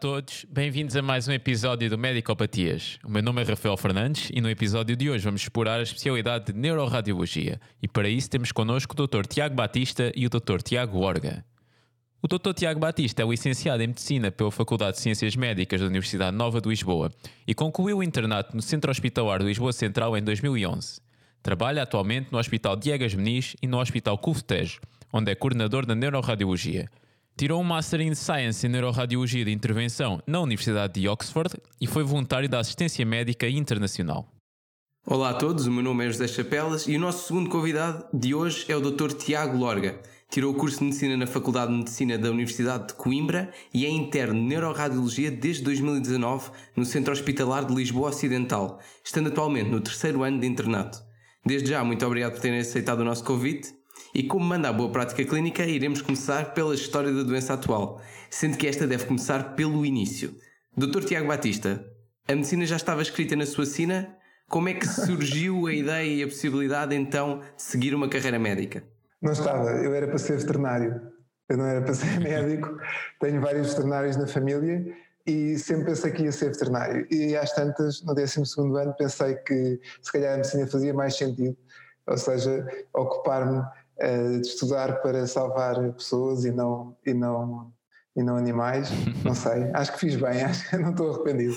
Todos, 0.00 0.46
bem-vindos 0.48 0.96
a 0.96 1.02
mais 1.02 1.28
um 1.28 1.32
episódio 1.32 1.90
do 1.90 1.98
Medicopatias. 1.98 2.98
O 3.04 3.10
meu 3.10 3.22
nome 3.22 3.42
é 3.42 3.44
Rafael 3.44 3.76
Fernandes 3.76 4.30
e 4.32 4.40
no 4.40 4.48
episódio 4.48 4.96
de 4.96 5.10
hoje 5.10 5.22
vamos 5.22 5.42
explorar 5.42 5.78
a 5.78 5.82
especialidade 5.82 6.46
de 6.46 6.58
Neuroradiologia. 6.58 7.60
E 7.82 7.86
para 7.86 8.08
isso 8.08 8.30
temos 8.30 8.50
connosco 8.50 8.94
o 8.94 9.06
Dr. 9.06 9.26
Tiago 9.26 9.54
Batista 9.54 10.10
e 10.16 10.24
o 10.24 10.30
Dr. 10.30 10.62
Tiago 10.64 11.00
Orga. 11.00 11.44
O 12.22 12.26
Dr. 12.26 12.54
Tiago 12.54 12.80
Batista 12.80 13.22
é 13.22 13.26
licenciado 13.26 13.82
em 13.82 13.88
Medicina 13.88 14.30
pela 14.30 14.50
Faculdade 14.50 14.96
de 14.96 15.02
Ciências 15.02 15.36
Médicas 15.36 15.82
da 15.82 15.86
Universidade 15.86 16.34
Nova 16.34 16.62
de 16.62 16.70
Lisboa 16.70 17.12
e 17.46 17.54
concluiu 17.54 17.98
o 17.98 18.02
internato 18.02 18.56
no 18.56 18.62
Centro 18.62 18.90
Hospitalar 18.90 19.40
de 19.40 19.48
Lisboa 19.48 19.74
Central 19.74 20.16
em 20.16 20.22
2011. 20.22 20.98
Trabalha 21.42 21.82
atualmente 21.82 22.32
no 22.32 22.38
Hospital 22.38 22.74
Diegas 22.74 23.12
Meniz 23.12 23.54
e 23.60 23.66
no 23.66 23.78
Hospital 23.78 24.16
Cufetejo, 24.16 24.80
onde 25.12 25.30
é 25.30 25.34
coordenador 25.34 25.84
da 25.84 25.94
Neuroradiologia. 25.94 26.88
Tirou 27.40 27.58
um 27.58 27.64
Master 27.64 28.02
in 28.02 28.14
Science 28.14 28.66
em 28.66 28.68
Neuroradiologia 28.68 29.46
de 29.46 29.50
Intervenção 29.50 30.22
na 30.26 30.42
Universidade 30.42 31.00
de 31.00 31.08
Oxford 31.08 31.56
e 31.80 31.86
foi 31.86 32.04
voluntário 32.04 32.46
da 32.46 32.58
Assistência 32.58 33.02
Médica 33.06 33.48
Internacional. 33.48 34.28
Olá 35.06 35.30
a 35.30 35.32
todos, 35.32 35.66
o 35.66 35.72
meu 35.72 35.82
nome 35.82 36.04
é 36.04 36.10
José 36.10 36.28
Chapelas 36.28 36.86
e 36.86 36.96
o 36.96 37.00
nosso 37.00 37.26
segundo 37.26 37.48
convidado 37.48 38.04
de 38.12 38.34
hoje 38.34 38.66
é 38.68 38.76
o 38.76 38.80
Dr. 38.82 39.12
Tiago 39.14 39.56
Lorga. 39.56 39.98
Tirou 40.28 40.52
o 40.52 40.54
curso 40.54 40.80
de 40.80 40.84
Medicina 40.84 41.16
na 41.16 41.26
Faculdade 41.26 41.72
de 41.72 41.78
Medicina 41.78 42.18
da 42.18 42.30
Universidade 42.30 42.88
de 42.88 42.92
Coimbra 42.92 43.50
e 43.72 43.86
é 43.86 43.88
interno 43.88 44.34
de 44.34 44.46
Neuroradiologia 44.46 45.30
desde 45.30 45.62
2019 45.62 46.50
no 46.76 46.84
Centro 46.84 47.10
Hospitalar 47.10 47.64
de 47.64 47.74
Lisboa 47.74 48.10
Ocidental, 48.10 48.78
estando 49.02 49.28
atualmente 49.28 49.70
no 49.70 49.80
terceiro 49.80 50.22
ano 50.24 50.40
de 50.40 50.46
internato. 50.46 51.02
Desde 51.42 51.70
já, 51.70 51.82
muito 51.82 52.04
obrigado 52.04 52.32
por 52.32 52.42
terem 52.42 52.60
aceitado 52.60 53.00
o 53.00 53.04
nosso 53.04 53.24
convite 53.24 53.79
e 54.14 54.22
como 54.22 54.44
manda 54.44 54.68
a 54.68 54.72
boa 54.72 54.90
prática 54.90 55.24
clínica, 55.24 55.64
iremos 55.64 56.02
começar 56.02 56.52
pela 56.52 56.74
história 56.74 57.12
da 57.12 57.22
doença 57.22 57.54
atual, 57.54 58.00
sendo 58.28 58.56
que 58.56 58.66
esta 58.66 58.86
deve 58.86 59.06
começar 59.06 59.54
pelo 59.54 59.84
início. 59.86 60.34
Dr. 60.76 61.04
Tiago 61.04 61.28
Batista, 61.28 61.84
a 62.26 62.34
medicina 62.34 62.64
já 62.66 62.76
estava 62.76 63.02
escrita 63.02 63.36
na 63.36 63.46
sua 63.46 63.66
sina? 63.66 64.16
Como 64.48 64.68
é 64.68 64.74
que 64.74 64.86
surgiu 64.88 65.66
a 65.66 65.72
ideia 65.72 66.14
e 66.14 66.22
a 66.22 66.26
possibilidade 66.26 66.94
então 66.94 67.40
de 67.56 67.62
seguir 67.62 67.94
uma 67.94 68.08
carreira 68.08 68.38
médica? 68.38 68.82
Não 69.20 69.32
estava, 69.32 69.70
eu 69.72 69.94
era 69.94 70.08
para 70.08 70.18
ser 70.18 70.38
veterinário, 70.38 71.00
eu 71.48 71.56
não 71.56 71.66
era 71.66 71.82
para 71.82 71.94
ser 71.94 72.18
médico. 72.20 72.76
Tenho 73.20 73.40
vários 73.40 73.68
veterinários 73.68 74.16
na 74.16 74.26
família 74.26 74.96
e 75.26 75.58
sempre 75.58 75.86
pensei 75.86 76.10
que 76.10 76.22
ia 76.22 76.32
ser 76.32 76.50
veterinário. 76.52 77.06
E 77.10 77.36
às 77.36 77.52
tantas, 77.52 78.02
no 78.02 78.14
12 78.14 78.40
ano, 78.58 78.94
pensei 78.96 79.34
que 79.36 79.80
se 80.02 80.12
calhar 80.12 80.34
a 80.34 80.36
medicina 80.38 80.66
fazia 80.66 80.94
mais 80.94 81.16
sentido, 81.16 81.56
ou 82.06 82.16
seja, 82.16 82.66
ocupar-me 82.94 83.62
de 84.40 84.46
estudar 84.46 85.00
para 85.02 85.26
salvar 85.26 85.92
pessoas 85.92 86.44
e 86.44 86.50
não, 86.50 86.96
e 87.06 87.12
não, 87.12 87.72
e 88.16 88.22
não 88.22 88.36
animais. 88.36 88.90
Não 89.24 89.34
sei, 89.34 89.70
acho 89.74 89.92
que 89.92 89.98
fiz 89.98 90.16
bem, 90.16 90.42
acho 90.44 90.68
que 90.68 90.76
não 90.76 90.90
estou 90.90 91.12
arrependido. 91.12 91.54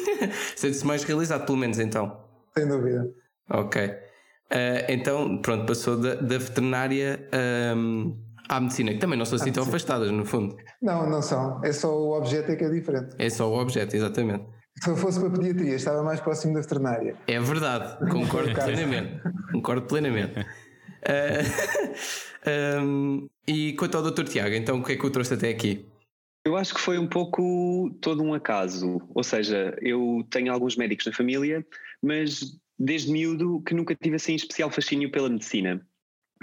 Sente-se 0.56 0.86
mais 0.86 1.04
realizado, 1.04 1.46
pelo 1.46 1.58
menos 1.58 1.80
então. 1.80 2.18
Sem 2.58 2.68
dúvida. 2.68 3.10
Ok. 3.50 3.86
Uh, 3.86 4.86
então, 4.88 5.42
pronto, 5.42 5.66
passou 5.66 5.98
da, 5.98 6.16
da 6.16 6.38
veterinária 6.38 7.28
um, 7.76 8.16
à 8.48 8.60
medicina, 8.60 8.92
que 8.92 9.00
também 9.00 9.18
não 9.18 9.26
são 9.26 9.36
assim 9.38 9.52
tão 9.52 9.64
afastadas, 9.64 10.12
no 10.12 10.26
fundo. 10.26 10.56
Não, 10.82 11.10
não 11.10 11.22
são. 11.22 11.64
É 11.64 11.72
só 11.72 11.92
o 11.92 12.16
objeto 12.16 12.52
é 12.52 12.56
que 12.56 12.64
é 12.64 12.70
diferente. 12.70 13.16
É 13.18 13.30
só 13.30 13.50
o 13.50 13.60
objeto, 13.60 13.96
exatamente. 13.96 14.46
Se 14.82 14.90
eu 14.90 14.96
fosse 14.96 15.20
para 15.20 15.30
a 15.30 15.32
pediatria, 15.32 15.76
estava 15.76 16.04
mais 16.04 16.20
próximo 16.20 16.54
da 16.54 16.62
veterinária. 16.62 17.16
É 17.28 17.40
verdade, 17.40 17.98
concordo 18.12 18.54
plenamente. 18.54 19.22
Concordo 19.52 19.88
plenamente. 19.88 20.40
Uh, 20.40 22.33
um, 22.48 23.30
e 23.48 23.74
quanto 23.74 23.98
ao 23.98 24.04
Dr. 24.04 24.26
Tiago, 24.26 24.56
então 24.56 24.80
o 24.80 24.84
que 24.84 24.94
é 24.94 24.96
que 24.98 25.06
o 25.06 25.10
trouxe 25.10 25.34
até 25.34 25.50
aqui? 25.50 25.86
Eu 26.46 26.58
acho 26.58 26.74
que 26.74 26.82
foi 26.82 26.98
um 26.98 27.08
pouco 27.08 27.90
todo 28.02 28.22
um 28.22 28.34
acaso. 28.34 29.02
Ou 29.16 29.24
seja, 29.24 29.78
eu 29.82 30.26
tenho 30.30 30.52
alguns 30.52 30.76
médicos 30.76 31.06
na 31.06 31.14
família, 31.14 31.66
mas 32.02 32.60
desde 32.78 33.12
miúdo 33.12 33.62
que 33.66 33.74
nunca 33.74 33.96
tive 33.96 34.18
assim 34.18 34.36
especial 34.36 34.70
fascínio 34.70 35.10
pela 35.10 35.30
medicina. 35.30 35.86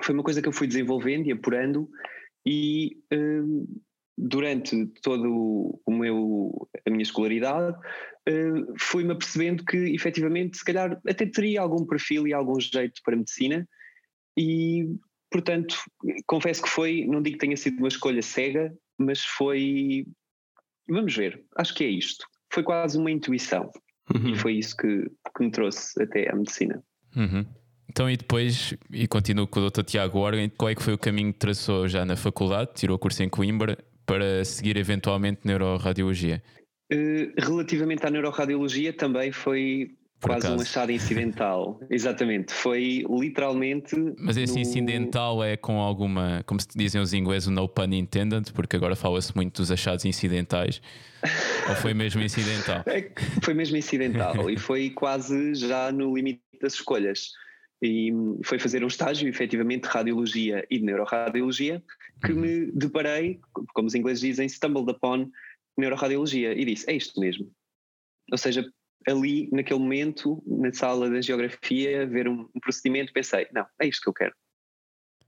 Foi 0.03 0.15
uma 0.15 0.25
coisa 0.25 0.41
que 0.41 0.49
eu 0.49 0.53
fui 0.53 0.67
desenvolvendo 0.67 1.27
e 1.27 1.33
apurando 1.33 1.89
e 2.47 2.97
durante 4.17 4.87
todo 5.03 5.79
o 5.85 5.93
meu, 5.93 6.69
a 6.87 6.91
minha 6.91 7.03
escolaridade 7.03 7.77
fui-me 8.79 9.13
apercebendo 9.13 9.65
que 9.65 9.77
efetivamente 9.77 10.57
se 10.57 10.65
calhar 10.65 10.99
até 11.07 11.27
teria 11.27 11.61
algum 11.61 11.85
perfil 11.85 12.27
e 12.27 12.33
algum 12.33 12.59
jeito 12.59 13.03
para 13.05 13.17
medicina 13.17 13.69
e 14.37 14.89
portanto, 15.31 15.77
confesso 16.27 16.63
que 16.63 16.69
foi, 16.69 17.05
não 17.07 17.23
digo 17.23 17.39
que 17.39 17.47
tenha 17.47 17.57
sido 17.57 17.79
uma 17.79 17.89
escolha 17.89 18.23
cega, 18.23 18.75
mas 18.99 19.25
foi. 19.25 20.07
Vamos 20.89 21.15
ver, 21.15 21.45
acho 21.57 21.75
que 21.75 21.85
é 21.85 21.89
isto. 21.89 22.27
Foi 22.53 22.63
quase 22.63 22.99
uma 22.99 23.11
intuição. 23.11 23.71
Uhum. 24.13 24.31
E 24.31 24.37
foi 24.37 24.55
isso 24.55 24.77
que, 24.77 25.09
que 25.37 25.45
me 25.45 25.51
trouxe 25.51 26.03
até 26.03 26.31
à 26.31 26.35
medicina. 26.35 26.83
Uhum. 27.17 27.47
Então, 27.89 28.09
e 28.11 28.17
depois, 28.17 28.75
e 28.93 29.07
continuo 29.09 29.47
com 29.47 29.61
o 29.61 29.71
Dr. 29.71 29.83
Tiago 29.83 30.19
Organ, 30.19 30.49
qual 30.51 30.69
é 30.69 30.75
que 30.75 30.83
foi 30.83 30.95
o 30.95 30.99
caminho 30.99 31.33
que 31.33 31.39
traçou 31.39 31.89
já 31.89 32.05
na 32.05 32.17
faculdade, 32.17 32.71
tirou 32.75 32.97
o 32.97 32.99
curso 32.99 33.23
em 33.23 33.29
Coimbra, 33.29 33.77
para 34.07 34.45
seguir 34.45 34.77
eventualmente 34.77 35.41
neuroradiologia? 35.45 36.43
Uh, 36.93 37.33
relativamente 37.39 38.05
à 38.05 38.11
neuroradiologia, 38.11 38.93
também 38.93 39.31
foi 39.33 39.91
Quase 40.21 40.49
um 40.49 40.61
achado 40.61 40.93
incidental, 40.93 41.81
exatamente. 41.89 42.53
Foi 42.53 43.05
literalmente. 43.09 43.97
Mas 44.19 44.37
esse 44.37 44.55
no... 44.55 44.61
incidental 44.61 45.43
é 45.43 45.57
com 45.57 45.81
alguma, 45.81 46.43
como 46.47 46.61
se 46.61 46.69
dizem 46.77 47.01
os 47.01 47.13
ingleses, 47.15 47.49
o 47.49 47.51
no 47.51 47.69
pun 47.69 47.93
intended, 47.93 48.53
porque 48.53 48.77
agora 48.77 48.95
fala-se 48.95 49.35
muito 49.35 49.63
dos 49.63 49.71
achados 49.71 50.05
incidentais. 50.05 50.83
Ou 51.69 51.75
foi 51.77 51.95
mesmo 51.95 52.21
incidental? 52.23 52.83
É, 52.87 53.11
foi 53.43 53.55
mesmo 53.55 53.77
incidental 53.77 54.51
e 54.51 54.59
foi 54.59 54.91
quase 54.91 55.55
já 55.55 55.91
no 55.91 56.15
limite 56.15 56.43
das 56.61 56.75
escolhas. 56.75 57.31
E 57.83 58.13
foi 58.45 58.59
fazer 58.59 58.85
um 58.85 58.89
estágio, 58.89 59.27
efetivamente, 59.27 59.85
de 59.85 59.89
radiologia 59.89 60.67
e 60.71 60.79
de 60.79 60.85
neuroradiologia, 60.85 61.83
que 62.23 62.33
uhum. 62.33 62.41
me 62.41 62.73
deparei, 62.73 63.41
como 63.73 63.89
os 63.89 63.95
ingleses 63.95 64.21
dizem, 64.21 64.47
stumbled 64.47 64.91
upon 64.91 65.31
neuroradiologia 65.79 66.53
e 66.53 66.65
disse: 66.67 66.89
é 66.91 66.95
isto 66.95 67.19
mesmo. 67.19 67.51
Ou 68.31 68.37
seja, 68.37 68.71
ali, 69.09 69.49
naquele 69.53 69.81
momento, 69.81 70.43
na 70.47 70.73
sala 70.73 71.09
da 71.09 71.21
geografia, 71.21 72.07
ver 72.07 72.29
um, 72.29 72.49
um, 72.55 72.61
procedimento, 72.61 73.13
pensei, 73.13 73.47
não, 73.53 73.67
é 73.81 73.87
isto 73.87 74.03
que 74.03 74.09
eu 74.09 74.15
quero. 74.15 74.35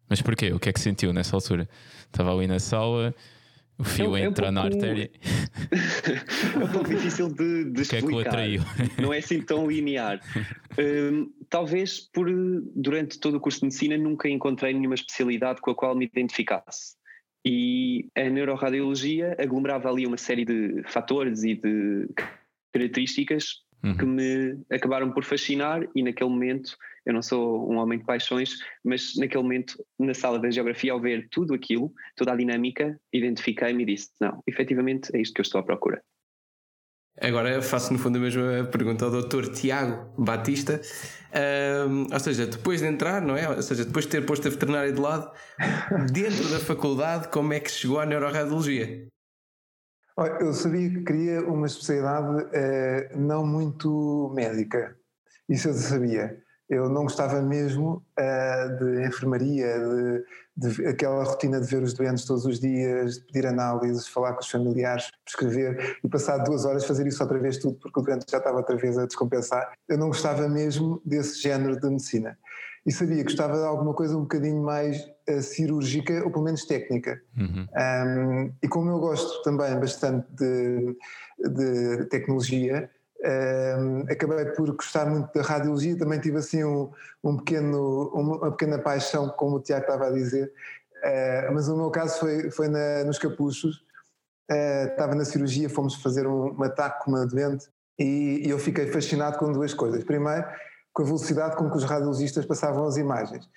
Mas 0.08 0.20
porquê? 0.20 0.52
O 0.52 0.60
que 0.60 0.68
é 0.68 0.72
que 0.72 0.80
sentiu 0.80 1.12
nessa 1.12 1.36
altura? 1.36 1.68
Estava 2.06 2.34
ali 2.34 2.46
na 2.46 2.58
sala, 2.58 3.14
o 3.78 3.84
fio 3.84 4.16
é, 4.16 4.22
é 4.22 4.24
entrar 4.24 4.50
um 4.50 4.54
pouco... 4.54 4.68
na 4.68 4.76
artéria. 4.76 5.10
é 6.54 6.64
um 6.64 6.68
pouco 6.68 6.88
difícil 6.88 7.28
de, 7.28 7.64
de 7.64 7.82
explicar. 7.82 8.06
O 8.06 8.08
que 8.08 8.14
é 8.14 8.20
que 8.20 8.26
o 8.26 8.28
atraiu? 8.28 8.62
Não 9.00 9.12
é 9.12 9.18
assim 9.18 9.40
tão 9.40 9.66
linear. 9.68 10.20
Um, 10.78 11.32
talvez 11.48 12.00
por, 12.00 12.28
durante 12.76 13.18
todo 13.18 13.36
o 13.36 13.40
curso 13.40 13.60
de 13.60 13.66
medicina, 13.66 13.96
nunca 13.96 14.28
encontrei 14.28 14.72
nenhuma 14.72 14.94
especialidade 14.94 15.60
com 15.60 15.70
a 15.70 15.74
qual 15.74 15.96
me 15.96 16.04
identificasse. 16.04 16.96
E 17.44 18.08
a 18.16 18.28
neuroradiologia 18.28 19.36
aglomerava 19.38 19.90
ali 19.90 20.06
uma 20.06 20.16
série 20.16 20.44
de 20.44 20.82
fatores 20.84 21.42
e 21.42 21.54
de 21.54 22.08
características 22.72 23.62
uhum. 23.82 23.96
que 23.96 24.04
me 24.04 24.58
acabaram 24.70 25.12
por 25.12 25.24
fascinar 25.24 25.86
e 25.94 26.02
naquele 26.02 26.30
momento 26.30 26.76
eu 27.04 27.12
não 27.12 27.22
sou 27.22 27.70
um 27.70 27.78
homem 27.78 27.98
de 27.98 28.04
paixões, 28.04 28.58
mas 28.84 29.16
naquele 29.16 29.42
momento 29.42 29.84
na 29.98 30.14
sala 30.14 30.38
da 30.38 30.50
geografia 30.50 30.92
ao 30.92 31.00
ver 31.00 31.28
tudo 31.30 31.52
aquilo, 31.52 31.92
toda 32.16 32.32
a 32.32 32.36
dinâmica, 32.36 32.98
identifiquei-me 33.12 33.82
e 33.82 33.86
disse 33.86 34.10
não, 34.20 34.42
efetivamente 34.46 35.10
é 35.14 35.20
isto 35.20 35.34
que 35.34 35.40
eu 35.40 35.44
estou 35.44 35.60
à 35.60 35.64
procura. 35.64 36.02
Agora 37.20 37.60
faço 37.60 37.92
no 37.92 37.98
fundo 37.98 38.16
a 38.16 38.20
mesma 38.20 38.64
pergunta 38.72 39.04
ao 39.04 39.10
Dr. 39.10 39.52
Tiago 39.52 40.14
Batista, 40.16 40.80
um, 41.88 42.06
ou 42.10 42.20
seja, 42.20 42.46
depois 42.46 42.80
de 42.80 42.86
entrar, 42.86 43.20
não 43.20 43.36
é? 43.36 43.48
Ou 43.50 43.60
seja, 43.60 43.84
depois 43.84 44.06
de 44.06 44.12
ter 44.12 44.24
posto 44.24 44.48
a 44.48 44.50
veterinária 44.50 44.90
de 44.90 44.98
lado, 44.98 45.30
dentro 46.10 46.48
da 46.48 46.58
faculdade, 46.58 47.28
como 47.28 47.52
é 47.52 47.60
que 47.60 47.70
chegou 47.70 48.00
à 48.00 48.06
neuroradiologia? 48.06 49.06
Eu 50.40 50.52
sabia 50.52 50.90
que 50.90 51.02
queria 51.04 51.40
uma 51.40 51.66
especialidade 51.66 52.46
eh, 52.52 53.10
não 53.16 53.46
muito 53.46 54.30
médica, 54.34 54.94
isso 55.48 55.68
eu 55.68 55.74
sabia. 55.74 56.38
Eu 56.68 56.88
não 56.88 57.02
gostava 57.02 57.40
mesmo 57.40 58.04
eh, 58.18 58.68
de 58.78 59.06
enfermaria, 59.06 59.78
de, 60.56 60.70
de, 60.70 60.86
aquela 60.86 61.24
rotina 61.24 61.60
de 61.60 61.66
ver 61.66 61.82
os 61.82 61.94
doentes 61.94 62.24
todos 62.26 62.44
os 62.44 62.60
dias, 62.60 63.16
de 63.16 63.24
pedir 63.26 63.46
análises, 63.46 64.06
falar 64.06 64.34
com 64.34 64.40
os 64.40 64.50
familiares, 64.50 65.10
prescrever 65.24 65.98
e 66.04 66.08
passar 66.08 66.38
duas 66.38 66.64
horas 66.64 66.84
fazer 66.84 67.06
isso 67.06 67.22
outra 67.22 67.38
vez 67.38 67.56
tudo 67.58 67.78
porque 67.78 68.00
o 68.00 68.02
doente 68.02 68.26
já 68.30 68.38
estava 68.38 68.58
outra 68.58 68.76
vez 68.76 68.98
a 68.98 69.06
descompensar. 69.06 69.72
Eu 69.88 69.98
não 69.98 70.08
gostava 70.08 70.48
mesmo 70.48 71.00
desse 71.04 71.40
género 71.40 71.78
de 71.80 71.88
medicina 71.88 72.38
e 72.84 72.92
sabia 72.92 73.18
que 73.18 73.24
gostava 73.24 73.56
de 73.56 73.64
alguma 73.64 73.94
coisa 73.94 74.16
um 74.16 74.22
bocadinho 74.22 74.62
mais 74.62 75.00
uh, 75.28 75.40
cirúrgica 75.40 76.24
ou 76.24 76.30
pelo 76.30 76.44
menos 76.44 76.64
técnica. 76.64 77.20
Uhum. 77.36 77.66
Um, 77.76 78.52
e 78.62 78.68
como 78.68 78.90
eu 78.90 78.98
gosto 78.98 79.42
também 79.42 79.78
bastante 79.78 80.26
de, 80.32 80.96
de 81.38 82.04
tecnologia, 82.06 82.90
um, 83.22 84.00
acabei 84.10 84.46
por 84.46 84.74
gostar 84.74 85.06
muito 85.06 85.32
da 85.32 85.42
radiologia, 85.42 85.96
também 85.96 86.18
tive 86.18 86.38
assim 86.38 86.64
um, 86.64 86.90
um 87.22 87.36
pequeno, 87.36 88.08
uma 88.12 88.50
pequena 88.50 88.78
paixão, 88.78 89.28
como 89.28 89.56
o 89.56 89.60
Tiago 89.60 89.84
estava 89.84 90.08
a 90.08 90.10
dizer, 90.10 90.52
uh, 91.04 91.54
mas 91.54 91.68
o 91.68 91.76
meu 91.76 91.90
caso 91.90 92.18
foi, 92.18 92.50
foi 92.50 92.66
na, 92.66 93.04
nos 93.04 93.18
capuchos, 93.18 93.76
uh, 94.50 94.88
estava 94.90 95.14
na 95.14 95.24
cirurgia, 95.24 95.70
fomos 95.70 95.94
fazer 96.02 96.26
um, 96.26 96.52
um 96.58 96.62
ataque 96.64 97.04
com 97.04 97.12
uma 97.12 97.24
doente 97.24 97.68
e, 97.96 98.42
e 98.44 98.50
eu 98.50 98.58
fiquei 98.58 98.88
fascinado 98.88 99.38
com 99.38 99.52
duas 99.52 99.72
coisas. 99.72 100.02
Primeiro, 100.02 100.44
com 100.92 101.02
a 101.02 101.04
velocidade 101.06 101.56
com 101.56 101.70
que 101.70 101.76
os 101.76 101.84
radiologistas 101.84 102.44
passavam 102.44 102.84
as 102.84 102.96
imagens. 102.96 103.48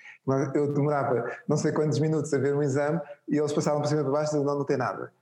Eu 0.54 0.72
demorava 0.72 1.30
não 1.46 1.56
sei 1.56 1.72
quantos 1.72 1.98
minutos 1.98 2.32
a 2.32 2.38
ver 2.38 2.54
um 2.54 2.62
exame 2.62 3.00
e 3.28 3.36
eles 3.36 3.52
passavam 3.52 3.80
por 3.80 3.88
cima 3.88 4.02
de 4.02 4.10
baixo 4.10 4.36
e 4.36 4.40
não, 4.42 4.58
não 4.58 4.64
tem 4.64 4.76
nada. 4.76 5.12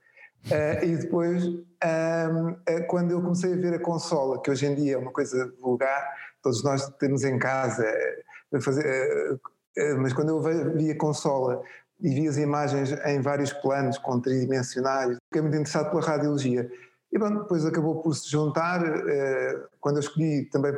Uh, 0.45 0.85
e 0.85 0.97
depois, 0.97 1.43
um, 1.43 2.51
uh, 2.51 2.87
quando 2.87 3.11
eu 3.11 3.21
comecei 3.21 3.53
a 3.53 3.55
ver 3.55 3.73
a 3.73 3.79
consola, 3.79 4.41
que 4.41 4.51
hoje 4.51 4.67
em 4.67 4.75
dia 4.75 4.93
é 4.93 4.97
uma 4.97 5.11
coisa 5.11 5.51
vulgar, 5.59 6.07
todos 6.41 6.63
nós 6.63 6.87
temos 6.99 7.23
em 7.23 7.39
casa, 7.39 7.83
uh, 8.51 8.61
fazer, 8.61 9.39
mas 9.97 10.13
quando 10.13 10.29
eu 10.29 10.41
vi 10.73 10.91
a 10.91 10.97
consola 10.97 11.61
e 11.99 12.09
vi 12.13 12.27
as 12.27 12.37
imagens 12.37 12.91
em 13.05 13.19
vários 13.21 13.51
planos, 13.51 13.97
com 13.97 14.21
tridimensionais, 14.21 15.17
fiquei 15.25 15.41
muito 15.41 15.55
interessado 15.55 15.89
pela 15.89 16.01
radiologia. 16.01 16.71
E 17.11 17.19
pronto, 17.19 17.41
depois 17.41 17.65
acabou 17.65 18.01
por 18.01 18.15
se 18.15 18.29
juntar, 18.29 18.81
quando 19.81 19.97
eu 19.97 20.01
escolhi 20.01 20.45
também 20.45 20.73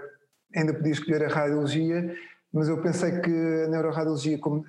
ainda 0.55 0.73
podia 0.73 0.91
escolher 0.91 1.23
a 1.23 1.27
radiologia, 1.27 2.15
mas 2.51 2.69
eu 2.69 2.81
pensei 2.81 3.19
que 3.19 3.31
a 3.65 3.67
neuroradiologia, 3.67 4.37
como 4.39 4.65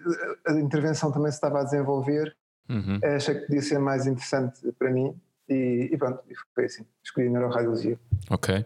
a 0.47 0.53
intervenção 0.55 1.13
também 1.13 1.31
se 1.31 1.37
estava 1.37 1.61
a 1.61 1.65
desenvolver, 1.65 2.37
uhum. 2.69 2.99
achei 3.17 3.35
que 3.35 3.47
podia 3.47 3.63
ser 3.63 3.79
mais 3.79 4.07
interessante 4.07 4.61
para 4.79 4.91
mim 4.91 5.15
e, 5.49 5.89
e 5.93 5.97
pronto, 5.97 6.23
foi 6.55 6.67
assim, 6.67 6.85
escolhi 7.03 7.29
a 7.29 7.31
neuroradiologia. 7.31 7.99
Ok, 8.31 8.65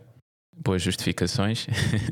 boas 0.57 0.83
justificações. 0.83 1.67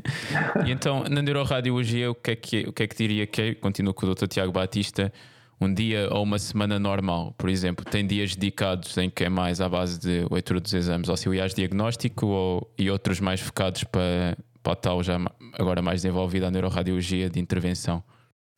e 0.65 0.71
então, 0.71 1.03
na 1.03 1.21
neuroradiologia, 1.21 2.09
o 2.11 2.15
que 2.15 2.31
é 2.31 2.35
que, 2.35 2.59
o 2.67 2.73
que, 2.73 2.83
é 2.83 2.87
que 2.87 2.95
diria 2.95 3.27
que 3.27 3.41
é? 3.41 3.55
Continuo 3.55 3.93
com 3.93 4.05
o 4.05 4.15
Dr. 4.15 4.27
Tiago 4.27 4.51
Batista. 4.51 5.11
Um 5.59 5.71
dia 5.71 6.09
ou 6.11 6.23
uma 6.23 6.39
semana 6.39 6.79
normal, 6.79 7.35
por 7.37 7.47
exemplo, 7.47 7.85
tem 7.85 8.07
dias 8.07 8.35
dedicados 8.35 8.97
em 8.97 9.11
que 9.11 9.25
é 9.25 9.29
mais 9.29 9.61
à 9.61 9.69
base 9.69 9.99
de 9.99 10.25
leitura 10.31 10.59
dos 10.59 10.73
exames 10.73 11.07
auxiliares 11.07 11.53
diagnóstico 11.53 12.25
ou, 12.25 12.73
e 12.79 12.89
outros 12.89 13.19
mais 13.19 13.39
focados 13.39 13.83
para 13.83 14.35
para 14.63 14.75
tal 14.75 15.03
já 15.03 15.17
agora 15.53 15.81
mais 15.81 16.01
desenvolvida 16.01 16.47
a 16.47 16.51
neuroradiologia 16.51 17.29
de 17.29 17.39
intervenção? 17.39 18.03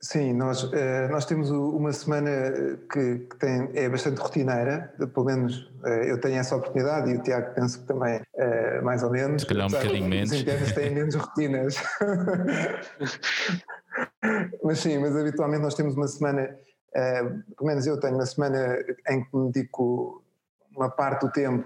Sim, 0.03 0.33
nós, 0.33 0.69
eh, 0.73 1.07
nós 1.07 1.25
temos 1.25 1.49
uma 1.49 1.93
semana 1.93 2.29
que, 2.91 3.19
que 3.19 3.37
tem, 3.37 3.69
é 3.73 3.87
bastante 3.87 4.19
rotineira, 4.19 4.93
pelo 5.13 5.25
menos 5.25 5.71
eh, 5.85 6.11
eu 6.11 6.19
tenho 6.19 6.35
essa 6.35 6.57
oportunidade 6.57 7.09
e 7.09 7.15
o 7.15 7.23
Tiago 7.23 7.55
penso 7.55 7.79
que 7.79 7.87
também 7.87 8.19
eh, 8.35 8.81
mais 8.81 9.01
ou 9.01 9.09
menos. 9.09 9.43
Se 9.43 9.47
calhar 9.47 9.65
um 9.65 9.71
bocadinho 9.71 10.09
menos. 10.09 10.33
Os 10.33 10.41
internos 10.41 10.71
têm 10.73 10.93
menos 10.93 11.15
rotinas. 11.15 11.75
mas 14.61 14.79
sim, 14.79 14.97
mas 14.97 15.15
habitualmente 15.15 15.61
nós 15.61 15.73
temos 15.73 15.95
uma 15.95 16.09
semana, 16.09 16.53
pelo 16.91 17.69
menos 17.69 17.87
eu 17.87 17.97
tenho 17.97 18.15
uma 18.15 18.25
semana 18.25 18.75
em 19.07 19.23
que 19.23 19.37
me 19.37 19.53
dedico 19.53 20.21
uma 20.75 20.89
parte 20.89 21.25
do 21.25 21.31
tempo 21.31 21.65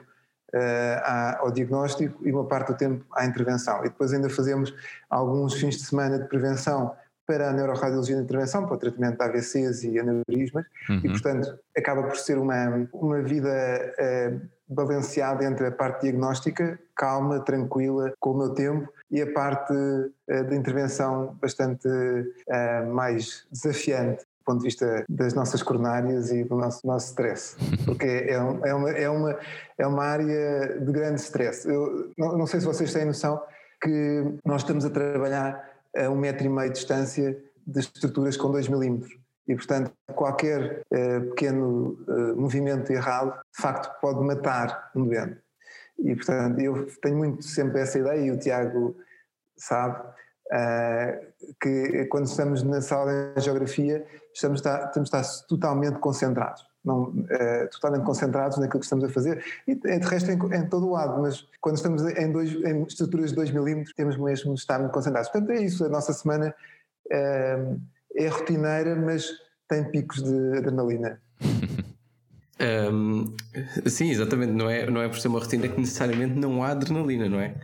ao 1.40 1.52
diagnóstico 1.52 2.26
e 2.26 2.32
uma 2.32 2.46
parte 2.46 2.72
do 2.72 2.78
tempo 2.78 3.06
à 3.14 3.26
intervenção. 3.26 3.80
E 3.82 3.90
depois 3.90 4.14
ainda 4.14 4.30
fazemos 4.30 4.74
alguns 5.10 5.54
fins 5.56 5.76
de 5.76 5.84
semana 5.84 6.18
de 6.18 6.26
prevenção 6.26 6.96
para 7.28 7.50
a 7.50 7.54
neuroradiologia 7.54 8.16
de 8.16 8.24
intervenção, 8.24 8.66
para 8.66 8.76
o 8.76 8.78
tratamento 8.78 9.18
de 9.18 9.24
AVCs 9.24 9.84
e 9.84 10.00
aneurismas, 10.00 10.66
uhum. 10.90 11.02
e 11.04 11.10
portanto 11.10 11.60
acaba 11.78 12.04
por 12.04 12.16
ser 12.16 12.38
uma, 12.38 12.88
uma 12.94 13.22
vida 13.22 13.50
uh, 13.50 14.42
balanceada 14.74 15.44
entre 15.44 15.68
a 15.68 15.72
parte 15.72 16.04
diagnóstica, 16.04 16.80
calma, 16.96 17.42
tranquila, 17.42 18.14
com 18.18 18.32
o 18.32 18.38
meu 18.38 18.54
tempo, 18.54 18.88
e 19.12 19.22
a 19.22 19.32
parte 19.34 19.74
uh, 19.74 20.44
de 20.46 20.56
intervenção 20.56 21.38
bastante 21.42 21.88
uh, 21.88 22.94
mais 22.94 23.46
desafiante 23.52 24.26
ponto 24.48 24.60
de 24.60 24.66
vista 24.66 25.04
das 25.10 25.34
nossas 25.34 25.62
coronárias 25.62 26.32
e 26.32 26.46
do 26.46 26.56
nosso, 26.56 26.88
nosso 26.88 27.08
stress, 27.08 27.58
porque 27.84 28.06
é, 28.06 28.32
é, 28.32 28.40
uma, 28.40 28.92
é, 28.92 29.10
uma, 29.10 29.40
é 29.78 29.86
uma 29.86 30.04
área 30.06 30.80
de 30.80 30.92
grande 30.92 31.20
stress. 31.20 31.68
Eu 31.68 32.12
não, 32.18 32.38
não 32.38 32.48
sei 32.48 32.62
se 32.62 32.66
vocês 32.66 32.94
têm 32.94 33.04
noção 33.04 33.44
que 33.82 34.24
nós 34.46 34.62
estamos 34.62 34.86
a 34.86 34.90
trabalhar 34.90 35.70
a 35.96 36.10
um 36.10 36.16
metro 36.16 36.46
e 36.46 36.50
meio 36.50 36.70
de 36.70 36.76
distância 36.76 37.38
de 37.66 37.80
estruturas 37.80 38.38
com 38.38 38.50
2 38.50 38.70
milímetros. 38.70 39.14
E, 39.48 39.56
portanto, 39.56 39.92
qualquer 40.16 40.82
uh, 40.92 41.30
pequeno 41.30 41.98
uh, 42.08 42.36
movimento 42.36 42.92
errado, 42.92 43.34
de 43.54 43.62
facto, 43.62 44.00
pode 44.00 44.22
matar 44.22 44.92
um 44.96 45.06
doente. 45.06 45.38
E, 46.00 46.16
portanto, 46.16 46.60
eu 46.60 46.88
tenho 47.02 47.18
muito 47.18 47.44
sempre 47.44 47.82
essa 47.82 48.00
ideia, 48.00 48.26
e 48.26 48.32
o 48.32 48.38
Tiago 48.38 48.96
sabe, 49.58 50.06
uh, 50.52 51.28
que 51.62 52.06
quando 52.06 52.26
estamos 52.26 52.64
na 52.64 52.82
sala 52.82 53.34
de 53.36 53.42
geografia 53.42 54.06
estamos 54.38 54.66
a, 54.66 54.86
estamos 54.86 55.14
a 55.14 55.22
estar 55.22 55.48
totalmente 55.48 56.00
concentrados, 56.00 56.64
não, 56.86 57.06
uh, 57.06 57.70
totalmente 57.72 58.06
concentrados 58.06 58.58
naquilo 58.58 58.80
que 58.80 58.86
estamos 58.86 59.04
a 59.04 59.10
fazer 59.10 59.44
e 59.68 59.76
de 59.76 60.08
resto 60.08 60.32
em, 60.32 60.38
em 60.56 60.70
todo 60.70 60.88
o 60.88 60.92
lado, 60.92 61.22
mas 61.22 61.46
quando 61.60 61.76
estamos 61.76 62.04
em, 62.04 62.32
dois, 62.32 62.52
em 62.54 62.84
estruturas 62.84 63.32
de 63.32 63.36
2 63.36 63.52
milímetros 63.52 63.94
temos 63.96 64.16
mesmo 64.16 64.54
de 64.54 64.60
estar 64.60 64.80
muito 64.80 64.92
concentrados. 64.92 65.30
Portanto 65.30 65.52
é 65.52 65.64
isso, 65.64 65.84
a 65.86 65.90
nossa 65.90 66.14
semana 66.14 66.54
uh, 67.08 67.82
é 68.16 68.28
rotineira, 68.28 68.96
mas 68.96 69.28
tem 69.68 69.84
picos 69.92 70.22
de 70.22 70.58
adrenalina. 70.58 71.20
Um, 72.92 73.36
sim, 73.90 74.12
exatamente. 74.12 74.54
Não 74.54 74.70
é, 74.70 74.90
não 74.90 75.02
é 75.02 75.10
por 75.10 75.20
ser 75.20 75.28
uma 75.28 75.40
rotina 75.40 75.68
que 75.68 75.80
necessariamente 75.80 76.36
não 76.36 76.64
há 76.64 76.70
adrenalina, 76.70 77.28
não 77.28 77.40
é? 77.40 77.56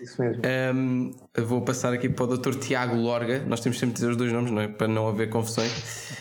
Isso 0.00 0.20
mesmo. 0.20 0.42
Um, 0.74 1.12
vou 1.44 1.62
passar 1.62 1.92
aqui 1.92 2.08
para 2.08 2.24
o 2.24 2.38
Dr. 2.38 2.54
Tiago 2.54 2.96
Lorga. 2.96 3.44
Nós 3.46 3.60
temos 3.60 3.78
sempre 3.78 3.94
de 3.94 4.00
dizer 4.00 4.10
os 4.10 4.16
dois 4.16 4.32
nomes, 4.32 4.50
não 4.50 4.62
é? 4.62 4.68
Para 4.68 4.88
não 4.88 5.06
haver 5.08 5.28
confusões. 5.28 5.70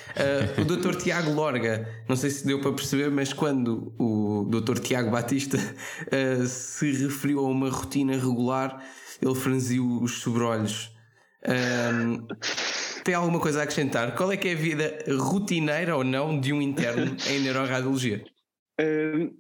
Uh, 0.10 0.62
o 0.62 0.66
Dr. 0.66 0.96
Tiago 0.96 1.31
Lorga, 1.31 1.88
não 2.08 2.16
sei 2.16 2.30
se 2.30 2.46
deu 2.46 2.60
para 2.60 2.74
perceber, 2.74 3.10
mas 3.10 3.31
quando 3.31 3.94
o 3.98 4.46
Dr. 4.50 4.80
Tiago 4.80 5.10
Batista 5.10 5.58
uh, 5.58 6.46
se 6.46 6.92
referiu 6.92 7.40
a 7.40 7.50
uma 7.50 7.70
rotina 7.70 8.14
regular, 8.14 8.84
ele 9.22 9.36
franziu 9.36 10.02
os 10.02 10.20
sobrolhos. 10.20 10.92
Um, 11.48 12.28
tem 13.04 13.16
alguma 13.16 13.40
coisa 13.40 13.62
a 13.62 13.64
acrescentar? 13.64 14.14
Qual 14.16 14.32
é 14.32 14.36
que 14.36 14.50
é 14.50 14.54
a 14.54 14.56
vida 14.56 14.98
rotineira 15.18 15.96
ou 15.96 16.04
não 16.04 16.40
de 16.40 16.52
um 16.52 16.62
interno 16.62 17.16
em 17.28 17.40
neuroradiologia? 17.40 18.24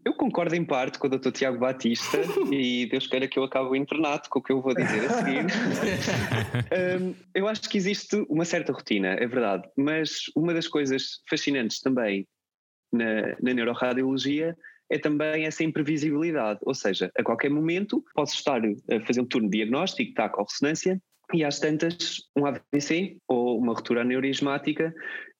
Eu 0.03 0.13
concordo 0.13 0.55
em 0.55 0.65
parte 0.65 0.99
com 0.99 1.07
o 1.07 1.09
Dr. 1.09 1.31
Tiago 1.31 1.57
Batista 1.57 2.17
e 2.51 2.85
Deus 2.87 3.07
queira 3.07 3.27
que 3.27 3.39
eu 3.39 3.43
acabe 3.43 3.69
o 3.69 3.75
internato 3.75 4.29
com 4.29 4.39
o 4.39 4.41
que 4.41 4.51
eu 4.51 4.61
vou 4.61 4.73
dizer 4.73 5.05
a 5.05 5.09
seguir. 5.09 5.45
eu 7.33 7.47
acho 7.47 7.69
que 7.69 7.77
existe 7.77 8.25
uma 8.29 8.45
certa 8.45 8.73
rotina, 8.73 9.09
é 9.09 9.27
verdade, 9.27 9.67
mas 9.77 10.23
uma 10.35 10.53
das 10.53 10.67
coisas 10.67 11.21
fascinantes 11.29 11.79
também 11.79 12.27
na, 12.91 13.35
na 13.41 13.53
neuroradiologia 13.53 14.55
é 14.91 14.97
também 14.97 15.45
essa 15.45 15.63
imprevisibilidade, 15.63 16.59
ou 16.63 16.73
seja, 16.73 17.11
a 17.17 17.23
qualquer 17.23 17.49
momento 17.49 18.03
posso 18.15 18.35
estar 18.35 18.59
a 18.59 18.99
fazer 19.05 19.21
um 19.21 19.25
turno 19.25 19.49
diagnóstico, 19.49 20.09
está 20.09 20.27
com 20.27 20.43
ressonância, 20.43 20.99
e 21.33 21.43
às 21.43 21.59
tantas 21.59 22.23
um 22.35 22.45
AVC 22.45 23.17
ou 23.27 23.59
uma 23.59 23.73
ruptura 23.73 24.01
aneurismática 24.01 24.93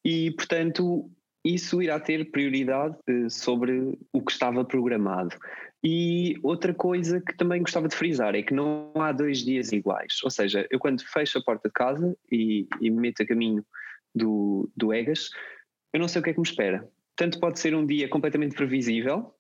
e, 0.05 0.31
portanto, 0.31 1.09
isso 1.43 1.81
irá 1.81 2.00
ter 2.00 2.31
prioridade 2.31 2.98
eh, 3.08 3.29
sobre 3.29 3.98
o 4.12 4.22
que 4.22 4.31
estava 4.31 4.65
programado. 4.65 5.36
E 5.84 6.36
outra 6.43 6.74
coisa 6.74 7.22
que 7.22 7.36
também 7.38 7.62
gostava 7.62 7.88
de 7.88 7.96
frisar 7.96 8.36
é 8.36 8.43
que 8.43 8.53
não 8.53 8.91
há 8.96 9.12
dois 9.12 9.39
dias 9.39 9.72
iguais. 9.72 10.19
Ou 10.24 10.29
seja, 10.29 10.67
eu 10.69 10.77
quando 10.77 11.01
fecho 11.08 11.38
a 11.38 11.43
porta 11.43 11.69
de 11.69 11.74
casa 11.74 12.17
e, 12.31 12.67
e 12.81 12.89
me 12.89 13.00
meto 13.00 13.24
a 13.24 13.25
caminho 13.25 13.65
do, 14.13 14.69
do 14.75 14.93
EGAS, 14.93 15.29
eu 15.93 16.00
não 16.00 16.08
sei 16.08 16.19
o 16.19 16.24
que 16.24 16.31
é 16.31 16.34
que 16.34 16.39
me 16.39 16.46
espera. 16.46 16.88
Tanto 17.15 17.39
pode 17.39 17.60
ser 17.60 17.74
um 17.74 17.86
dia 17.86 18.10
completamente 18.10 18.55
previsível, 18.55 19.34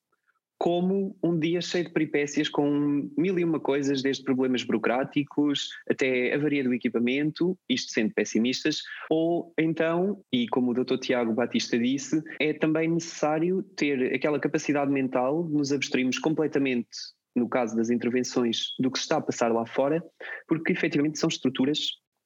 como 0.59 1.17
um 1.23 1.39
dia 1.39 1.61
cheio 1.61 1.85
de 1.85 1.91
peripécias 1.91 2.49
com 2.49 3.09
mil 3.17 3.39
e 3.39 3.45
uma 3.45 3.61
coisas, 3.61 4.03
desde 4.03 4.23
problemas 4.23 4.61
burocráticos 4.61 5.69
até 5.89 6.35
avaria 6.35 6.63
do 6.65 6.73
equipamento, 6.73 7.57
isto 7.69 7.91
sendo 7.93 8.13
pessimistas, 8.13 8.81
ou 9.09 9.53
então, 9.57 10.21
e 10.33 10.49
como 10.49 10.71
o 10.71 10.73
Dr. 10.73 10.97
Tiago 10.97 11.33
Batista 11.33 11.79
disse, 11.79 12.21
é 12.41 12.51
também 12.51 12.89
necessário 12.89 13.63
ter 13.77 14.13
aquela 14.13 14.37
capacidade 14.37 14.91
mental 14.91 15.47
de 15.47 15.53
nos 15.53 15.71
abstrairmos 15.71 16.19
completamente 16.19 16.89
no 17.35 17.47
caso 17.47 17.75
das 17.75 17.89
intervenções, 17.89 18.75
do 18.79 18.91
que 18.91 18.97
se 18.97 19.03
está 19.03 19.17
a 19.17 19.21
passar 19.21 19.51
lá 19.51 19.65
fora, 19.65 20.03
porque 20.45 20.73
efetivamente 20.73 21.19
são 21.19 21.29
estruturas 21.29 21.79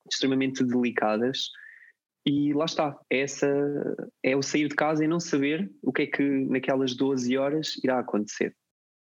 extremamente 0.09 0.63
delicadas 0.63 1.49
e 2.25 2.53
lá 2.53 2.65
está, 2.65 2.97
essa 3.09 3.47
é 4.23 4.35
o 4.35 4.41
sair 4.41 4.69
de 4.69 4.75
casa 4.75 5.03
e 5.03 5.07
não 5.07 5.19
saber 5.19 5.69
o 5.81 5.91
que 5.91 6.03
é 6.03 6.07
que 6.07 6.23
naquelas 6.23 6.95
12 6.95 7.37
horas 7.37 7.75
irá 7.83 7.99
acontecer. 7.99 8.55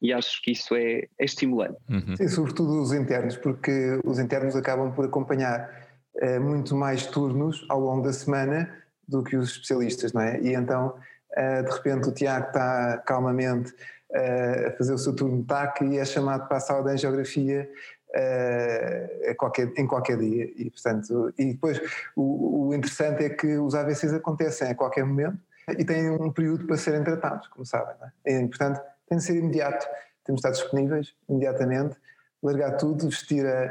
E 0.02 0.12
acho 0.12 0.42
que 0.42 0.50
isso 0.50 0.74
é, 0.74 1.04
é 1.18 1.24
estimulante. 1.24 1.78
Uhum. 1.88 2.16
Sim, 2.16 2.28
sobretudo 2.28 2.82
os 2.82 2.92
internos, 2.92 3.36
porque 3.36 4.00
os 4.04 4.18
internos 4.18 4.56
acabam 4.56 4.92
por 4.92 5.04
acompanhar 5.04 5.70
eh, 6.16 6.38
muito 6.38 6.74
mais 6.74 7.06
turnos 7.06 7.64
ao 7.68 7.80
longo 7.80 8.02
da 8.02 8.12
semana 8.12 8.68
do 9.06 9.22
que 9.22 9.36
os 9.36 9.50
especialistas, 9.50 10.12
não 10.12 10.20
é? 10.20 10.40
E 10.40 10.54
então, 10.54 10.94
eh, 11.36 11.62
de 11.62 11.70
repente, 11.70 12.08
o 12.08 12.12
Tiago 12.12 12.48
está 12.48 12.98
calmamente 13.06 13.72
eh, 14.12 14.68
a 14.68 14.76
fazer 14.76 14.92
o 14.92 14.98
seu 14.98 15.14
turno 15.14 15.40
de 15.40 15.46
TAC 15.46 15.82
e 15.84 15.98
é 15.98 16.04
chamado 16.04 16.48
para 16.48 16.56
a 16.56 16.60
sala 16.60 16.84
de 16.84 16.90
angiografia 16.90 17.70
uh, 18.14 19.34
qualquer, 19.36 19.72
em 19.76 19.86
qualquer 19.86 20.18
dia. 20.18 20.50
E, 20.56 20.70
portanto, 20.70 21.32
e 21.38 21.52
depois 21.52 21.80
o, 22.16 22.68
o, 22.68 22.74
interessante 22.74 23.24
é 23.24 23.30
que 23.30 23.58
os 23.58 23.74
AVCs 23.74 24.12
acontecem 24.12 24.68
a 24.68 24.74
qualquer 24.74 25.04
momento 25.04 25.38
e 25.78 25.84
têm 25.84 26.10
um 26.10 26.30
período 26.30 26.66
para 26.66 26.76
serem 26.76 27.02
tratados, 27.02 27.48
como 27.48 27.64
sabem. 27.66 27.94
É? 28.24 28.40
E, 28.40 28.48
portanto, 28.48 28.80
tem 29.08 29.18
de 29.18 29.24
ser 29.24 29.36
imediato. 29.36 29.86
Temos 30.24 30.40
de 30.40 30.48
estar 30.48 30.62
disponíveis 30.62 31.14
imediatamente, 31.28 31.96
largar 32.42 32.76
tudo, 32.76 33.08
vestir 33.08 33.46
a, 33.46 33.70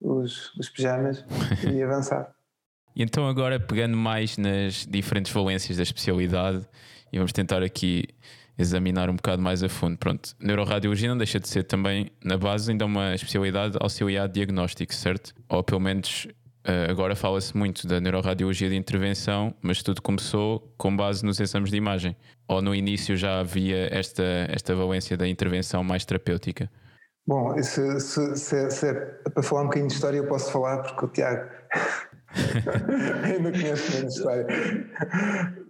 os, 0.00 0.54
os 0.54 0.68
pijamas 0.68 1.24
e 1.70 1.82
avançar. 1.82 2.34
E 2.96 3.02
então, 3.02 3.28
agora 3.28 3.58
pegando 3.58 3.96
mais 3.96 4.38
nas 4.38 4.86
diferentes 4.86 5.32
valências 5.32 5.76
da 5.76 5.82
especialidade, 5.82 6.66
e 7.12 7.18
vamos 7.18 7.32
tentar 7.32 7.62
aqui 7.62 8.08
examinar 8.58 9.10
um 9.10 9.16
bocado 9.16 9.42
mais 9.42 9.62
a 9.62 9.68
fundo. 9.68 9.98
Pronto, 9.98 10.34
neuroradiologia 10.40 11.08
não 11.08 11.18
deixa 11.18 11.40
de 11.40 11.48
ser 11.48 11.64
também, 11.64 12.10
na 12.24 12.36
base, 12.36 12.70
ainda 12.70 12.84
uma 12.84 13.14
especialidade 13.14 13.76
auxiliar 13.80 14.28
diagnóstico, 14.28 14.94
certo? 14.94 15.34
Ou 15.48 15.62
pelo 15.62 15.80
menos 15.80 16.28
eh, 16.64 16.86
agora 16.88 17.14
fala-se 17.14 17.56
muito 17.56 17.86
da 17.86 18.00
neuroradiologia 18.00 18.68
de 18.68 18.76
intervenção, 18.76 19.54
mas 19.60 19.82
tudo 19.82 20.00
começou 20.00 20.72
com 20.78 20.96
base 20.96 21.24
nos 21.24 21.40
exames 21.40 21.70
de 21.70 21.76
imagem. 21.76 22.16
Ou 22.48 22.62
no 22.62 22.74
início 22.74 23.16
já 23.16 23.40
havia 23.40 23.88
esta, 23.94 24.22
esta 24.48 24.74
valência 24.74 25.16
da 25.16 25.26
intervenção 25.26 25.82
mais 25.82 26.04
terapêutica? 26.04 26.70
Bom, 27.26 27.60
se, 27.62 28.00
se, 28.00 28.36
se, 28.36 28.70
se 28.70 28.86
é 28.86 28.92
para 29.30 29.42
falar 29.42 29.62
um 29.62 29.64
bocadinho 29.64 29.88
de 29.88 29.94
história, 29.94 30.18
eu 30.18 30.26
posso 30.26 30.52
falar, 30.52 30.82
porque 30.82 31.06
o 31.06 31.08
Tiago 31.08 31.48
Ainda 33.24 33.52
conheço 33.52 33.96
menos 33.96 34.16
história. 34.16 34.46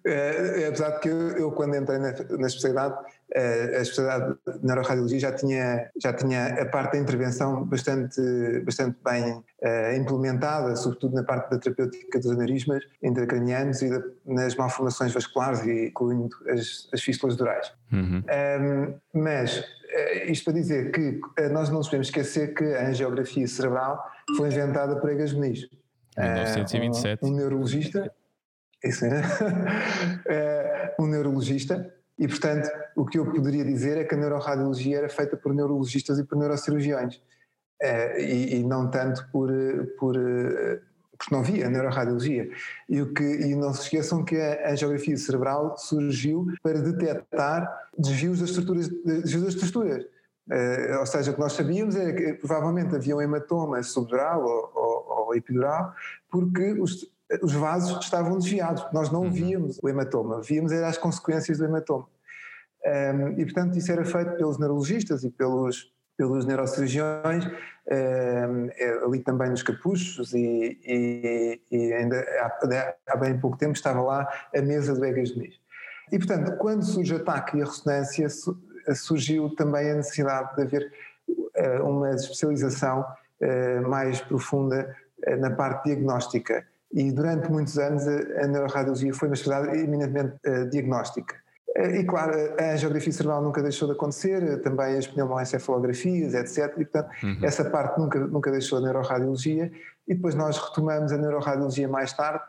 É, 0.06 0.64
é, 0.64 0.68
apesar 0.68 0.90
de 0.90 1.00
que 1.00 1.08
eu, 1.08 1.30
eu 1.30 1.52
quando 1.52 1.74
entrei 1.76 1.98
na, 1.98 2.12
na 2.12 2.46
especialidade, 2.46 2.94
é, 3.32 3.78
a 3.78 3.80
especialidade 3.80 4.34
de 4.46 4.66
neuroradiologia 4.66 5.18
já 5.18 5.32
tinha, 5.32 5.90
já 6.00 6.12
tinha 6.12 6.60
a 6.60 6.66
parte 6.66 6.92
da 6.92 6.98
intervenção 6.98 7.64
bastante, 7.64 8.20
bastante 8.64 8.98
bem 9.02 9.42
é, 9.62 9.96
implementada, 9.96 10.76
sobretudo 10.76 11.14
na 11.14 11.22
parte 11.22 11.50
da 11.50 11.58
terapêutica 11.58 12.18
dos 12.18 12.30
aneurismas 12.30 12.84
intracranianos 13.02 13.80
e 13.80 13.88
de, 13.88 14.04
nas 14.26 14.54
malformações 14.56 15.12
vasculares, 15.12 15.66
incluindo 15.66 16.36
as, 16.50 16.86
as 16.92 17.00
fístulas 17.00 17.34
durais. 17.36 17.72
Uhum. 17.92 18.22
mas 19.14 19.64
é, 19.88 20.30
isto 20.30 20.44
para 20.44 20.54
dizer 20.54 20.90
que 20.90 21.20
nós 21.52 21.68
não 21.68 21.78
nos 21.78 21.86
podemos 21.86 22.08
esquecer 22.08 22.52
que 22.54 22.64
a 22.74 22.88
angiografia 22.88 23.46
cerebral 23.46 24.04
foi 24.36 24.48
inventada 24.48 24.96
por 24.96 25.10
Egas 25.10 25.32
Muniz. 25.32 25.68
1927. 26.16 27.24
Um, 27.24 27.28
um 27.28 27.36
neurologista, 27.36 28.12
isso 28.88 29.04
é, 30.26 30.94
um 30.98 31.06
neurologista, 31.06 31.92
e 32.18 32.28
portanto 32.28 32.70
o 32.96 33.04
que 33.04 33.18
eu 33.18 33.26
poderia 33.30 33.64
dizer 33.64 33.98
é 33.98 34.04
que 34.04 34.14
a 34.14 34.18
neuroradiologia 34.18 34.98
era 34.98 35.08
feita 35.08 35.36
por 35.36 35.52
neurologistas 35.54 36.18
e 36.18 36.24
por 36.24 36.38
neurocirurgiões, 36.38 37.20
é, 37.80 38.22
e, 38.22 38.56
e, 38.56 38.62
não 38.62 38.88
tanto 38.88 39.28
por, 39.32 39.50
por 39.98 40.16
porque 41.18 41.34
não 41.34 41.40
havia 41.40 41.70
neuroradiologia. 41.70 42.50
E, 42.88 43.00
o 43.00 43.12
que, 43.12 43.22
e 43.22 43.54
não 43.54 43.72
se 43.72 43.82
esqueçam 43.82 44.24
que 44.24 44.36
a 44.36 44.72
angiografia 44.72 45.16
cerebral 45.16 45.76
surgiu 45.78 46.46
para 46.62 46.80
detectar 46.80 47.88
desvios 47.96 48.40
das 48.40 48.50
estruturas. 48.50 48.88
Desvios 48.88 49.44
das 49.44 49.54
estruturas. 49.54 50.04
Uh, 50.46 50.98
ou 51.00 51.06
seja, 51.06 51.30
o 51.30 51.34
que 51.34 51.40
nós 51.40 51.54
sabíamos 51.54 51.96
era 51.96 52.12
que 52.12 52.34
provavelmente 52.34 52.94
havia 52.94 53.16
um 53.16 53.22
hematoma 53.22 53.82
subdural 53.82 54.44
ou, 54.44 54.70
ou, 54.74 55.26
ou 55.26 55.34
epidural, 55.34 55.94
porque 56.30 56.72
os, 56.72 57.10
os 57.42 57.52
vasos 57.52 58.04
estavam 58.04 58.38
desviados. 58.38 58.86
Nós 58.92 59.10
não 59.10 59.22
uhum. 59.22 59.30
víamos 59.30 59.78
o 59.82 59.88
hematoma, 59.88 60.40
víamos 60.42 60.72
as 60.72 60.98
consequências 60.98 61.58
do 61.58 61.64
hematoma. 61.64 62.06
Um, 62.84 63.40
e, 63.40 63.44
portanto, 63.44 63.78
isso 63.78 63.90
era 63.90 64.04
feito 64.04 64.36
pelos 64.36 64.58
neurologistas 64.58 65.24
e 65.24 65.30
pelos, 65.30 65.90
pelos 66.18 66.44
neurocirurgiões, 66.44 67.46
um, 67.46 68.68
é, 68.76 69.04
ali 69.04 69.20
também 69.20 69.48
nos 69.48 69.62
capuchos, 69.62 70.34
e, 70.34 70.78
e, 70.84 71.60
e 71.70 71.92
ainda 71.94 72.20
há, 72.20 72.94
há, 73.08 73.16
bem 73.16 73.38
pouco 73.38 73.56
tempo 73.56 73.72
estava 73.72 74.02
lá 74.02 74.28
a 74.54 74.60
mesa 74.60 74.94
do 74.94 75.02
Egas 75.02 75.34
Muniz. 75.34 75.54
E, 76.12 76.18
portanto, 76.18 76.58
quando 76.58 76.84
surge 76.84 77.14
o 77.14 77.16
ataque 77.16 77.56
e 77.56 77.62
a 77.62 77.64
ressonância, 77.64 78.28
surgiu 78.94 79.54
também 79.56 79.90
a 79.90 79.94
necessidade 79.94 80.54
de 80.54 80.62
haver 80.62 80.92
eh, 81.54 81.80
uma 81.80 82.10
especialização 82.10 83.06
eh, 83.40 83.80
mais 83.80 84.20
profunda 84.20 84.94
eh, 85.22 85.36
na 85.36 85.50
parte 85.50 85.84
diagnóstica. 85.84 86.66
E 86.94 87.10
durante 87.10 87.50
muitos 87.50 87.76
anos 87.76 88.06
a 88.06 88.46
neuroradiologia 88.46 89.12
foi 89.12 89.28
uma 89.28 89.34
especialidade 89.34 89.78
eminentemente 89.78 90.36
diagnóstica. 90.70 91.34
E 91.76 92.04
claro, 92.04 92.32
a 92.56 92.72
angiografia 92.74 93.12
cerebral 93.12 93.42
nunca 93.42 93.60
deixou 93.60 93.88
de 93.88 93.94
acontecer, 93.94 94.62
também 94.62 94.96
as 94.96 95.08
pneumoencefalografias, 95.08 96.32
etc. 96.32 96.72
E 96.78 96.84
portanto, 96.84 97.10
uhum. 97.20 97.38
essa 97.42 97.64
parte 97.64 97.98
nunca, 97.98 98.20
nunca 98.20 98.50
deixou 98.52 98.78
a 98.78 98.80
neuroradiologia. 98.80 99.72
E 100.06 100.14
depois 100.14 100.36
nós 100.36 100.56
retomamos 100.56 101.10
a 101.10 101.18
neuroradiologia 101.18 101.88
mais 101.88 102.12
tarde, 102.12 102.44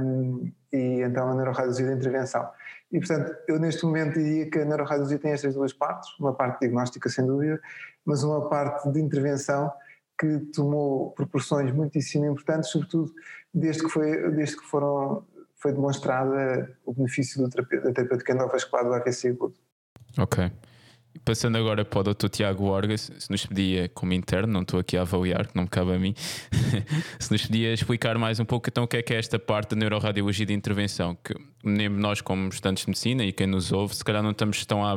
um, 0.00 0.52
e 0.72 1.00
então 1.02 1.28
a 1.28 1.34
neuroradiologia 1.34 1.86
de 1.86 1.92
intervenção. 1.94 2.48
E, 2.92 2.98
portanto, 3.00 3.34
eu 3.48 3.58
neste 3.58 3.84
momento 3.84 4.14
diria 4.14 4.48
que 4.48 4.60
a 4.60 4.64
neuroradiologia 4.64 5.18
tem 5.18 5.32
estas 5.32 5.54
duas 5.54 5.72
partes, 5.72 6.08
uma 6.20 6.32
parte 6.32 6.60
diagnóstica, 6.60 7.08
sem 7.08 7.26
dúvida, 7.26 7.60
mas 8.04 8.22
uma 8.22 8.48
parte 8.48 8.88
de 8.92 9.00
intervenção 9.00 9.72
que 10.18 10.38
tomou 10.54 11.12
proporções 11.12 11.72
muitíssimo 11.72 12.26
importantes, 12.26 12.70
sobretudo 12.70 13.12
desde 13.54 13.84
que, 13.84 13.88
foi, 13.88 14.30
desde 14.32 14.56
que 14.56 14.64
foram, 14.64 15.24
foi 15.56 15.72
demonstrada 15.72 16.76
o 16.84 16.92
benefício 16.92 17.42
do 17.42 17.48
terapeuta, 17.48 17.88
da 17.88 17.94
terapêutica 17.94 18.32
endovascular 18.32 18.84
do 18.84 18.94
AVC 18.94 19.28
agudo. 19.28 19.54
Ok. 20.18 20.50
Passando 21.24 21.58
agora 21.58 21.84
para 21.84 21.98
o 21.98 22.14
Dr. 22.14 22.28
Tiago 22.28 22.64
Orgas, 22.66 23.10
se 23.18 23.30
nos 23.30 23.44
pedia, 23.44 23.88
como 23.88 24.12
interno, 24.12 24.52
não 24.52 24.62
estou 24.62 24.78
aqui 24.78 24.96
a 24.96 25.02
avaliar, 25.02 25.46
que 25.46 25.56
não 25.56 25.64
me 25.64 25.68
cabe 25.68 25.92
a 25.92 25.98
mim, 25.98 26.14
se 27.18 27.30
nos 27.30 27.46
podia 27.46 27.72
explicar 27.72 28.16
mais 28.18 28.38
um 28.38 28.44
pouco 28.44 28.68
então 28.68 28.84
o 28.84 28.88
que 28.88 28.96
é 28.96 29.02
que 29.02 29.14
é 29.14 29.18
esta 29.18 29.38
parte 29.38 29.70
da 29.70 29.76
neuroradiologia 29.76 30.46
de 30.46 30.52
intervenção, 30.52 31.16
que 31.16 31.34
nem 31.64 31.88
nós 31.88 32.20
como 32.20 32.48
estudantes 32.48 32.84
de 32.84 32.90
medicina 32.90 33.24
e 33.24 33.32
quem 33.32 33.46
nos 33.46 33.72
ouve, 33.72 33.96
se 33.96 34.04
calhar 34.04 34.22
não 34.22 34.30
estamos 34.30 34.64
tão, 34.64 34.84
a, 34.84 34.96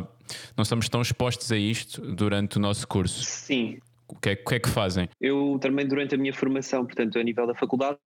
não 0.56 0.62
estamos 0.62 0.88
tão 0.90 1.02
expostos 1.02 1.52
a 1.52 1.58
isto 1.58 2.02
durante 2.02 2.58
o 2.58 2.60
nosso 2.60 2.88
curso. 2.88 3.24
Sim. 3.24 3.80
O 4.12 4.20
que, 4.20 4.30
é, 4.30 4.34
o 4.34 4.50
que 4.50 4.56
é 4.56 4.60
que 4.60 4.70
fazem? 4.70 5.10
Eu 5.20 5.58
também 5.60 5.88
durante 5.88 6.16
a 6.16 6.18
minha 6.18 6.34
formação, 6.34 6.86
portanto 6.86 7.18
a 7.18 7.24
nível 7.24 7.48
da 7.48 7.56
faculdade, 7.56 7.98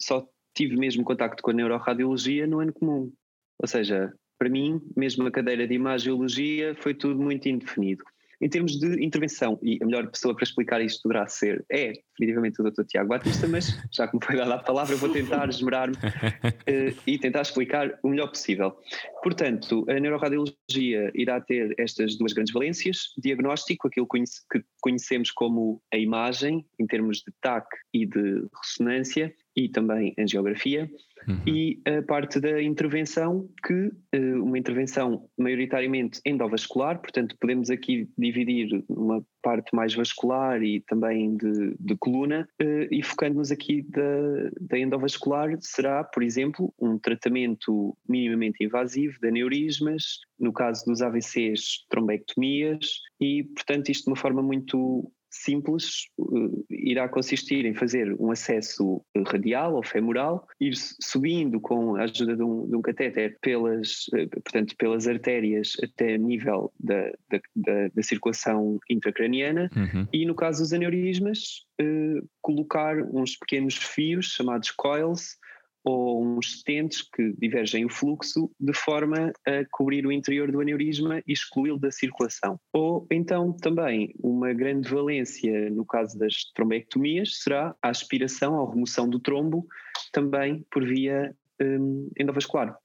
só 0.00 0.26
tive 0.54 0.76
mesmo 0.76 1.04
contacto 1.04 1.42
com 1.42 1.50
a 1.50 1.54
neuroradiologia 1.54 2.46
no 2.46 2.60
ano 2.60 2.72
comum. 2.72 3.12
Ou 3.58 3.68
seja, 3.68 4.12
para 4.38 4.48
mim, 4.48 4.80
mesmo 4.96 5.26
a 5.26 5.30
cadeira 5.30 5.66
de 5.66 5.74
imagiologia, 5.74 6.74
foi 6.74 6.94
tudo 6.94 7.20
muito 7.20 7.48
indefinido. 7.48 8.04
Em 8.40 8.48
termos 8.48 8.76
de 8.76 9.04
intervenção, 9.04 9.56
e 9.62 9.78
a 9.80 9.86
melhor 9.86 10.10
pessoa 10.10 10.34
para 10.34 10.42
explicar 10.42 10.80
isto 10.80 11.00
poderá 11.02 11.28
ser, 11.28 11.64
é 11.70 11.92
definitivamente 12.10 12.60
o 12.60 12.68
Dr. 12.68 12.82
Tiago 12.82 13.08
Batista, 13.08 13.46
mas 13.46 13.78
já 13.92 14.08
que 14.08 14.16
me 14.16 14.24
foi 14.24 14.36
dada 14.36 14.56
a 14.56 14.58
palavra, 14.58 14.96
vou 14.96 15.08
tentar 15.08 15.46
esmerar-me 15.48 15.94
uh, 15.94 16.98
e 17.06 17.18
tentar 17.18 17.42
explicar 17.42 17.96
o 18.02 18.08
melhor 18.08 18.26
possível. 18.26 18.76
Portanto, 19.22 19.84
a 19.88 20.00
neuroradiologia 20.00 21.12
irá 21.14 21.40
ter 21.40 21.74
estas 21.78 22.16
duas 22.18 22.32
grandes 22.32 22.52
valências: 22.52 23.12
diagnóstico, 23.16 23.86
aquilo 23.86 24.06
que 24.06 24.64
conhecemos 24.80 25.30
como 25.30 25.80
a 25.92 25.96
imagem, 25.96 26.66
em 26.78 26.86
termos 26.86 27.18
de 27.18 27.32
TAC 27.40 27.66
e 27.94 28.04
de 28.04 28.46
ressonância, 28.60 29.32
e 29.56 29.68
também 29.68 30.14
angiografia, 30.18 30.90
uhum. 31.28 31.42
e 31.46 31.80
a 31.86 32.02
parte 32.02 32.40
da 32.40 32.62
intervenção, 32.62 33.48
que 33.64 33.90
uh, 34.16 34.42
uma 34.42 34.58
intervenção 34.58 35.28
maioritariamente 35.38 36.20
endovascular, 36.24 37.00
portanto 37.00 37.36
podemos 37.38 37.70
aqui 37.70 38.08
dividir 38.16 38.84
uma 38.88 39.24
parte 39.42 39.74
mais 39.74 39.94
vascular 39.94 40.62
e 40.62 40.80
também 40.80 41.36
de, 41.36 41.74
de 41.78 41.96
coluna, 41.96 42.48
uh, 42.60 42.86
e 42.90 43.02
focando-nos 43.02 43.50
aqui 43.50 43.82
da, 43.82 44.50
da 44.60 44.78
endovascular, 44.78 45.56
será, 45.60 46.04
por 46.04 46.22
exemplo, 46.22 46.72
um 46.78 46.98
tratamento 46.98 47.96
minimamente 48.08 48.64
invasivo 48.64 49.18
de 49.20 49.28
aneurismas, 49.28 50.20
no 50.38 50.52
caso 50.52 50.84
dos 50.86 51.02
AVCs, 51.02 51.84
trombectomias, 51.88 53.00
e 53.20 53.44
portanto 53.44 53.90
isto 53.90 54.04
de 54.04 54.10
uma 54.10 54.16
forma 54.16 54.42
muito 54.42 55.10
simples 55.32 56.08
uh, 56.18 56.64
irá 56.70 57.08
consistir 57.08 57.64
em 57.64 57.74
fazer 57.74 58.14
um 58.20 58.30
acesso 58.30 59.02
radial 59.26 59.74
ou 59.74 59.82
femoral, 59.82 60.46
ir 60.60 60.74
subindo 60.76 61.58
com 61.58 61.96
a 61.96 62.02
ajuda 62.02 62.36
de 62.36 62.42
um, 62.42 62.68
de 62.68 62.76
um 62.76 62.82
catéter 62.82 63.38
pelas, 63.40 64.06
uh, 64.08 64.28
portanto, 64.28 64.76
pelas 64.76 65.08
artérias 65.08 65.72
até 65.82 66.18
nível 66.18 66.70
da, 66.78 67.10
da, 67.30 67.40
da, 67.56 67.88
da 67.94 68.02
circulação 68.02 68.78
intracraniana 68.90 69.70
uhum. 69.74 70.06
e 70.12 70.26
no 70.26 70.34
caso 70.34 70.62
dos 70.62 70.72
aneurismas 70.72 71.64
uh, 71.80 72.28
colocar 72.42 72.96
uns 73.12 73.36
pequenos 73.36 73.76
fios 73.76 74.26
chamados 74.26 74.70
coils 74.70 75.38
ou 75.84 76.24
uns 76.24 76.58
stents 76.58 77.02
que 77.02 77.32
divergem 77.38 77.84
o 77.84 77.88
fluxo 77.88 78.50
de 78.58 78.72
forma 78.72 79.32
a 79.46 79.64
cobrir 79.70 80.06
o 80.06 80.12
interior 80.12 80.50
do 80.50 80.60
aneurisma 80.60 81.22
e 81.26 81.32
excluí-lo 81.32 81.78
da 81.78 81.90
circulação. 81.90 82.58
Ou 82.72 83.06
então 83.10 83.52
também 83.52 84.14
uma 84.22 84.52
grande 84.52 84.88
valência 84.88 85.70
no 85.70 85.84
caso 85.84 86.18
das 86.18 86.44
trombectomias 86.54 87.40
será 87.42 87.74
a 87.82 87.88
aspiração 87.88 88.54
ou 88.54 88.68
remoção 88.68 89.08
do 89.08 89.18
trombo 89.18 89.66
também 90.12 90.64
por 90.70 90.84
via 90.84 91.34
um, 91.60 92.10
endovascular. 92.18 92.76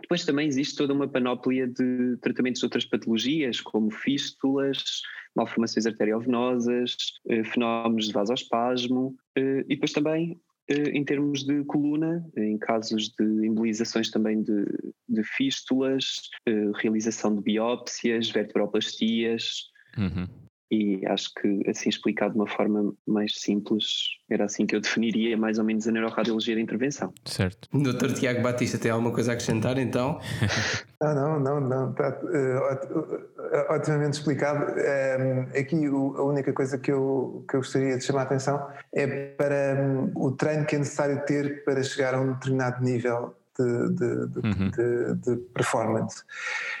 Depois 0.00 0.24
também 0.24 0.46
existe 0.46 0.76
toda 0.76 0.94
uma 0.94 1.08
panóplia 1.08 1.66
de 1.66 2.16
tratamentos 2.20 2.60
de 2.60 2.66
outras 2.66 2.84
patologias, 2.84 3.60
como 3.60 3.90
fístulas, 3.90 5.02
malformações 5.34 5.86
arteriovenosas, 5.86 6.96
eh, 7.28 7.44
fenómenos 7.44 8.06
de 8.06 8.12
vasospasmo, 8.12 9.16
eh, 9.36 9.64
e 9.68 9.74
depois 9.74 9.92
também 9.92 10.40
em 10.68 11.04
termos 11.04 11.44
de 11.44 11.64
coluna, 11.64 12.24
em 12.36 12.58
casos 12.58 13.08
de 13.18 13.46
embolizações 13.46 14.10
também 14.10 14.42
de, 14.42 14.64
de 15.08 15.22
fístulas, 15.24 16.28
eh, 16.46 16.70
realização 16.76 17.34
de 17.34 17.42
biópsias, 17.42 18.30
vertebroplastias. 18.30 19.70
Uhum. 19.96 20.47
E 20.70 21.06
acho 21.06 21.32
que, 21.34 21.62
assim 21.68 21.88
explicado 21.88 22.34
de 22.34 22.38
uma 22.38 22.46
forma 22.46 22.92
mais 23.06 23.40
simples, 23.40 23.86
era 24.30 24.44
assim 24.44 24.66
que 24.66 24.76
eu 24.76 24.80
definiria 24.80 25.36
mais 25.36 25.58
ou 25.58 25.64
menos 25.64 25.88
a 25.88 25.90
neuroradiologia 25.90 26.54
de 26.54 26.60
intervenção. 26.60 27.12
Certo. 27.24 27.68
Doutor 27.72 28.12
Tiago 28.12 28.42
Batista, 28.42 28.78
tem 28.78 28.90
alguma 28.90 29.12
coisa 29.12 29.32
a 29.32 29.34
acrescentar 29.34 29.78
então? 29.78 30.20
Não, 31.00 31.14
não, 31.14 31.38
não, 31.38 31.60
não 31.60 31.90
está 31.92 32.08
uh, 32.08 33.72
otimamente 33.72 34.18
explicado. 34.18 34.74
Um, 34.74 35.42
aqui 35.56 35.86
a 35.86 36.22
única 36.24 36.52
coisa 36.52 36.76
que 36.76 36.90
eu, 36.90 37.44
que 37.48 37.54
eu 37.54 37.60
gostaria 37.60 37.96
de 37.96 38.02
chamar 38.02 38.22
a 38.22 38.24
atenção 38.24 38.68
é 38.92 39.06
para 39.06 39.80
um, 39.80 40.10
o 40.16 40.32
treino 40.32 40.66
que 40.66 40.74
é 40.74 40.78
necessário 40.80 41.24
ter 41.24 41.62
para 41.64 41.84
chegar 41.84 42.14
a 42.14 42.20
um 42.20 42.32
determinado 42.32 42.82
nível 42.84 43.37
de, 43.58 43.88
de, 43.94 44.26
de, 44.28 44.38
Uhum. 44.46 45.14
de- 45.16 45.36
performance. 45.54 46.22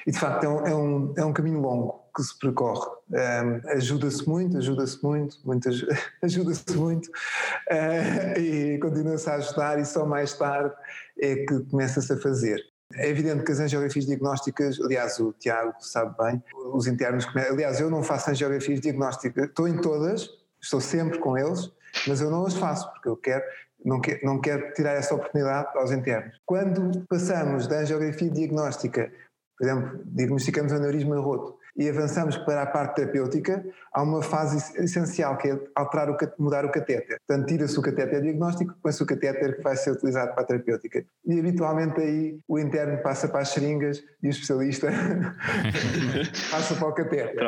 E 0.06 0.12
de 0.12 0.18
facto 0.18 0.44
é 0.44 0.48
um, 0.48 0.66
é 0.66 0.74
um, 0.74 1.14
é 1.18 1.24
um 1.24 1.32
caminho 1.32 1.60
longo 1.60 2.04
que 2.14 2.22
se 2.22 2.38
percorre. 2.38 2.88
Um, 3.10 3.68
ajuda-se 3.70 4.28
muito, 4.28 4.56
ajuda-se 4.58 5.02
muito, 5.02 5.36
muitas, 5.44 5.84
ajuda-se 6.22 6.76
muito 6.76 7.06
uh, 7.08 8.38
e 8.38 8.78
continua-se 8.78 9.28
a 9.28 9.34
ajudar 9.34 9.78
e 9.78 9.84
só 9.84 10.06
mais 10.06 10.32
tarde 10.34 10.74
é 11.20 11.36
que 11.36 11.60
começa-se 11.70 12.12
a 12.12 12.16
fazer. 12.16 12.60
É 12.94 13.08
evidente 13.10 13.44
que 13.44 13.52
as 13.52 13.60
angiografias 13.60 14.06
diagnósticas, 14.06 14.80
aliás, 14.80 15.18
o 15.20 15.32
Tiago 15.38 15.74
sabe 15.80 16.14
bem, 16.18 16.42
os 16.72 16.86
internos, 16.86 17.26
aliás, 17.36 17.80
eu 17.80 17.90
não 17.90 18.02
faço 18.02 18.30
angiografias 18.30 18.80
diagnósticas, 18.80 19.44
estou 19.44 19.68
em 19.68 19.78
todas, 19.78 20.28
estou 20.60 20.80
sempre 20.80 21.18
com 21.18 21.36
eles, 21.36 21.70
mas 22.06 22.20
eu 22.22 22.30
não 22.30 22.46
as 22.46 22.54
faço 22.54 22.90
porque 22.92 23.08
eu 23.08 23.16
quero, 23.16 23.44
não 23.84 24.00
quero, 24.00 24.20
não 24.24 24.40
quero 24.40 24.72
tirar 24.72 24.92
essa 24.92 25.14
oportunidade 25.14 25.76
aos 25.76 25.90
internos. 25.92 26.40
Quando 26.44 27.04
passamos 27.08 27.66
da 27.66 27.80
angiografia 27.80 28.30
diagnóstica, 28.30 29.10
por 29.58 29.66
exemplo, 29.66 30.00
diagnosticamos 30.06 30.72
aneurisma 30.72 31.18
roto 31.18 31.58
e 31.76 31.88
avançamos 31.88 32.36
para 32.38 32.62
a 32.62 32.66
parte 32.66 32.96
terapêutica, 32.96 33.64
há 33.92 34.02
uma 34.02 34.20
fase 34.20 34.82
essencial 34.82 35.36
que 35.36 35.48
é 35.48 35.58
alterar 35.76 36.10
o, 36.10 36.16
mudar 36.38 36.64
o 36.64 36.72
catéter. 36.72 37.20
Portanto, 37.26 37.46
tira-se 37.46 37.78
o 37.78 37.82
catéter 37.82 38.20
diagnóstico, 38.20 38.74
põe-se 38.82 39.00
o 39.00 39.06
catéter 39.06 39.56
que 39.56 39.62
vai 39.62 39.76
ser 39.76 39.92
utilizado 39.92 40.32
para 40.32 40.42
a 40.42 40.46
terapêutica. 40.46 41.04
E 41.24 41.38
habitualmente 41.38 42.00
aí 42.00 42.40
o 42.48 42.58
interno 42.58 43.00
passa 43.00 43.28
para 43.28 43.40
as 43.40 43.50
seringas 43.50 44.02
e 44.20 44.26
o 44.26 44.30
especialista 44.30 44.88
passa 46.50 46.74
para 46.74 46.88
o 46.88 46.92
catéter. 46.92 47.38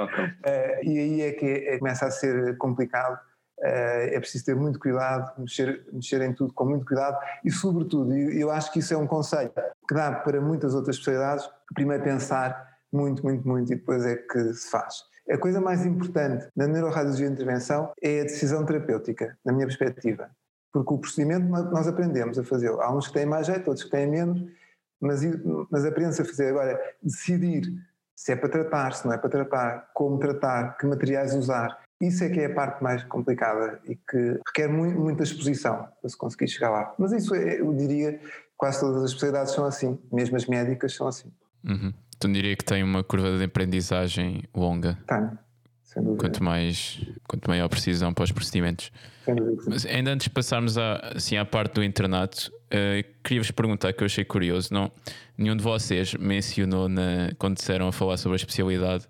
Eh, 0.44 0.80
e 0.84 0.98
aí 0.98 1.22
é 1.22 1.32
que 1.32 1.46
é- 1.46 1.78
começa 1.78 2.06
a 2.06 2.10
ser 2.10 2.56
complicado. 2.56 3.18
Eh, 3.62 4.14
é 4.14 4.20
preciso 4.20 4.44
ter 4.46 4.56
muito 4.56 4.78
cuidado, 4.78 5.38
mexer, 5.38 5.84
mexer 5.92 6.22
em 6.22 6.32
tudo 6.32 6.52
com 6.54 6.64
muito 6.64 6.86
cuidado 6.86 7.18
e, 7.44 7.50
sobretudo, 7.50 8.14
eu 8.14 8.50
acho 8.50 8.72
que 8.72 8.78
isso 8.78 8.94
é 8.94 8.96
um 8.96 9.06
conselho 9.06 9.52
que 9.86 9.94
dá 9.94 10.12
para 10.12 10.40
muitas 10.40 10.74
outras 10.74 10.96
especialidades, 10.96 11.48
primeiro 11.74 12.02
pensar 12.02 12.78
muito, 12.92 13.22
muito, 13.22 13.46
muito 13.46 13.72
e 13.72 13.76
depois 13.76 14.04
é 14.06 14.16
que 14.16 14.54
se 14.54 14.70
faz. 14.70 15.04
A 15.30 15.36
coisa 15.36 15.60
mais 15.60 15.84
importante 15.84 16.48
na 16.56 16.66
neuroradiologia 16.66 17.26
de 17.26 17.32
intervenção 17.34 17.92
é 18.02 18.20
a 18.20 18.24
decisão 18.24 18.64
terapêutica, 18.64 19.38
na 19.44 19.52
minha 19.52 19.66
perspectiva. 19.66 20.30
Porque 20.72 20.94
o 20.94 20.98
procedimento 20.98 21.46
nós 21.46 21.86
aprendemos 21.86 22.38
a 22.38 22.44
fazê-lo. 22.44 22.80
Há 22.80 22.96
uns 22.96 23.08
que 23.08 23.14
têm 23.14 23.26
mais 23.26 23.46
jeito, 23.46 23.68
outros 23.68 23.84
que 23.84 23.90
têm 23.90 24.08
menos, 24.08 24.42
mas, 25.00 25.20
mas 25.70 25.84
aprende-se 25.84 26.22
a 26.22 26.24
fazer. 26.24 26.48
Agora, 26.48 26.80
decidir 27.02 27.64
se 28.16 28.32
é 28.32 28.36
para 28.36 28.48
tratar, 28.48 28.92
se 28.92 29.06
não 29.06 29.14
é 29.14 29.18
para 29.18 29.30
tratar, 29.30 29.90
como 29.94 30.18
tratar, 30.18 30.76
que 30.76 30.86
materiais 30.86 31.34
usar, 31.34 31.78
isso 32.00 32.24
é 32.24 32.28
que 32.30 32.40
é 32.40 32.46
a 32.46 32.54
parte 32.54 32.82
mais 32.82 33.02
complicada 33.04 33.80
e 33.86 33.94
que 33.96 34.40
requer 34.46 34.68
mu- 34.68 34.90
muita 34.90 35.22
exposição 35.22 35.86
para 36.00 36.08
se 36.08 36.16
conseguir 36.16 36.48
chegar 36.48 36.70
lá. 36.70 36.94
Mas 36.98 37.12
isso 37.12 37.34
é, 37.34 37.60
eu 37.60 37.72
diria, 37.74 38.18
quase 38.56 38.80
todas 38.80 39.02
as 39.02 39.10
especialidades 39.10 39.52
são 39.52 39.64
assim, 39.64 39.98
mesmo 40.12 40.36
as 40.36 40.46
médicas 40.46 40.94
são 40.94 41.06
assim. 41.06 41.30
Uhum. 41.64 41.92
Então 42.16 42.32
diria 42.32 42.54
que 42.56 42.64
tem 42.64 42.82
uma 42.82 43.02
curva 43.04 43.36
de 43.36 43.44
aprendizagem 43.44 44.42
longa, 44.54 44.98
Tenho, 45.06 45.38
sem 45.84 46.02
dúvida. 46.02 46.22
quanto, 46.22 46.42
mais, 46.44 47.00
quanto 47.28 47.48
maior 47.48 47.68
precisão 47.68 48.12
para 48.14 48.24
os 48.24 48.32
procedimentos. 48.32 48.90
Sem 49.24 49.34
dúvida. 49.34 49.62
Mas 49.68 49.84
ainda 49.86 50.10
antes 50.12 50.24
de 50.24 50.30
passarmos 50.30 50.76
à, 50.78 50.96
assim, 51.16 51.36
à 51.36 51.44
parte 51.44 51.74
do 51.74 51.84
internato, 51.84 52.50
eh, 52.70 53.04
queria-vos 53.24 53.50
perguntar 53.50 53.92
que 53.92 54.02
eu 54.02 54.06
achei 54.06 54.24
curioso. 54.24 54.72
Não, 54.72 54.90
nenhum 55.36 55.56
de 55.56 55.62
vocês 55.62 56.14
mencionou 56.14 56.88
na, 56.88 57.30
quando 57.38 57.56
disseram 57.56 57.88
a 57.88 57.92
falar 57.92 58.16
sobre 58.18 58.34
a 58.34 58.36
especialidade 58.36 59.06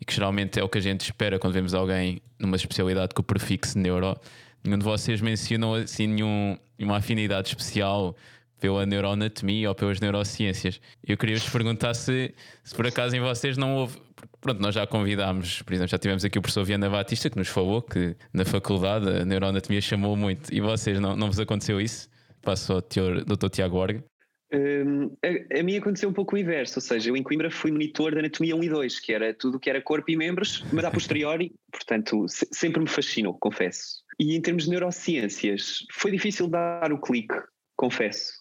e 0.00 0.04
que 0.04 0.14
geralmente 0.14 0.58
é 0.58 0.64
o 0.64 0.68
que 0.68 0.78
a 0.78 0.80
gente 0.80 1.02
espera 1.02 1.38
quando 1.38 1.52
vemos 1.52 1.74
alguém 1.74 2.20
numa 2.38 2.56
especialidade 2.56 3.14
com 3.14 3.20
o 3.20 3.24
prefixo 3.24 3.78
neuro. 3.78 4.18
Nenhum 4.64 4.78
de 4.78 4.84
vocês 4.84 5.20
mencionou 5.20 5.74
assim 5.74 6.06
nenhum, 6.06 6.56
uma 6.78 6.96
afinidade 6.96 7.48
especial 7.48 8.16
pela 8.60 8.84
neuroanatomia 8.84 9.68
ou 9.68 9.74
pelas 9.74 10.00
neurociências. 10.00 10.80
Eu 11.06 11.16
queria 11.16 11.36
vos 11.36 11.48
perguntar 11.48 11.94
se, 11.94 12.34
se 12.62 12.74
por 12.74 12.86
acaso 12.86 13.16
em 13.16 13.20
vocês 13.20 13.56
não 13.56 13.74
houve. 13.76 13.98
Pronto, 14.40 14.60
nós 14.60 14.74
já 14.74 14.86
convidámos, 14.86 15.62
por 15.62 15.72
exemplo, 15.72 15.90
já 15.90 15.98
tivemos 15.98 16.24
aqui 16.24 16.38
o 16.38 16.42
professor 16.42 16.64
Viana 16.64 16.88
Batista 16.88 17.30
que 17.30 17.38
nos 17.38 17.48
falou 17.48 17.82
que 17.82 18.16
na 18.32 18.44
faculdade 18.44 19.08
a 19.08 19.24
neuroanatomia 19.24 19.80
chamou 19.80 20.16
muito. 20.16 20.52
E 20.52 20.60
vocês 20.60 21.00
não, 21.00 21.16
não 21.16 21.26
vos 21.26 21.40
aconteceu 21.40 21.80
isso? 21.80 22.08
Passo 22.42 22.74
ao 22.74 22.82
teor, 22.82 23.24
Dr. 23.24 23.48
Tiago 23.50 23.76
Orga. 23.76 24.04
Hum, 24.52 25.16
a, 25.24 25.60
a 25.60 25.62
mim 25.62 25.76
aconteceu 25.76 26.08
um 26.08 26.12
pouco 26.12 26.34
o 26.34 26.38
inverso, 26.38 26.78
ou 26.78 26.82
seja, 26.82 27.08
eu 27.10 27.16
em 27.16 27.22
Coimbra 27.22 27.50
fui 27.50 27.70
monitor 27.70 28.12
da 28.12 28.18
anatomia 28.18 28.56
1 28.56 28.64
e 28.64 28.68
2, 28.68 28.98
que 29.00 29.12
era 29.12 29.32
tudo 29.32 29.56
o 29.56 29.60
que 29.60 29.70
era 29.70 29.80
corpo 29.80 30.10
e 30.10 30.16
membros, 30.16 30.64
mas 30.72 30.84
a 30.84 30.90
posteriori, 30.90 31.52
portanto, 31.70 32.26
se- 32.28 32.48
sempre 32.52 32.80
me 32.80 32.88
fascinou, 32.88 33.34
confesso. 33.38 34.02
E 34.18 34.34
em 34.36 34.40
termos 34.40 34.64
de 34.64 34.70
neurociências, 34.70 35.86
foi 35.92 36.10
difícil 36.10 36.48
dar 36.48 36.92
o 36.92 37.00
clique, 37.00 37.34
confesso. 37.76 38.32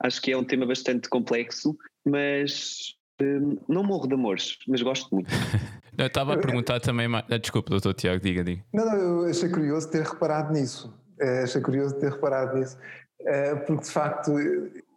Acho 0.00 0.22
que 0.22 0.30
é 0.30 0.36
um 0.36 0.44
tema 0.44 0.64
bastante 0.64 1.08
complexo, 1.08 1.76
mas 2.06 2.94
hum, 3.20 3.56
não 3.68 3.82
morro 3.82 4.06
de 4.06 4.14
amores, 4.14 4.58
mas 4.68 4.80
gosto 4.80 5.12
muito. 5.12 5.28
Eu 5.98 6.06
estava 6.06 6.34
a 6.34 6.38
perguntar 6.38 6.78
também. 6.78 7.08
mais- 7.08 7.24
Ah, 7.28 7.36
Desculpe, 7.38 7.70
Dr. 7.76 7.92
Tiago, 7.92 8.22
diga, 8.22 8.44
diga. 8.44 8.62
Não, 8.72 8.86
não, 8.86 8.94
eu 9.24 9.24
achei 9.28 9.48
curioso 9.48 9.90
ter 9.90 10.04
reparado 10.04 10.52
nisso. 10.52 10.96
Eh, 11.20 11.42
achei 11.42 11.60
curioso 11.60 11.98
ter 11.98 12.12
reparado 12.12 12.56
nisso. 12.56 12.78
Eh, 13.22 13.56
porque, 13.56 13.82
de 13.82 13.90
facto, 13.90 14.30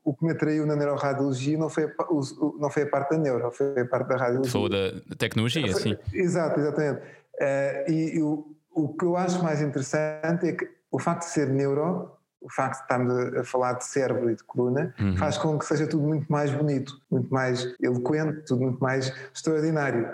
o 0.03 0.13
que 0.15 0.25
me 0.25 0.31
atraiu 0.31 0.65
na 0.65 0.75
neuroradiologia 0.75 1.57
não 1.57 1.69
foi, 1.69 1.83
a, 1.85 2.03
o- 2.09 2.57
não 2.59 2.69
foi 2.69 2.83
a 2.83 2.87
parte 2.87 3.11
da 3.11 3.17
neuro, 3.17 3.51
foi 3.51 3.79
a 3.81 3.85
parte 3.85 4.07
da 4.07 4.17
radiologia. 4.17 4.51
Falou 4.51 4.69
da 4.69 5.15
tecnologia, 5.17 5.73
sim. 5.75 5.95
Exato, 6.13 6.59
exatamente. 6.59 7.01
Eh, 7.39 7.85
e 7.89 8.17
e 8.17 8.21
o, 8.23 8.55
o 8.73 8.93
que 8.97 9.05
eu 9.05 9.15
acho 9.17 9.43
mais 9.43 9.61
interessante 9.61 10.47
é 10.47 10.53
que 10.53 10.67
o 10.91 10.99
facto 10.99 11.21
de 11.27 11.31
ser 11.33 11.47
neuro, 11.49 12.11
o 12.41 12.49
facto 12.51 12.77
de 12.77 12.81
estarmos 12.83 13.13
a, 13.37 13.41
a 13.41 13.43
falar 13.43 13.73
de 13.73 13.85
cérebro 13.85 14.29
e 14.31 14.35
de 14.35 14.43
coluna, 14.43 14.93
Uhum. 14.99 15.15
faz 15.17 15.37
com 15.37 15.57
que 15.59 15.65
seja 15.65 15.85
tudo 15.87 16.03
muito 16.03 16.31
mais 16.31 16.51
bonito, 16.51 16.99
muito 17.11 17.31
mais 17.33 17.67
eloquente, 17.81 18.41
tudo 18.47 18.61
muito 18.63 18.79
mais 18.81 19.13
extraordinário. 19.33 20.09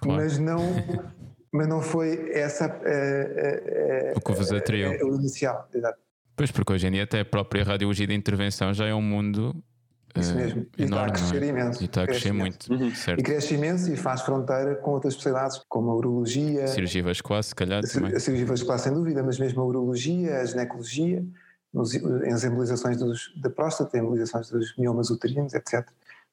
Claro. 0.00 0.20
Mas 0.22 0.38
não. 0.38 0.58
Mas 1.50 1.66
não 1.66 1.80
foi 1.80 2.30
essa 2.34 2.66
eh, 2.84 4.12
eh, 4.12 4.12
O 4.14 4.20
que 4.20 4.32
vos 4.32 4.52
atraiu. 4.52 4.90
o 5.08 5.14
inicial, 5.14 5.66
exato. 5.72 5.98
Pois, 6.38 6.50
porque 6.50 6.72
hoje 6.72 6.86
em 6.86 6.92
dia 6.92 7.02
até 7.02 7.20
a 7.20 7.24
própria 7.24 7.64
radiologia 7.64 8.06
de 8.06 8.14
intervenção 8.14 8.72
já 8.72 8.86
é 8.86 8.94
um 8.94 9.02
mundo 9.02 9.54
Isso 10.16 10.32
eh, 10.32 10.34
mesmo. 10.36 10.66
E 10.78 10.84
está 10.84 10.96
a 10.96 11.04
enorme. 11.04 11.06
não 11.06 11.12
crescer 11.28 11.42
é? 11.42 11.46
imenso. 11.48 11.82
E 11.82 11.84
está 11.86 12.02
a 12.02 12.06
Cresce 12.06 12.20
crescer 12.22 12.34
imenso. 12.34 12.72
muito, 12.72 12.84
Uhum. 12.84 13.14
E 13.18 13.22
cresce 13.22 13.54
imenso 13.54 13.92
e 13.92 13.96
faz 13.96 14.22
fronteira 14.22 14.76
com 14.76 14.92
outras 14.92 15.14
especialidades, 15.14 15.60
como 15.68 15.90
a 15.90 15.94
urologia, 15.96 16.66
Cirurgia 16.68 17.02
vascular, 17.02 17.42
se 17.42 17.54
calhar 17.54 17.84
a 17.84 17.88
também. 17.88 18.14
a 18.14 18.20
cirurgia 18.20 18.46
vascular 18.46 18.78
sem 18.78 18.94
dúvida, 18.94 19.22
mas 19.22 19.38
mesmo 19.38 19.60
a 19.60 19.64
urologia, 19.66 20.40
a 20.40 20.44
ginecologia, 20.46 21.24
nos, 21.74 21.94
as 22.32 22.44
embolizações 22.44 22.96
dos, 22.96 23.32
da 23.42 23.50
próstata, 23.50 23.98
embolizações 23.98 24.48
dos 24.48 24.74
miomas 24.78 25.10
uterinos, 25.10 25.52
etc. 25.54 25.86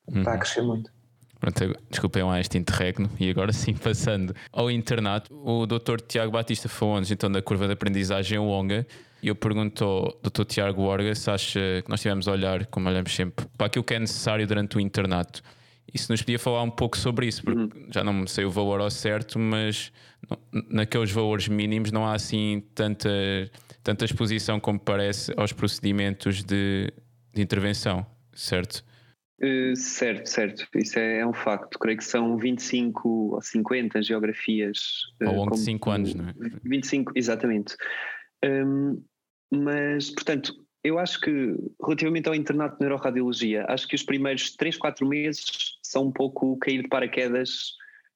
Está 0.07 0.29
Uhum. 0.31 0.35
a 0.35 0.37
crescer 0.37 0.61
muito. 0.61 0.91
Pronto, 1.39 1.77
desculpem 1.89 2.23
lá 2.23 2.39
este 2.39 2.57
interregno. 2.57 3.09
E 3.19 3.29
agora 3.29 3.51
sim, 3.51 3.73
passando 3.83 4.33
ao 4.53 4.71
internato, 4.71 5.35
o 5.35 5.65
Dr. 5.67 5.99
Tiago 6.07 6.31
Batista 6.31 6.69
falou-nos 6.69 7.11
então 7.11 7.29
da 7.31 7.41
curva 7.41 7.67
de 7.67 7.73
aprendizagem 7.73 8.39
longa. 8.39 8.87
E 9.25 9.27
eu 9.27 9.35
pergunto 9.35 9.83
ao 9.83 10.19
Dr. 10.21 10.43
Tiago 10.45 10.83
Orga 10.83 11.15
se 11.15 11.31
acha 11.31 11.59
que 11.83 11.89
nós 11.89 11.99
tivemos 11.99 12.27
a 12.27 12.31
olhar, 12.33 12.63
como 12.67 12.87
olhamos 12.87 13.11
sempre, 13.15 13.43
para 13.57 13.65
aquilo 13.65 13.83
que 13.83 13.95
é 13.95 13.99
necessário 13.99 14.45
durante 14.45 14.77
o 14.77 14.79
internato. 14.79 15.41
E 15.91 15.97
se 15.97 16.11
nos 16.11 16.21
podia 16.21 16.37
falar 16.37 16.61
um 16.61 16.69
pouco 16.69 16.95
sobre 16.95 17.25
isso, 17.25 17.41
porque 17.43 17.87
já 17.91 18.03
não 18.03 18.27
sei 18.27 18.45
o 18.45 18.51
valor 18.51 18.81
ao 18.81 18.91
certo, 18.91 19.39
mas 19.39 19.91
não- 20.29 20.37
naqueles 20.69 21.09
valores 21.11 21.47
mínimos 21.47 21.91
não 21.91 22.05
há 22.05 22.13
assim 22.13 22.61
tanta, 22.75 23.09
tanta 23.81 24.05
exposição 24.05 24.59
como 24.59 24.79
parece 24.79 25.33
aos 25.35 25.51
procedimentos 25.51 26.43
de, 26.43 26.93
de 27.33 27.41
intervenção, 27.41 28.05
certo? 28.31 28.85
Uh, 29.41 29.75
certo, 29.75 30.27
certo. 30.29 30.67
Isso 30.75 30.99
é, 30.99 31.21
é 31.21 31.25
um 31.25 31.33
facto. 31.33 31.79
Creio 31.79 31.97
que 31.97 32.05
são 32.05 32.37
25 32.37 33.33
ou 33.33 33.41
50 33.41 34.03
geografias. 34.03 34.77
uh, 35.19 35.29
Ao 35.29 35.33
longo 35.33 35.45
de 35.45 35.49
como- 35.49 35.63
5 35.63 35.89
anos, 35.89 36.13
não 36.13 36.29
é? 36.29 36.33
25, 36.63 37.11
exatamente. 37.15 37.75
Um, 38.45 39.01
mas, 39.51 40.09
portanto, 40.09 40.53
eu 40.83 40.99
acho 40.99 41.19
que 41.19 41.55
relativamente 41.81 42.27
ao 42.27 42.35
internato 42.35 42.77
de 42.77 42.81
neuroradiologia, 42.81 43.65
acho 43.67 43.87
que 43.87 43.95
os 43.95 44.03
primeiros 44.03 44.55
3, 44.55 44.77
4 44.77 45.07
meses 45.07 45.45
são 45.81 46.07
um 46.07 46.11
pouco 46.11 46.57
cair 46.57 46.83
de 46.83 46.87
paraquedas 46.87 47.73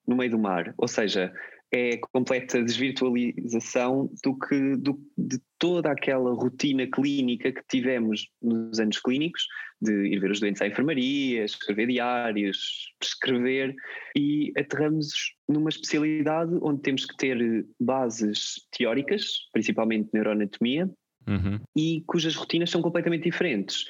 no 0.07 0.15
meio 0.15 0.31
do 0.31 0.39
mar. 0.39 0.73
Ou 0.77 0.87
seja, 0.87 1.33
é 1.71 1.97
completa 1.97 2.63
desvirtualização 2.63 4.09
do 4.23 4.37
que 4.37 4.75
do, 4.77 4.99
de 5.17 5.39
toda 5.57 5.91
aquela 5.91 6.33
rotina 6.33 6.87
clínica 6.87 7.51
que 7.51 7.61
tivemos 7.67 8.27
nos 8.41 8.79
anos 8.79 8.99
clínicos, 8.99 9.47
de 9.81 10.07
ir 10.07 10.19
ver 10.19 10.31
os 10.31 10.39
doentes 10.39 10.61
à 10.61 10.67
enfermaria, 10.67 11.45
escrever 11.45 11.87
diários, 11.87 12.93
prescrever, 12.99 13.75
e 14.15 14.51
aterramos 14.57 15.35
numa 15.47 15.69
especialidade 15.69 16.57
onde 16.61 16.81
temos 16.81 17.05
que 17.05 17.15
ter 17.17 17.65
bases 17.79 18.67
teóricas, 18.71 19.25
principalmente 19.53 20.09
neuroanatomia, 20.13 20.89
uhum. 21.29 21.59
e 21.75 22.03
cujas 22.05 22.35
rotinas 22.35 22.69
são 22.69 22.81
completamente 22.81 23.23
diferentes. 23.23 23.85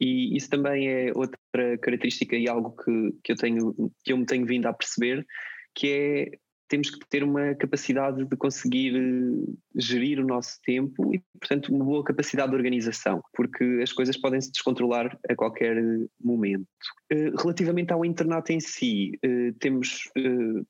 E 0.00 0.36
isso 0.36 0.50
também 0.50 0.88
é 0.88 1.12
outra 1.14 1.38
característica 1.80 2.36
e 2.36 2.48
algo 2.48 2.76
que, 2.76 3.12
que, 3.24 3.32
eu, 3.32 3.36
tenho, 3.36 3.74
que 4.04 4.12
eu 4.12 4.18
me 4.18 4.26
tenho 4.26 4.46
vindo 4.46 4.66
a 4.66 4.72
perceber, 4.72 5.26
que 5.74 5.88
é 5.90 6.30
temos 6.68 6.90
que 6.90 6.98
ter 7.08 7.22
uma 7.22 7.54
capacidade 7.54 8.24
de 8.24 8.36
conseguir 8.36 8.94
eh, 8.96 9.54
gerir 9.74 10.20
o 10.20 10.26
nosso 10.26 10.60
tempo 10.64 11.14
e, 11.14 11.22
portanto, 11.38 11.72
uma 11.72 11.84
boa 11.84 12.04
capacidade 12.04 12.50
de 12.50 12.56
organização, 12.56 13.22
porque 13.34 13.80
as 13.82 13.92
coisas 13.92 14.16
podem 14.16 14.40
se 14.40 14.50
descontrolar 14.50 15.18
a 15.28 15.34
qualquer 15.34 15.76
eh, 15.76 16.06
momento. 16.20 16.66
Eh, 17.10 17.30
relativamente 17.38 17.92
ao 17.92 18.04
internato 18.04 18.52
em 18.52 18.60
si, 18.60 19.12
temos 19.60 20.10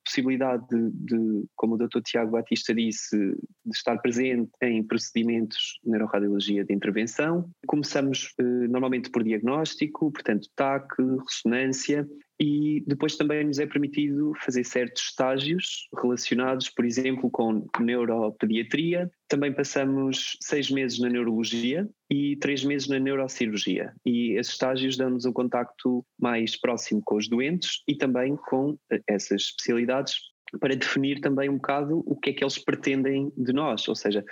possibilidade 0.05 0.65
de, 0.69 0.91
de, 0.91 1.45
como 1.55 1.75
o 1.75 1.77
Dr. 1.77 2.01
Tiago 2.03 2.31
Batista 2.31 2.73
disse, 2.73 3.17
de 3.17 3.75
estar 3.75 3.97
presente 3.97 4.51
em 4.61 4.83
procedimentos 4.83 5.79
de 5.83 5.91
neuroradiologia 5.91 6.63
de 6.63 6.73
intervenção. 6.73 7.49
Começamos 7.65 8.33
normalmente 8.69 9.09
por 9.09 9.23
diagnóstico, 9.23 10.11
portanto, 10.11 10.47
TAC, 10.55 10.87
ressonância, 11.25 12.07
e 12.39 12.83
depois 12.85 13.15
também 13.15 13.43
nos 13.43 13.57
é 13.59 13.65
permitido 13.65 14.31
fazer 14.43 14.63
certos 14.63 15.03
estágios 15.03 15.87
relacionados, 15.99 16.69
por 16.69 16.85
exemplo, 16.85 17.29
com 17.31 17.67
neuropediatria. 17.79 19.09
Também 19.27 19.53
passamos 19.53 20.37
seis 20.41 20.69
meses 20.69 20.99
na 20.99 21.09
neurologia 21.09 21.87
e 22.09 22.35
três 22.37 22.63
meses 22.63 22.87
na 22.87 22.99
neurocirurgia. 22.99 23.91
E 24.05 24.37
esses 24.37 24.53
estágios 24.53 24.97
dão-nos 24.97 25.25
um 25.25 25.33
contacto 25.33 26.05
mais 26.19 26.55
próximo 26.55 27.01
com 27.03 27.15
os 27.15 27.27
doentes 27.27 27.81
e 27.87 27.95
também 27.95 28.35
com 28.35 28.77
eh, 28.91 29.01
essas 29.07 29.41
especialidades 29.41 30.15
para 30.59 30.75
definir 30.75 31.19
também 31.19 31.49
um 31.49 31.55
bocado 31.55 32.03
o 32.05 32.15
que 32.15 32.29
é 32.29 32.33
que 32.33 32.43
eles 32.43 32.57
pretendem 32.57 33.31
de 33.35 33.51
nós, 33.51 33.87
ou 33.87 33.95
seja, 33.95 34.23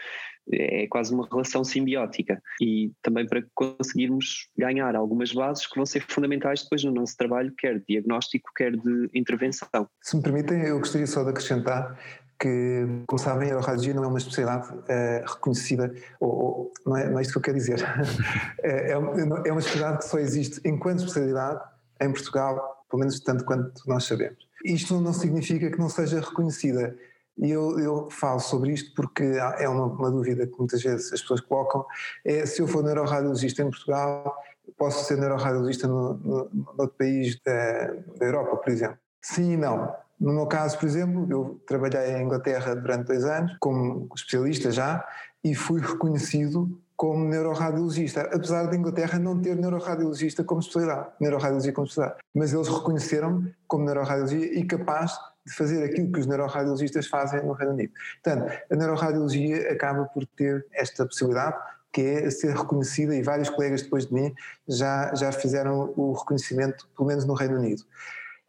é 0.52 0.88
quase 0.88 1.14
uma 1.14 1.28
relação 1.28 1.64
simbiótica 1.64 2.42
e 2.62 2.92
também 3.02 3.26
para 3.28 3.44
conseguirmos 3.54 4.50
ganhar 4.58 4.96
algumas 4.96 5.32
bases 5.32 5.66
que 5.68 5.76
vão 5.76 5.86
ser 5.86 6.06
fundamentais 6.08 6.64
depois 6.64 6.84
no 6.84 6.92
nosso 6.92 7.18
trabalho, 7.18 7.54
quer 7.58 7.80
de 7.80 7.86
diagnóstico, 7.90 8.52
quer 8.56 8.72
de 8.72 9.10
intervenção. 9.14 9.88
Se 10.02 10.16
me 10.16 10.22
permitem, 10.22 10.62
eu 10.62 10.80
gostaria 10.80 11.08
só 11.08 11.24
de 11.24 11.30
acrescentar 11.30 11.98
que, 12.40 12.86
como 13.08 13.20
sabem, 13.20 13.52
a 13.52 13.60
radiologia 13.60 13.94
não 13.94 14.04
é 14.04 14.08
uma 14.08 14.18
especialidade 14.18 14.74
uh, 14.74 15.34
reconhecida, 15.34 15.94
ou, 16.20 16.30
ou, 16.30 16.72
não, 16.86 16.98
é, 16.98 17.10
não 17.10 17.20
é 17.20 17.22
isto 17.22 17.32
que 17.32 17.38
eu 17.38 17.42
quero 17.42 17.58
dizer, 17.58 17.80
é, 18.62 18.92
é, 18.92 18.92
é 18.92 18.98
uma 18.98 19.60
especialidade 19.60 20.00
que 20.00 20.06
só 20.06 20.20
existe 20.20 20.62
enquanto 20.66 21.00
especialidade 21.00 21.62
em 22.02 22.12
Portugal, 22.12 22.86
pelo 22.90 23.00
menos 23.00 23.20
tanto 23.22 23.46
quanto 23.46 23.82
nós 23.88 24.04
sabemos. 24.04 24.46
Isto 24.64 25.00
não 25.00 25.14
significa 25.14 25.70
que 25.70 25.80
não 25.80 25.90
seja 25.90 26.20
reconhecida. 26.20 26.98
E 27.38 27.52
eu, 27.52 27.78
eu 27.80 28.10
falo 28.10 28.40
sobre 28.40 28.72
isto 28.72 28.94
porque 28.96 29.24
é 29.24 29.68
uma, 29.68 29.86
uma, 29.86 30.10
dúvida 30.10 30.48
que 30.48 30.58
muitas 30.58 30.82
vezes 30.82 31.12
as 31.12 31.22
pessoas 31.22 31.42
colocam: 31.42 31.86
é 32.24 32.46
se 32.46 32.62
eu 32.62 32.68
for 32.68 32.84
neuroradiologista 32.84 33.62
em 33.62 33.70
Portugal, 33.70 34.36
posso 34.78 35.06
ser 35.06 35.18
neuroradiologista 35.18 35.88
no, 35.88 36.14
no, 36.14 36.50
no 36.54 36.68
outro 36.78 36.96
país 36.98 37.40
da, 37.42 37.94
da 38.18 38.26
Europa, 38.26 38.56
por 38.58 38.72
exemplo? 38.72 38.98
Sim 39.22 39.54
e 39.54 39.58
não. 39.58 39.94
No 40.20 40.34
meu 40.34 40.48
caso, 40.48 40.80
por 40.80 40.86
exemplo, 40.86 41.28
eu 41.30 41.62
trabalhei 41.68 42.16
em 42.16 42.24
Inglaterra 42.24 42.74
durante 42.74 43.08
dois 43.08 43.26
anos 43.26 43.58
como 43.60 44.08
especialista 44.16 44.72
já 44.72 45.06
e 45.44 45.54
fui 45.54 45.82
reconhecido 45.82 46.80
como 46.96 47.26
neuroradiologista, 47.26 48.22
apesar 48.22 48.68
da 48.68 48.76
Inglaterra 48.76 49.20
não 49.20 49.42
ter 49.42 49.56
neuroradiologista 49.56 50.44
como 50.44 50.62
especialidade, 50.62 51.10
neuroradiologia 51.20 51.74
como 51.74 51.86
especialidade. 51.86 52.24
Mas 52.34 52.54
eles 52.54 52.70
reconheceram-me 52.70 53.54
como 53.68 53.84
neuroradiologia 53.84 54.58
e 54.58 54.66
capaz 54.66 55.14
de 55.46 55.54
fazer 55.54 55.84
aquilo 55.84 56.12
que 56.12 56.20
os 56.20 56.26
neuroradiologistas 56.26 57.08
fazem 57.08 57.44
no 57.44 57.54
Reino 57.54 57.74
Unido. 57.74 57.94
Portanto, 58.24 58.52
a 58.70 58.76
neuroradiologia 58.76 59.72
acaba 59.72 60.06
por 60.06 60.26
ter 60.26 60.66
esta 60.74 61.06
possibilidade, 61.06 61.56
que 61.94 62.02
é 62.02 62.30
ser 62.30 62.56
reconhecida, 62.56 63.16
e 63.16 63.22
vários 63.22 63.50
colegas 63.50 63.84
depois 63.84 64.08
de 64.08 64.14
mim 64.14 64.34
já, 64.68 65.14
já 65.16 65.32
fizeram 65.32 65.94
o 65.96 66.14
reconhecimento, 66.14 66.88
pelo 66.96 67.08
menos 67.08 67.26
no 67.26 67.34
Reino 67.34 67.58
Unido. 67.58 67.84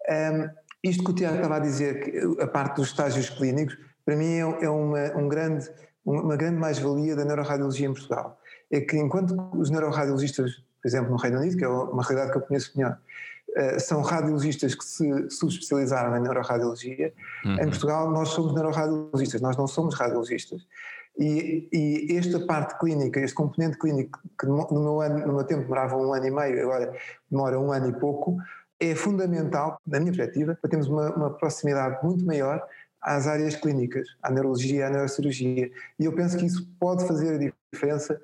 Um, 0.09 0.49
isto 0.83 1.05
que 1.05 1.11
o 1.11 1.15
Tiago 1.15 1.37
estava 1.37 1.57
a 1.57 1.61
dizer, 1.61 2.37
a 2.41 2.47
parte 2.47 2.77
dos 2.77 2.89
estágios 2.89 3.29
clínicos, 3.31 3.77
para 4.05 4.17
mim 4.17 4.35
é, 4.35 4.65
é 4.65 4.71
uma, 4.71 5.17
um 5.17 5.29
grande 5.29 5.69
uma 6.07 6.37
grande 6.37 6.57
mais-valia 6.57 7.17
da 7.17 7.25
neuroradiologia 7.25 7.89
em 7.89 7.93
Portugal. 7.93 8.41
É 8.71 8.81
que 8.81 8.97
enquanto 8.97 9.35
os 9.55 9.71
neuroradiologistas, 9.71 10.63
por 10.81 10.89
exemplo, 10.89 11.11
no 11.11 11.17
Reino 11.17 11.41
Unido, 11.41 11.57
que 11.57 11.65
é 11.65 11.69
uma 11.69 12.03
realidade 12.03 12.31
que 12.31 12.39
eu 12.39 12.43
conheço 12.43 12.73
melhor, 12.77 12.99
são 13.79 14.03
radiologistas 14.03 14.75
que 14.75 14.85
se 14.85 15.31
subespecializaram 15.31 16.16
em 16.16 16.21
neuroradiologia, 16.21 17.12
uhum. 17.45 17.55
em 17.55 17.69
Portugal 17.69 18.11
nós 18.11 18.29
somos 18.31 18.55
neuroradiologistas, 18.55 19.40
nós 19.40 19.57
não 19.57 19.66
somos 19.66 19.95
radiologistas. 19.95 20.66
E, 21.19 21.69
e, 21.73 22.16
esta 22.16 22.38
parte 22.40 22.79
clínica, 22.79 23.19
este 23.21 23.35
componente 23.35 23.79
clínico, 23.79 24.21
que 24.38 24.47
no 24.47 24.66
meu, 24.71 25.01
ano, 25.01 25.27
no 25.27 25.33
meu 25.33 25.45
tempo 25.45 25.62
demorava 25.62 25.97
um 25.97 26.12
ano 26.12 26.27
e 26.27 26.31
meio, 26.31 26.62
agora 26.62 26.95
demora 27.31 27.59
um 27.59 27.73
ano 27.73 27.88
e 27.88 27.92
pouco, 27.99 28.37
é 28.79 28.95
fundamental, 28.95 29.81
na 29.87 29.99
minha 29.99 30.12
perspectiva, 30.12 30.59
para 30.61 30.69
termos 30.69 30.88
uma, 30.88 31.11
uma 31.14 31.31
proximidade 31.31 32.05
muito 32.05 32.25
maior 32.25 32.62
às 33.01 33.27
áreas 33.27 33.57
clínicas, 33.57 34.07
à 34.23 34.31
neurologia, 34.31 34.88
à 34.88 34.90
neurocirurgia. 34.90 35.71
E 35.99 36.05
eu 36.05 36.12
penso 36.12 36.37
que 36.37 36.45
isso 36.45 36.69
pode 36.79 37.07
fazer 37.07 37.35
a 37.35 37.51
diferença 37.73 38.21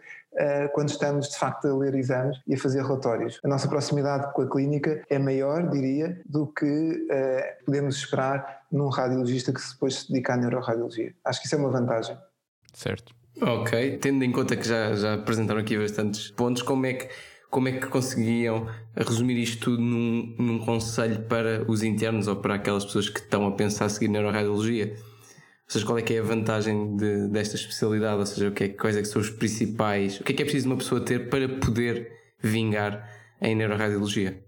quando 0.73 0.89
estamos 0.89 1.29
de 1.29 1.37
facto 1.37 1.67
a 1.69 1.77
ler 1.77 1.95
exames 1.95 2.39
e 2.47 2.55
a 2.55 2.59
fazer 2.59 2.83
relatórios. 2.83 3.39
A 3.45 3.49
nossa 3.49 3.69
proximidade 3.69 4.33
com 4.33 4.43
a 4.43 4.51
clínica 4.51 5.03
é 5.09 5.19
maior, 5.19 5.69
diria, 5.69 6.21
do 6.27 6.47
que 6.47 6.65
uh, 6.65 7.65
podemos 7.65 7.97
esperar 7.97 8.63
num 8.71 8.89
radiologista 8.89 9.53
que 9.53 9.61
depois 9.61 9.97
se 9.97 10.09
dedica 10.09 10.35
à 10.35 10.37
neuroradiologia. 10.37 11.15
Acho 11.25 11.41
que 11.41 11.47
isso 11.47 11.55
é 11.55 11.59
uma 11.59 11.71
vantagem. 11.71 12.17
Certo. 12.73 13.15
Ok, 13.41 13.99
tendo 13.99 14.25
em 14.25 14.33
conta 14.33 14.57
que 14.57 14.67
já, 14.67 14.95
já 14.95 15.15
apresentaram 15.15 15.61
aqui 15.61 15.77
bastantes 15.79 16.31
pontos, 16.31 16.63
como 16.63 16.87
é 16.87 16.95
que 16.95 17.09
como 17.51 17.69
é 17.69 17.73
que 17.73 17.87
conseguiam 17.87 18.67
resumir 18.97 19.37
isto 19.37 19.65
tudo 19.65 19.83
num, 19.83 20.35
num 20.39 20.59
conselho 20.59 21.21
para 21.25 21.63
os 21.71 21.83
internos 21.83 22.27
ou 22.27 22.37
para 22.37 22.55
aquelas 22.55 22.83
pessoas 22.83 23.11
que 23.11 23.21
estão 23.21 23.47
a 23.47 23.53
pensar 23.53 23.91
seguir 23.91 24.09
neuroradiologia? 24.09 24.97
Seja, 25.73 25.87
qual 25.87 25.97
é 25.97 26.03
que 26.03 26.13
é 26.13 26.19
a 26.19 26.23
vantagem 26.23 26.99
de, 26.99 27.29
desta 27.29 27.57
especialidade? 27.57 28.19
Ou 28.19 28.27
seja, 28.27 28.49
o 28.51 28.53
que 28.53 28.65
é, 28.65 28.69
quais 28.69 28.95
é 28.95 29.01
que 29.01 29.09
são 29.09 29.23
os 29.23 29.31
principais? 29.31 30.21
O 30.21 30.23
que 30.23 30.35
é 30.35 30.37
que 30.37 30.43
é 30.43 30.45
preciso 30.45 30.67
uma 30.67 30.77
pessoa 30.77 31.03
ter 31.03 31.31
para 31.31 31.49
poder 31.49 32.13
vingar 32.39 33.09
em 33.41 33.55
neuroradiologia? 33.55 34.39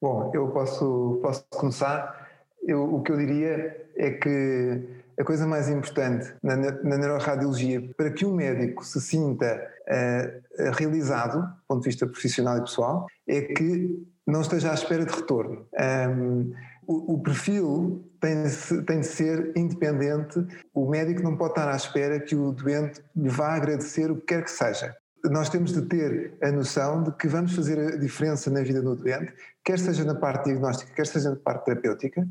Bom, 0.00 0.30
eu 0.32 0.48
posso, 0.48 1.18
posso 1.20 1.44
começar. 1.50 2.30
Eu, 2.66 2.94
o 2.94 3.02
que 3.02 3.12
eu 3.12 3.18
diria 3.18 3.76
é 3.94 4.12
que 4.12 4.80
a 5.20 5.22
coisa 5.22 5.46
mais 5.46 5.68
importante 5.68 6.32
na, 6.42 6.56
na 6.56 6.96
neuroradiologia 6.96 7.82
para 7.94 8.10
que 8.10 8.24
um 8.24 8.34
médico 8.34 8.86
se 8.86 9.02
sinta 9.02 9.70
uh, 9.86 10.72
realizado, 10.72 11.42
do 11.42 11.66
ponto 11.68 11.82
de 11.82 11.90
vista 11.90 12.06
profissional 12.06 12.56
e 12.56 12.60
pessoal, 12.62 13.06
é 13.28 13.42
que 13.42 14.02
não 14.26 14.40
esteja 14.40 14.70
à 14.70 14.74
espera 14.74 15.04
de 15.04 15.14
retorno. 15.14 15.66
Um, 15.78 16.54
o, 16.92 17.14
o, 17.14 17.22
perfil 17.22 18.04
tem 18.20 18.42
de, 18.42 18.82
tem 18.82 19.00
de 19.00 19.06
ser 19.06 19.52
independente, 19.56 20.46
o 20.74 20.88
médico 20.88 21.22
não 21.22 21.36
pode 21.36 21.52
estar 21.52 21.68
à 21.68 21.76
espera 21.76 22.20
que 22.20 22.36
o 22.36 22.52
doente 22.52 23.02
lhe 23.16 23.28
vá 23.28 23.54
agradecer 23.54 24.10
o 24.10 24.16
que 24.16 24.26
quer 24.26 24.44
que 24.44 24.50
seja. 24.50 24.94
Nós 25.24 25.48
temos 25.48 25.72
de 25.72 25.82
ter 25.82 26.36
a 26.42 26.50
noção 26.50 27.02
de 27.04 27.12
que 27.12 27.28
vamos 27.28 27.54
fazer 27.54 27.78
a 27.78 27.96
diferença 27.96 28.50
na 28.50 28.62
vida 28.62 28.82
do 28.82 28.96
doente, 28.96 29.32
quer 29.64 29.78
seja 29.78 30.04
na 30.04 30.14
parte 30.14 30.46
diagnóstica, 30.46 30.92
quer 30.92 31.06
seja 31.06 31.30
na 31.30 31.36
parte 31.36 31.64
terapêutica, 31.64 32.26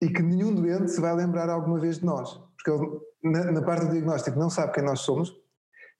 e 0.00 0.08
que 0.08 0.22
nenhum 0.22 0.54
doente 0.54 0.90
se 0.90 1.00
vai 1.00 1.14
lembrar 1.14 1.48
alguma 1.48 1.78
vez 1.78 1.98
de 1.98 2.04
nós, 2.04 2.40
porque 2.56 2.70
ele, 2.70 3.00
na, 3.22 3.52
na, 3.52 3.62
parte 3.62 3.86
do 3.86 3.92
diagnóstico 3.92 4.38
não 4.38 4.50
sabe 4.50 4.72
quem 4.72 4.84
nós 4.84 5.00
somos. 5.00 5.34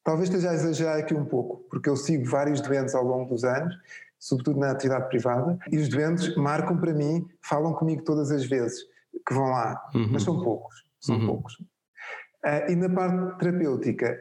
Talvez 0.05 0.29
esteja 0.29 0.51
a 0.51 0.55
exagerar 0.55 0.99
aqui 0.99 1.15
um 1.15 1.25
pouco, 1.25 1.69
porque 1.69 1.89
eu 1.89 1.97
sigo 1.97 2.25
vários 2.25 2.61
doentes 2.61 2.95
ao 2.95 3.05
longo 3.05 3.29
dos 3.29 3.45
anos, 3.45 3.75
sobretudo 4.19 4.59
na 4.59 4.71
atividade 4.71 5.09
privada, 5.09 5.59
e 5.71 5.79
os 5.79 5.89
doentes 5.89 6.35
marcam 6.37 6.77
para 6.77 6.93
mim, 6.93 7.27
falam 7.43 7.73
comigo 7.73 8.03
todas 8.03 8.31
as 8.31 8.45
vezes 8.45 8.81
que 9.27 9.35
vão 9.35 9.51
lá, 9.51 9.81
uhum. 9.95 10.09
mas 10.11 10.23
são 10.23 10.43
poucos, 10.43 10.85
são 11.01 11.19
uhum. 11.19 11.27
poucos. 11.27 11.55
Uh, 12.45 12.71
e 12.71 12.77
na 12.77 12.89
parte 12.89 13.39
terapêutica, 13.39 14.19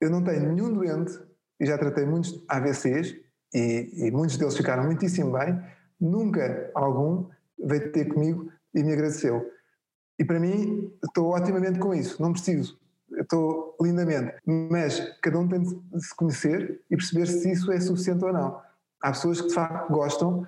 eu 0.00 0.10
não 0.10 0.22
tenho 0.22 0.52
nenhum 0.52 0.72
doente, 0.72 1.18
e 1.60 1.66
já 1.66 1.78
tratei 1.78 2.04
muitos 2.04 2.44
AVCs, 2.48 3.14
e, 3.54 4.06
e 4.06 4.10
muitos 4.10 4.36
deles 4.36 4.56
ficaram 4.56 4.84
muitíssimo 4.84 5.32
bem, 5.32 5.60
nunca 6.00 6.70
algum 6.74 7.28
veio 7.58 7.92
ter 7.92 8.06
comigo 8.06 8.50
e 8.74 8.82
me 8.82 8.92
agradeceu. 8.92 9.48
E 10.18 10.24
para 10.24 10.40
mim, 10.40 10.92
estou 11.04 11.34
otimamente 11.34 11.78
com 11.78 11.94
isso, 11.94 12.20
não 12.20 12.32
preciso, 12.32 12.78
estou 13.20 13.76
lindamente. 13.80 14.34
Mas 14.70 15.00
cada 15.20 15.38
um 15.38 15.48
tem 15.48 15.62
de 15.62 16.04
se 16.04 16.14
conhecer 16.14 16.80
e 16.90 16.96
perceber 16.96 17.26
se 17.26 17.50
isso 17.50 17.72
é 17.72 17.80
suficiente 17.80 18.24
ou 18.24 18.32
não. 18.32 18.60
Há 19.04 19.10
pessoas 19.10 19.38
que 19.38 19.48
de 19.48 19.54
facto 19.54 19.92
gostam 19.92 20.46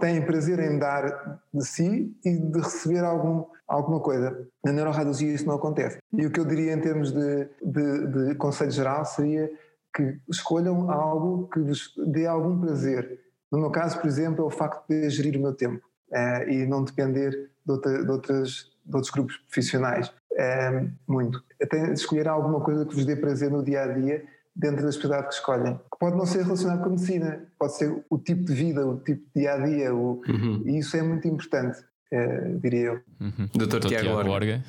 têm 0.00 0.24
prazer 0.24 0.58
em 0.58 0.78
dar 0.78 1.38
de 1.52 1.66
si 1.66 2.16
e 2.24 2.38
de 2.38 2.58
receber 2.58 3.04
algum, 3.04 3.44
alguma 3.66 4.00
coisa. 4.00 4.48
Na 4.64 4.72
neuroradiologia 4.72 5.34
isso 5.34 5.46
não 5.46 5.56
acontece. 5.56 5.98
E 6.14 6.24
o 6.24 6.30
que 6.30 6.40
eu 6.40 6.46
diria 6.46 6.72
em 6.72 6.80
termos 6.80 7.12
de, 7.12 7.46
de, 7.62 8.06
de 8.06 8.34
conselho 8.36 8.70
geral 8.70 9.04
seria 9.04 9.50
que 9.94 10.18
escolham 10.30 10.90
algo 10.90 11.46
que 11.48 11.60
vos 11.60 11.92
dê 12.06 12.26
algum 12.26 12.58
prazer. 12.58 13.20
No 13.52 13.58
meu 13.58 13.70
caso, 13.70 14.00
por 14.00 14.06
exemplo, 14.06 14.44
é 14.44 14.46
o 14.46 14.50
facto 14.50 14.88
de 14.88 15.10
gerir 15.10 15.36
o 15.36 15.42
meu 15.42 15.52
tempo 15.52 15.86
uh, 16.10 16.48
e 16.48 16.64
não 16.64 16.82
depender 16.82 17.50
de, 17.66 17.70
outra, 17.70 18.02
de, 18.02 18.10
outras, 18.10 18.70
de 18.82 18.96
outros 18.96 19.12
grupos 19.12 19.36
profissionais. 19.36 20.08
Uh, 20.32 20.90
muito. 21.06 21.44
Até 21.60 21.92
escolher 21.92 22.28
alguma 22.28 22.62
coisa 22.62 22.86
que 22.86 22.94
vos 22.94 23.04
dê 23.04 23.14
prazer 23.14 23.50
no 23.50 23.62
dia 23.62 23.82
a 23.82 23.88
dia 23.88 24.24
dentro 24.58 24.82
da 24.82 24.88
especialidade 24.90 25.28
que 25.28 25.34
escolhem. 25.34 25.74
Que 25.74 25.98
pode 25.98 26.16
não 26.16 26.26
ser 26.26 26.42
relacionado 26.42 26.80
com 26.80 26.86
a 26.86 26.90
medicina, 26.90 27.48
pode 27.58 27.76
ser 27.76 28.04
o 28.10 28.18
tipo 28.18 28.44
de 28.44 28.52
vida, 28.52 28.86
o 28.86 28.98
tipo 28.98 29.22
de 29.34 29.40
dia 29.40 29.54
a 29.54 29.58
dia, 29.58 29.94
o, 29.94 30.20
uhum. 30.28 30.62
e 30.66 30.78
isso 30.78 30.96
é 30.96 31.02
muito 31.02 31.26
importante, 31.28 31.78
uh, 32.12 32.58
diria 32.58 32.80
eu. 32.80 33.00
Uhum. 33.20 33.48
Dr. 33.54 33.86
Tiago 33.86 34.24
Borga. 34.24 34.62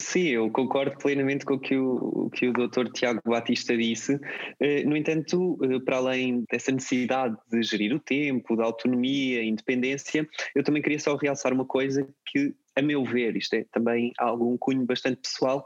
Sim, 0.00 0.28
eu 0.28 0.50
concordo 0.50 0.96
plenamente 0.96 1.44
com 1.44 1.54
o 1.54 1.58
que 1.58 1.76
o, 1.76 2.30
que 2.32 2.48
o 2.48 2.52
Dr. 2.52 2.90
Tiago 2.94 3.20
Batista 3.26 3.76
disse. 3.76 4.18
Eh, 4.60 4.84
no 4.84 4.96
entanto, 4.96 5.58
eh, 5.62 5.80
para 5.84 5.96
além 5.96 6.44
dessa 6.50 6.70
necessidade 6.70 7.36
de 7.50 7.62
gerir 7.62 7.94
o 7.94 7.98
tempo, 7.98 8.56
da 8.56 8.64
autonomia, 8.64 9.42
independência, 9.42 10.26
eu 10.54 10.62
também 10.62 10.80
queria 10.80 11.00
só 11.00 11.16
realçar 11.16 11.52
uma 11.52 11.66
coisa 11.66 12.08
que, 12.24 12.54
a 12.76 12.80
meu 12.80 13.04
ver, 13.04 13.36
isto 13.36 13.54
é 13.54 13.66
também 13.72 14.12
algum 14.18 14.56
cunho 14.56 14.86
bastante 14.86 15.20
pessoal, 15.20 15.64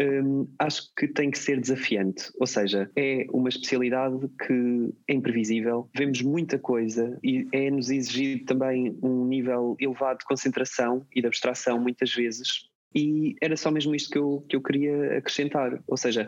um, 0.00 0.48
acho 0.58 0.92
que 0.96 1.06
tem 1.06 1.30
que 1.30 1.38
ser 1.38 1.60
desafiante, 1.60 2.30
ou 2.40 2.46
seja, 2.46 2.90
é 2.96 3.26
uma 3.32 3.48
especialidade 3.48 4.18
que 4.46 4.94
é 5.08 5.14
imprevisível, 5.14 5.88
vemos 5.94 6.22
muita 6.22 6.58
coisa 6.58 7.18
e 7.22 7.46
é-nos 7.52 7.90
exigido 7.90 8.46
também 8.46 8.96
um 9.02 9.26
nível 9.26 9.76
elevado 9.78 10.20
de 10.20 10.24
concentração 10.24 11.06
e 11.14 11.20
de 11.20 11.26
abstração 11.26 11.78
muitas 11.78 12.12
vezes. 12.14 12.70
E 12.94 13.36
era 13.40 13.56
só 13.56 13.70
mesmo 13.70 13.94
isto 13.94 14.10
que 14.10 14.18
eu, 14.18 14.44
que 14.48 14.56
eu 14.56 14.62
queria 14.62 15.18
acrescentar, 15.18 15.80
ou 15.86 15.96
seja, 15.96 16.26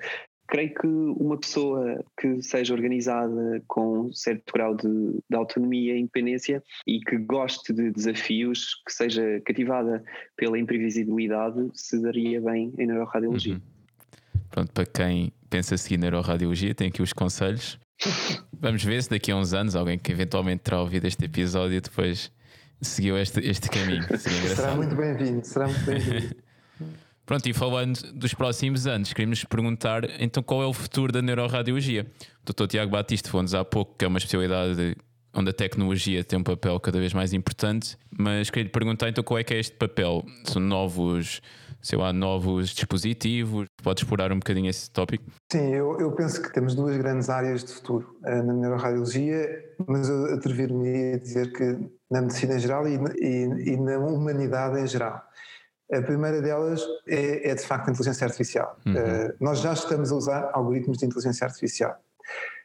creio 0.49 0.75
que 0.75 0.87
uma 0.87 1.39
pessoa 1.39 2.05
que 2.21 2.43
seja 2.43 2.75
organizada 2.75 3.63
com 3.67 4.07
um 4.07 4.13
certo 4.13 4.53
grau 4.53 4.75
de, 4.77 4.89
de, 5.29 5.37
autonomia 5.37 5.95
e 5.95 6.01
independência 6.01 6.63
e 6.87 7.01
que 7.01 7.17
goste 7.17 7.73
de 7.73 7.91
desafios, 7.91 8.83
que 8.87 8.93
seja 8.93 9.41
cativada 9.45 10.03
pela 10.37 10.59
imprevisibilidade, 10.59 11.71
se 11.75 12.01
daria 12.01 12.41
bem 12.41 12.73
em 12.79 12.87
neuroradiologia. 12.87 13.55
Uhum. 13.55 13.61
Pronto, 14.51 14.73
para 14.73 14.85
quem 14.85 15.33
pensa 15.49 15.77
seguir 15.77 15.97
neuroradiologia, 15.97 16.75
tem 16.75 16.89
aqui 16.89 17.03
os 17.03 17.13
conselhos. 17.13 17.79
Vamos 18.61 18.85
ver 18.85 19.03
se 19.03 19.11
daqui 19.11 19.33
a 19.33 19.37
uns 19.37 19.55
anos 19.55 19.75
alguém 19.75 19.99
que 19.99 20.13
eventualmente 20.13 20.63
terá 20.63 20.81
ouvido 20.81 21.07
este 21.07 21.25
episódio 21.25 21.81
depois 21.81 22.31
seguiu 22.81 23.17
este, 23.17 23.41
este 23.41 23.71
caminho. 23.71 24.03
Será 24.19 24.75
muito 24.75 24.95
bem-vindo, 24.95 25.47
será 25.47 25.67
muito 25.67 25.85
bem-vindo. 25.85 26.37
Pronto, 27.25 27.49
e 27.49 27.53
falando 27.53 27.99
dos 28.13 28.35
próximos 28.35 28.87
anos, 28.87 29.13
queríamos 29.13 29.45
perguntar 29.45 30.03
então 30.21 30.43
qual 30.43 30.63
é 30.63 30.67
o 30.67 30.73
futuro 30.73 31.13
da 31.13 31.23
neuroradiologia. 31.23 32.07
O 32.43 32.53
Dr. 32.53 32.67
Tiago 32.67 32.91
Batista 32.91 33.31
falou-nos 33.31 33.55
há 33.55 33.65
pouco 33.65 33.95
que 33.97 34.05
é 34.05 34.09
uma 34.09 34.19
especialidade 34.19 34.97
onde 35.35 35.51
a 35.51 35.53
tecnologia 35.53 36.23
tem 36.23 36.39
um 36.39 36.43
papel 36.43 36.79
cada 36.79 36.99
vez 36.99 37.15
mais 37.15 37.33
importante, 37.33 37.97
mas 38.19 38.51
queria 38.51 38.65
lhe 38.65 38.71
perguntar 38.71 39.09
então 39.09 39.25
qual 39.25 39.39
é 39.39 39.45
que 39.45 39.55
é 39.55 39.59
este 39.59 39.77
papel? 39.77 40.25
São 40.45 40.61
novos, 40.61 41.41
sei 41.81 41.99
lá, 41.99 42.13
novos 42.13 42.71
dispositivos? 42.71 43.67
Pode 43.83 44.01
explorar 44.01 44.31
um 44.33 44.39
bocadinho 44.39 44.69
esse 44.69 44.91
tópico? 44.91 45.25
Sim, 45.51 45.73
eu, 45.73 45.99
eu 46.01 46.13
penso 46.13 46.43
que 46.43 46.53
temos 46.53 46.75
duas 46.75 46.97
grandes 46.97 47.31
áreas 47.31 47.65
de 47.65 47.73
futuro 47.73 48.15
eh, 48.27 48.43
na 48.43 48.53
neuroradiologia, 48.53 49.49
mas 49.87 50.09
eu 50.09 50.35
atrever-me 50.35 51.15
a 51.15 51.19
dizer 51.19 51.53
que 51.53 51.79
na 52.11 52.21
medicina 52.21 52.59
geral 52.59 52.87
e, 52.87 52.99
e, 53.21 53.73
e 53.73 53.77
na 53.79 53.99
humanidade 53.99 54.81
em 54.81 54.87
geral. 54.87 55.23
A 55.93 56.01
primeira 56.01 56.41
delas 56.41 56.83
é, 57.07 57.51
é 57.51 57.55
de 57.55 57.63
facto 57.63 57.89
a 57.89 57.91
inteligência 57.91 58.25
artificial. 58.25 58.79
Uhum. 58.87 58.95
Uh, 58.95 59.35
nós 59.39 59.61
já 59.61 59.75
estamos 59.75 60.11
a 60.11 60.17
usar 60.17 60.51
algoritmos 60.55 60.97
de 60.97 61.05
inteligência 61.05 61.47
artificial. 61.47 61.95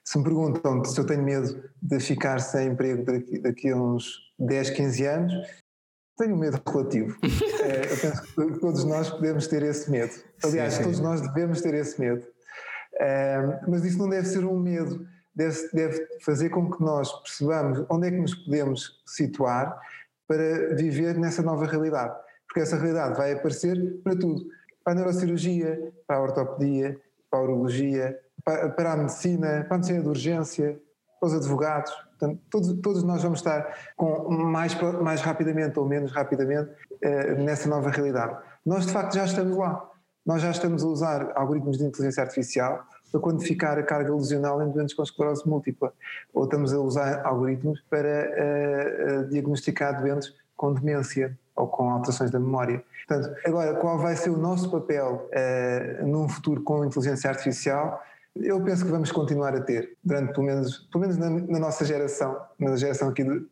Se 0.04 0.18
me 0.18 0.24
perguntam 0.24 0.84
se 0.86 0.98
eu 0.98 1.06
tenho 1.06 1.22
medo 1.22 1.62
de 1.82 2.00
ficar 2.00 2.40
sem 2.40 2.70
emprego 2.70 3.04
daqui, 3.04 3.40
daqui 3.40 3.70
a 3.70 3.76
uns 3.76 4.18
10, 4.40 4.70
15 4.70 5.06
anos, 5.06 5.34
tenho 6.18 6.38
medo 6.38 6.62
relativo. 6.66 7.18
é, 7.64 7.82
eu 7.92 7.98
penso 7.98 8.54
que 8.54 8.60
todos 8.60 8.86
nós 8.86 9.10
podemos 9.10 9.46
ter 9.48 9.64
esse 9.64 9.92
medo. 9.92 10.14
Aliás, 10.42 10.74
sim, 10.74 10.78
sim. 10.80 10.84
todos 10.86 11.00
nós 11.02 11.20
devemos 11.20 11.62
ter 11.62 11.74
esse 11.74 12.00
medo. 12.00 12.26
É, 13.00 13.62
mas 13.68 13.84
isso 13.84 13.98
não 13.98 14.08
deve 14.08 14.26
ser 14.26 14.46
um 14.46 14.58
medo, 14.58 15.06
deve, 15.36 15.70
deve 15.74 16.08
fazer 16.24 16.50
com 16.50 16.72
que 16.72 16.82
nós 16.82 17.12
percebamos 17.22 17.86
onde 17.90 18.08
é 18.08 18.12
que 18.12 18.18
nos 18.18 18.34
podemos 18.34 19.04
situar 19.06 19.78
para 20.26 20.76
viver 20.76 21.18
nessa 21.18 21.42
nova 21.42 21.66
realidade 21.66 22.18
porque 22.58 22.64
essa 22.64 22.78
realidade 22.78 23.16
vai 23.16 23.34
aparecer 23.34 24.02
para 24.04 24.16
tudo 24.16 24.48
para 24.84 24.94
a 24.94 24.96
neurocirurgia, 24.96 25.94
para 26.08 26.16
a 26.16 26.22
ortopedia, 26.22 27.00
para 27.30 27.40
a 27.40 27.44
urologia, 27.44 28.18
para, 28.44 28.70
para 28.70 28.94
a 28.94 28.98
medicina, 28.98 29.66
para 29.68 29.76
a 29.76 29.78
medicina 29.78 30.02
de 30.02 30.08
urgência, 30.08 30.80
para 31.20 31.28
os 31.28 31.36
advogados. 31.36 31.92
Portanto, 31.92 32.42
todos, 32.50 32.74
todos 32.82 33.04
nós 33.04 33.22
vamos 33.22 33.40
estar 33.40 33.78
com 33.96 34.32
mais, 34.32 34.74
mais 35.02 35.22
rapidamente 35.22 35.78
ou 35.78 35.86
menos 35.86 36.12
rapidamente 36.12 36.72
eh, 37.02 37.36
nessa 37.36 37.70
nova 37.70 37.90
realidade. 37.90 38.38
Nós, 38.66 38.88
de 38.88 38.94
facto, 38.94 39.14
já 39.14 39.26
estamos 39.26 39.56
lá. 39.56 39.88
Nós 40.26 40.42
já 40.42 40.50
estamos 40.50 40.84
a 40.84 40.88
usar 40.88 41.34
algoritmos 41.36 41.78
de 41.78 41.84
inteligência 41.84 42.24
artificial 42.24 42.88
para 43.12 43.22
quantificar 43.22 43.78
a 43.78 43.84
carga 43.84 44.16
lesional 44.16 44.64
em 44.64 44.72
doentes 44.72 44.96
com 44.96 45.04
esclerose 45.04 45.48
múltipla. 45.48 45.94
Ou 46.34 46.46
estamos 46.46 46.74
a 46.74 46.80
usar 46.80 47.24
algoritmos 47.26 47.82
para 47.90 48.32
uh, 48.32 49.22
uh, 49.26 49.30
diagnosticar 49.30 50.02
doentes 50.02 50.34
com 50.56 50.74
demência 50.74 51.38
ou 51.58 51.68
com 51.68 51.90
alterações 51.90 52.32
da 52.32 52.40
memória. 52.40 52.84
Portanto, 53.08 53.36
agora, 53.46 53.74
qual 53.76 53.98
vai 53.98 54.16
ser 54.16 54.30
o 54.30 54.38
nosso 54.38 54.70
papel 54.70 55.30
uh, 55.32 56.08
num 56.08 56.30
futuro 56.30 56.62
com 56.62 56.86
inteligência 56.86 57.30
artificial? 57.30 58.02
Eu 58.36 58.62
penso 58.62 58.86
que 58.86 58.92
vamos 58.92 59.12
continuar 59.12 59.56
a 59.56 59.62
ter, 59.62 59.98
durante 60.04 60.32
pelo 60.32 60.46
menos, 60.46 60.78
pelo 60.92 61.02
menos 61.02 61.18
na, 61.18 61.28
na 61.28 61.60
nossa 61.60 61.84
geração, 61.84 62.40
na 62.60 62.76
geração 62.76 63.10
aqui 63.10 63.24
de, 63.24 63.44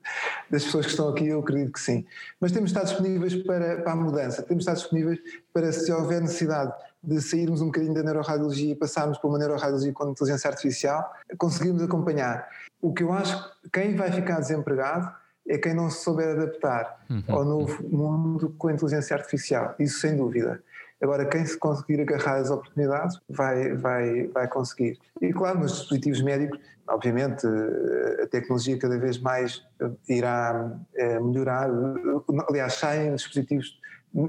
das 0.52 0.64
pessoas 0.64 0.86
que 0.86 0.92
estão 0.92 1.10
aqui, 1.10 1.28
eu 1.28 1.40
acredito 1.40 1.72
que 1.72 1.80
sim. 1.80 2.06
Mas 2.40 2.52
temos 2.52 2.70
estar 2.70 2.84
disponíveis 2.84 3.36
para, 3.44 3.82
para 3.82 3.92
a 3.94 3.96
mudança, 3.96 4.44
temos 4.44 4.62
estar 4.62 4.76
disponíveis 4.76 5.20
para, 5.52 5.72
se 5.72 5.92
houver 5.92 6.22
necessidade 6.22 6.72
de 7.04 7.20
sairmos 7.20 7.62
um 7.62 7.68
bocadinho 7.68 7.96
da 7.96 8.04
neuroradiologia 8.04 8.74
e 8.74 8.76
passarmos 8.76 9.18
para 9.18 9.28
uma 9.28 9.40
neuroradiologia 9.40 9.92
com 9.92 10.10
inteligência 10.10 10.50
artificial, 10.50 11.12
conseguirmos 11.38 11.82
acompanhar. 11.82 12.48
O 12.80 12.94
que 12.94 13.02
eu 13.02 13.12
acho, 13.12 13.44
quem 13.74 13.96
vai 13.96 14.12
ficar 14.12 14.40
desempregado 14.40 15.12
é 15.48 15.58
quem 15.58 15.74
não 15.74 15.90
se 15.90 16.04
souber 16.04 16.30
adaptar 16.30 17.06
uhum. 17.10 17.24
ao 17.28 17.46
novo 17.46 17.84
mundo 17.88 18.56
com 18.58 18.68
a 18.68 18.74
inteligência 18.74 19.16
artificial, 19.16 19.76
isso 19.80 20.00
sem 20.00 20.16
dúvida. 20.16 20.62
Agora, 21.02 21.26
quem 21.26 21.46
se 21.46 21.58
conseguir 21.58 22.02
agarrar 22.02 22.38
as 22.38 22.50
oportunidades 22.50 23.20
vai, 23.30 23.76
vai, 23.76 24.28
vai 24.28 24.48
conseguir. 24.48 24.98
E 25.22 25.32
claro, 25.34 25.60
nos 25.60 25.74
dispositivos 25.74 26.22
médicos, 26.22 26.58
obviamente, 26.88 27.46
eh, 27.46 28.24
a 28.24 28.28
tecnologia 28.28 28.80
cada 28.80 28.98
vez 28.98 29.20
mais 29.20 29.62
irá 30.08 30.72
eh, 30.96 31.20
melhorar. 31.20 31.70
Aliás, 32.50 32.76
saem 32.76 33.14
dispositivos 33.14 33.78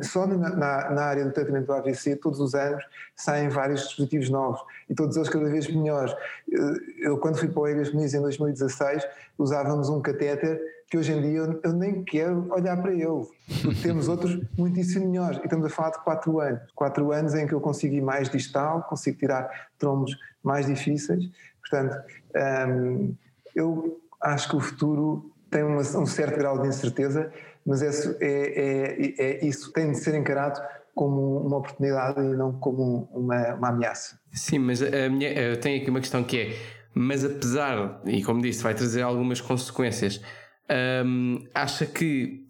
só 0.03 0.27
na, 0.27 0.51
na, 0.51 0.91
na, 0.91 1.03
área 1.05 1.25
do 1.25 1.31
tratamento 1.31 1.67
do 1.67 1.73
AVC, 1.73 2.17
todos 2.17 2.41
os 2.41 2.57
anos 2.57 2.85
saem 3.15 3.49
vários 3.49 3.83
dispositivos 3.83 4.29
novos 4.29 4.61
e 4.91 4.95
todos 4.95 5.17
eles 5.17 5.29
cada 5.29 5.49
vez 5.49 5.73
melhores. 5.73 6.13
Eu, 6.99 7.19
quando 7.19 7.39
fui 7.39 7.49
para 7.49 7.61
o 7.61 7.69
Egas 7.69 7.93
Muniz 7.93 8.13
em 8.13 8.21
2016, 8.21 9.07
usávamos 9.39 9.89
um 9.89 10.01
catéter 10.03 10.61
que 10.89 10.97
hoje 10.97 11.13
em 11.13 11.21
dia 11.21 11.39
eu, 11.39 11.61
eu 11.65 11.73
nem 11.73 12.05
quero 12.05 12.47
olhar 12.53 12.81
para 12.81 12.93
porque 13.63 13.83
temos 13.83 14.09
outros 14.09 14.41
muitíssimo 14.57 15.11
melhores. 15.11 15.39
E 15.39 15.45
estamos 15.45 15.67
a 15.67 15.69
falar 15.69 15.91
de 15.91 16.05
4 16.05 16.41
anos. 16.41 16.61
4 16.75 17.13
anos 17.13 17.35
em 17.35 17.47
que 17.47 17.53
eu 17.53 17.61
consigo 17.61 17.95
ir 17.95 18.03
mais 18.03 18.29
distal, 18.29 18.83
consigo 18.83 19.19
tirar 19.19 19.49
trombos 19.79 20.17
mais 20.43 20.67
difíceis. 20.67 21.25
Portanto, 21.61 21.97
hum, 22.69 23.15
eu 23.55 24.01
acho 24.21 24.49
que 24.49 24.57
o 24.57 24.61
futuro 24.61 25.33
tem 25.51 25.65
uma, 25.65 25.81
um 25.81 26.07
certo 26.07 26.39
grau 26.39 26.61
de 26.61 26.69
incerteza, 26.69 27.33
mas 27.65 27.83
é, 27.83 27.91
é, 28.21 28.29
é, 28.29 29.15
é, 29.19 29.45
isso 29.45 29.73
tem 29.73 29.91
de 29.91 29.99
ser 29.99 30.15
encarado 30.15 30.61
como 30.95 31.39
uma 31.39 31.59
oportunidade 31.59 32.21
e 32.21 32.35
não 32.35 32.53
como 32.53 33.09
uma, 33.13 33.55
uma 33.55 33.69
ameaça. 33.69 34.19
Sim, 34.33 34.61
mas 34.61 34.81
a 34.83 35.11
minha, 35.11 35.33
eu 35.33 35.59
tenho 35.59 35.81
aqui 35.81 35.91
uma 35.91 36.01
questão 36.01 36.23
que 36.23 36.39
é, 36.39 36.57
mas 36.95 37.25
apesar, 37.25 38.01
e 38.07 38.23
como 38.23 38.41
disse, 38.41 38.63
vai 38.63 38.75
trazer 38.75 39.03
algumas 39.03 39.41
consequências, 39.41 40.23
hum, 41.05 41.45
acha 41.55 41.87
que 41.87 42.45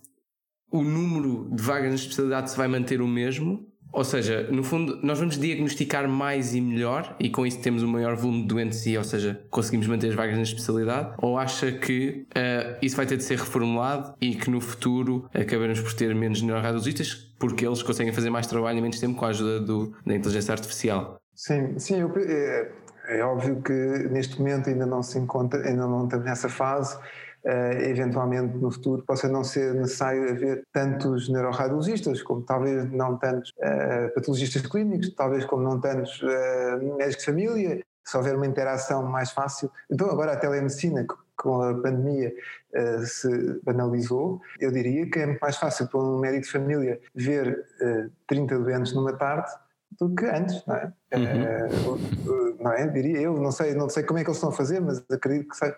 o 0.70 0.82
número 0.82 1.48
de 1.54 1.62
vagas 1.62 1.88
na 1.88 1.94
especialidade 1.94 2.50
se 2.50 2.56
vai 2.56 2.68
manter 2.68 3.00
o 3.00 3.06
mesmo 3.06 3.66
ou 3.96 4.04
seja, 4.04 4.46
no 4.50 4.62
fundo, 4.62 5.00
nós 5.02 5.18
vamos 5.18 5.38
diagnosticar 5.38 6.06
mais 6.06 6.54
e 6.54 6.60
melhor 6.60 7.16
e 7.18 7.30
com 7.30 7.46
isso 7.46 7.62
temos 7.62 7.82
um 7.82 7.88
maior 7.88 8.14
volume 8.14 8.42
de 8.42 8.48
doentes 8.48 8.84
e, 8.84 8.98
ou 8.98 9.02
seja, 9.02 9.40
conseguimos 9.48 9.86
manter 9.86 10.08
as 10.08 10.14
vagas 10.14 10.36
na 10.36 10.42
especialidade? 10.42 11.14
Ou 11.16 11.38
acha 11.38 11.72
que 11.72 12.26
uh, 12.36 12.76
isso 12.82 12.94
vai 12.94 13.06
ter 13.06 13.16
de 13.16 13.24
ser 13.24 13.38
reformulado 13.38 14.14
e 14.20 14.34
que 14.34 14.50
no 14.50 14.60
futuro 14.60 15.30
acabaremos 15.32 15.80
por 15.80 15.94
ter 15.94 16.14
menos 16.14 16.42
neuroradiologistas 16.42 17.14
porque 17.38 17.66
eles 17.66 17.82
conseguem 17.82 18.12
fazer 18.12 18.28
mais 18.28 18.46
trabalho 18.46 18.78
em 18.78 18.82
menos 18.82 19.00
tempo 19.00 19.14
com 19.14 19.24
a 19.24 19.28
ajuda 19.28 19.60
do, 19.60 19.94
da 20.04 20.14
inteligência 20.14 20.52
artificial? 20.52 21.18
Sim, 21.34 21.78
sim, 21.78 21.98
eu, 21.98 22.12
é, 22.18 22.72
é 23.08 23.24
óbvio 23.24 23.62
que 23.62 23.72
neste 24.10 24.38
momento 24.38 24.68
ainda 24.68 24.84
não 24.84 25.02
se 25.02 25.18
encontra, 25.18 25.66
ainda 25.66 25.86
não 25.86 26.04
estamos 26.04 26.26
nessa 26.26 26.50
fase 26.50 26.98
uh, 27.46 27.82
eventualmente 27.82 28.56
no 28.58 28.70
futuro 28.70 29.02
possa 29.04 29.28
não 29.28 29.44
ser 29.44 29.74
necessário 29.74 30.28
haver 30.28 30.64
tantos 30.72 31.28
neuroradiologistas, 31.28 32.22
como 32.22 32.42
talvez 32.42 32.90
não 32.90 33.16
tantos 33.16 33.50
uh, 33.50 34.12
patologistas 34.14 34.62
clínicos, 34.62 35.14
talvez 35.14 35.44
como 35.44 35.62
não 35.62 35.80
tantos 35.80 36.20
uh, 36.22 36.96
médicos 36.96 37.18
de 37.18 37.24
família, 37.24 37.84
se 38.04 38.16
houver 38.16 38.36
uma 38.36 38.46
interação 38.46 39.02
mais 39.02 39.30
fácil. 39.30 39.70
Então 39.90 40.10
agora 40.10 40.32
a 40.32 40.36
telemedicina, 40.36 41.04
com 41.36 41.62
a 41.62 41.74
pandemia 41.74 42.32
uh, 42.74 43.04
se 43.04 43.60
banalizou, 43.62 44.40
eu 44.58 44.70
diria 44.70 45.08
que 45.08 45.18
é 45.18 45.38
mais 45.40 45.56
fácil 45.56 45.86
para 45.88 46.00
um 46.00 46.18
médico 46.18 46.44
de 46.44 46.50
família 46.50 47.00
ver 47.14 47.66
uh, 47.80 48.10
30 48.26 48.58
doentes 48.58 48.92
numa 48.92 49.12
tarde 49.12 49.50
do 49.98 50.14
que 50.14 50.24
antes, 50.26 50.62
não 50.66 50.76
é? 50.76 50.92
Uhum. 51.14 51.94
Uh, 51.94 52.56
não 52.60 52.72
é? 52.72 52.86
Diria 52.88 53.20
eu, 53.20 53.38
não 53.38 53.50
sei, 53.50 53.74
não 53.74 53.88
sei 53.88 54.02
como 54.02 54.18
é 54.18 54.24
que 54.24 54.28
eles 54.28 54.36
estão 54.36 54.50
a 54.50 54.52
fazer, 54.52 54.80
mas 54.80 55.02
acredito 55.10 55.48
que 55.48 55.56
sei. 55.56 55.72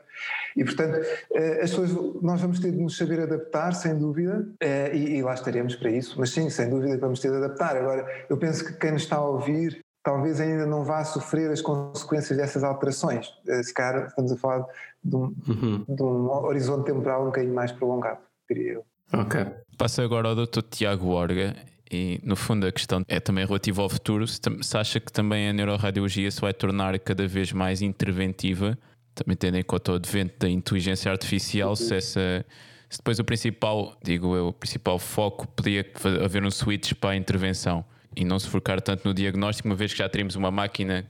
E 0.56 0.64
portanto, 0.64 0.96
uh, 0.96 1.62
as 1.62 1.70
pessoas, 1.70 1.92
nós 2.22 2.40
vamos 2.40 2.58
ter 2.58 2.72
de 2.72 2.78
nos 2.78 2.96
saber 2.96 3.20
adaptar, 3.20 3.72
sem 3.74 3.96
dúvida, 3.96 4.40
uh, 4.40 4.94
e, 4.94 5.16
e, 5.16 5.22
lá 5.22 5.34
estaremos 5.34 5.76
para 5.76 5.90
isso, 5.90 6.16
mas 6.18 6.30
sim, 6.30 6.50
sem 6.50 6.68
dúvida 6.68 6.98
vamos 6.98 7.20
ter 7.20 7.30
de 7.30 7.36
adaptar. 7.36 7.76
Agora, 7.76 8.06
eu 8.28 8.36
penso 8.36 8.64
que 8.64 8.72
quem 8.74 8.92
nos 8.92 9.02
está 9.02 9.16
a 9.16 9.24
ouvir 9.24 9.84
talvez 10.02 10.40
ainda 10.40 10.64
não 10.64 10.84
vá 10.84 11.04
sofrer 11.04 11.50
as 11.50 11.60
consequências 11.60 12.38
dessas 12.38 12.64
alterações. 12.64 13.30
Se 13.62 13.74
calhar 13.74 14.06
estamos 14.06 14.32
a 14.32 14.36
falar 14.36 14.64
de 15.04 15.16
um, 15.16 15.34
uhum. 15.46 15.84
de 15.86 16.02
um 16.02 16.30
horizonte 16.30 16.86
temporal 16.86 17.22
um 17.22 17.26
bocadinho 17.26 17.54
mais 17.54 17.72
prolongado, 17.72 18.20
diria 18.48 18.74
eu. 18.74 18.84
Ok. 19.12 19.46
Passa 19.76 20.02
agora 20.02 20.28
ao 20.28 20.34
Dr. 20.34 20.62
Tiago 20.70 21.08
Orga 21.08 21.54
e 21.90 22.20
no 22.22 22.36
fundo 22.36 22.66
a 22.66 22.72
questão 22.72 23.02
é 23.08 23.18
também 23.20 23.44
relativa 23.44 23.82
ao 23.82 23.88
futuro. 23.88 24.26
Se, 24.26 24.76
acha 24.76 25.00
que 25.00 25.12
também 25.12 25.48
a 25.48 25.52
neuroradiologia 25.52 26.30
se 26.30 26.40
vai 26.40 26.52
tornar 26.52 26.98
cada 26.98 27.26
vez 27.26 27.52
mais 27.52 27.82
interventiva, 27.82 28.78
também 29.14 29.36
tendo 29.36 29.56
em 29.56 29.62
conta 29.62 29.92
o 29.92 29.94
advento 29.96 30.34
da 30.38 30.48
inteligência 30.48 31.10
artificial, 31.10 31.74
se 31.74 31.94
essa 31.94 32.44
se 32.90 32.98
depois 32.98 33.18
o 33.18 33.24
principal, 33.24 33.98
digo 34.02 34.34
eu, 34.34 34.48
o 34.48 34.52
principal 34.52 34.98
foco 34.98 35.46
podia 35.48 35.84
haver 36.24 36.42
um 36.42 36.50
switch 36.50 36.94
para 36.94 37.10
a 37.10 37.16
intervenção 37.16 37.84
e 38.16 38.24
não 38.24 38.38
se 38.38 38.48
focar 38.48 38.80
tanto 38.80 39.06
no 39.06 39.12
diagnóstico, 39.12 39.68
uma 39.68 39.74
vez 39.74 39.92
que 39.92 39.98
já 39.98 40.08
teríamos 40.08 40.36
uma 40.36 40.50
máquina 40.50 41.06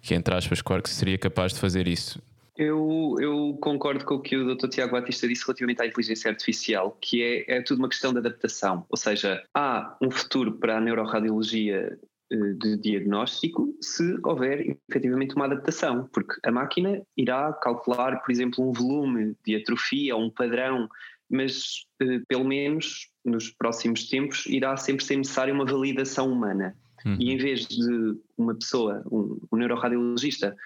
que, 0.00 0.14
entre 0.14 0.34
aspas, 0.34 0.62
claro 0.62 0.82
que 0.82 0.88
seria 0.88 1.18
capaz 1.18 1.52
de 1.52 1.60
fazer 1.60 1.86
isso. 1.86 2.18
Eu, 2.58 3.14
eu, 3.20 3.56
concordo 3.60 4.04
com 4.04 4.16
o 4.16 4.20
que 4.20 4.36
o 4.36 4.56
Dr. 4.56 4.66
Tiago 4.66 4.90
Batista 4.90 5.28
disse 5.28 5.44
relativamente 5.46 5.80
à 5.80 5.86
inteligência 5.86 6.28
artificial, 6.28 6.98
que 7.00 7.22
é, 7.22 7.58
é 7.58 7.62
tudo 7.62 7.78
uma 7.78 7.88
questão 7.88 8.12
de 8.12 8.18
adaptação. 8.18 8.84
Ou 8.90 8.96
seja, 8.96 9.40
há 9.54 9.96
um 10.02 10.10
futuro 10.10 10.58
para 10.58 10.76
a 10.76 10.80
neuroradiologia 10.80 11.96
eh, 12.32 12.36
de 12.60 12.76
diagnóstico 12.76 13.72
se 13.80 14.18
houver 14.24 14.76
efetivamente 14.90 15.36
uma 15.36 15.44
adaptação, 15.44 16.10
porque 16.12 16.34
a 16.44 16.50
máquina 16.50 17.00
irá 17.16 17.52
calcular, 17.52 18.20
por 18.22 18.32
exemplo, 18.32 18.68
um 18.68 18.72
volume 18.72 19.36
de 19.46 19.54
atrofia 19.54 20.16
ou 20.16 20.24
um 20.24 20.30
padrão, 20.30 20.88
mas 21.30 21.86
eh, 22.02 22.20
pelo 22.26 22.44
menos 22.44 23.08
nos 23.24 23.50
próximos 23.50 24.08
tempos 24.08 24.46
irá 24.46 24.76
sempre 24.76 25.04
ser 25.04 25.14
necessária 25.16 25.54
uma 25.54 25.64
validação 25.64 26.32
humana. 26.32 26.76
Uhum. 27.06 27.16
E 27.20 27.30
em 27.30 27.36
vez 27.36 27.66
de 27.66 28.18
uma 28.36 28.54
pessoa, 28.54 29.02
um, 29.10 29.38
um 29.52 29.56
neuroradiologista, 29.56 30.56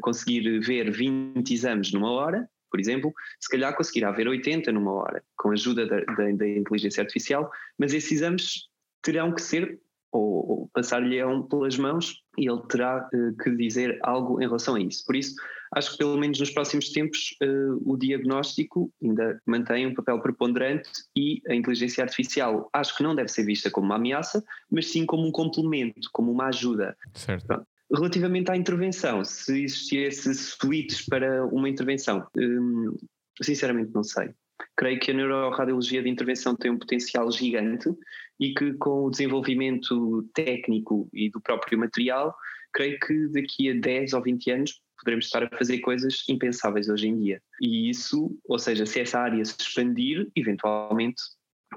conseguir 0.00 0.60
ver 0.60 0.90
20 0.90 1.52
exames 1.52 1.92
numa 1.92 2.10
hora, 2.10 2.48
por 2.70 2.80
exemplo, 2.80 3.14
se 3.38 3.48
calhar 3.48 3.76
conseguirá 3.76 4.10
ver 4.10 4.26
80 4.26 4.72
numa 4.72 4.92
hora, 4.92 5.22
com 5.36 5.50
a 5.50 5.52
ajuda 5.52 5.86
da, 5.86 6.00
da, 6.00 6.32
da 6.32 6.48
inteligência 6.48 7.02
artificial, 7.02 7.48
mas 7.78 7.94
esses 7.94 8.10
exames 8.10 8.68
terão 9.00 9.32
que 9.32 9.40
ser 9.40 9.78
ou, 10.10 10.50
ou 10.50 10.70
passar-lhe 10.72 11.20
pelas 11.48 11.76
mãos 11.76 12.22
e 12.38 12.48
ele 12.48 12.62
terá 12.68 13.08
uh, 13.12 13.36
que 13.42 13.50
dizer 13.56 13.98
algo 14.02 14.40
em 14.40 14.46
relação 14.46 14.76
a 14.76 14.80
isso. 14.80 15.04
Por 15.04 15.14
isso, 15.14 15.34
acho 15.72 15.92
que 15.92 15.98
pelo 15.98 16.16
menos 16.16 16.40
nos 16.40 16.50
próximos 16.50 16.90
tempos 16.90 17.36
uh, 17.42 17.92
o 17.92 17.96
diagnóstico 17.96 18.92
ainda 19.02 19.40
mantém 19.46 19.86
um 19.86 19.94
papel 19.94 20.20
preponderante 20.20 20.90
e 21.16 21.42
a 21.48 21.54
inteligência 21.54 22.02
artificial 22.02 22.68
acho 22.72 22.96
que 22.96 23.02
não 23.02 23.14
deve 23.14 23.28
ser 23.28 23.44
vista 23.44 23.70
como 23.70 23.86
uma 23.86 23.96
ameaça, 23.96 24.42
mas 24.70 24.90
sim 24.90 25.04
como 25.06 25.26
um 25.26 25.32
complemento, 25.32 26.08
como 26.12 26.32
uma 26.32 26.46
ajuda. 26.46 26.96
Certo. 27.12 27.46
Pronto. 27.46 27.66
Relativamente 27.94 28.50
à 28.50 28.56
intervenção, 28.56 29.24
se 29.24 29.64
existisse 29.64 30.34
suítes 30.34 31.04
para 31.06 31.46
uma 31.46 31.68
intervenção, 31.68 32.26
hum, 32.36 32.96
sinceramente 33.40 33.92
não 33.94 34.02
sei. 34.02 34.30
Creio 34.76 34.98
que 34.98 35.12
a 35.12 35.14
neuroradiologia 35.14 36.02
de 36.02 36.08
intervenção 36.08 36.56
tem 36.56 36.70
um 36.70 36.78
potencial 36.78 37.30
gigante 37.30 37.88
e 38.40 38.52
que 38.52 38.74
com 38.74 39.04
o 39.04 39.10
desenvolvimento 39.10 40.28
técnico 40.34 41.08
e 41.12 41.30
do 41.30 41.40
próprio 41.40 41.78
material, 41.78 42.34
creio 42.72 42.98
que 42.98 43.28
daqui 43.28 43.70
a 43.70 43.74
10 43.74 44.14
ou 44.14 44.22
20 44.22 44.50
anos 44.50 44.80
poderemos 44.98 45.26
estar 45.26 45.44
a 45.44 45.56
fazer 45.56 45.78
coisas 45.78 46.24
impensáveis 46.28 46.88
hoje 46.88 47.08
em 47.08 47.18
dia. 47.18 47.40
E 47.60 47.88
isso, 47.90 48.36
ou 48.48 48.58
seja, 48.58 48.86
se 48.86 49.00
essa 49.00 49.20
área 49.20 49.44
se 49.44 49.54
expandir, 49.58 50.28
eventualmente 50.34 51.22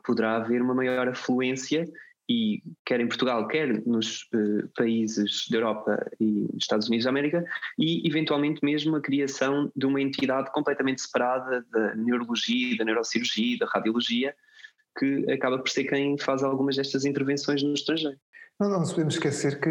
poderá 0.04 0.38
haver 0.38 0.62
uma 0.62 0.74
maior 0.74 1.08
afluência 1.08 1.86
e 2.30 2.62
quer 2.86 3.00
em 3.00 3.08
Portugal, 3.08 3.48
quer 3.48 3.86
nos 3.86 4.24
uh, 4.34 4.68
países 4.76 5.48
da 5.50 5.58
Europa 5.58 6.12
e 6.20 6.48
Estados 6.58 6.88
Unidos 6.88 7.06
da 7.06 7.10
América, 7.10 7.46
e 7.80 8.08
eventualmente 8.08 8.64
mesmo 8.64 8.96
a 8.96 9.02
criação 9.02 9.72
de 9.76 9.86
uma 9.86 10.02
entidade 10.02 10.52
completamente 10.52 11.02
separada 11.02 11.66
da 11.72 11.96
neurologia, 11.96 12.78
da 12.78 12.86
neurocirurgia, 12.86 13.58
da 13.60 13.66
radiologia, 13.66 14.36
que 14.98 15.32
acaba 15.32 15.60
por 15.60 15.70
ser 15.70 15.86
quem 15.86 16.18
faz 16.18 16.44
algumas 16.44 16.76
destas 16.76 17.06
intervenções 17.06 17.64
no 17.64 17.74
estrangeiro. 17.74 18.20
Não, 18.60 18.70
não 18.70 18.80
nos 18.80 18.92
podemos 18.92 19.14
esquecer 19.14 19.60
que 19.60 19.70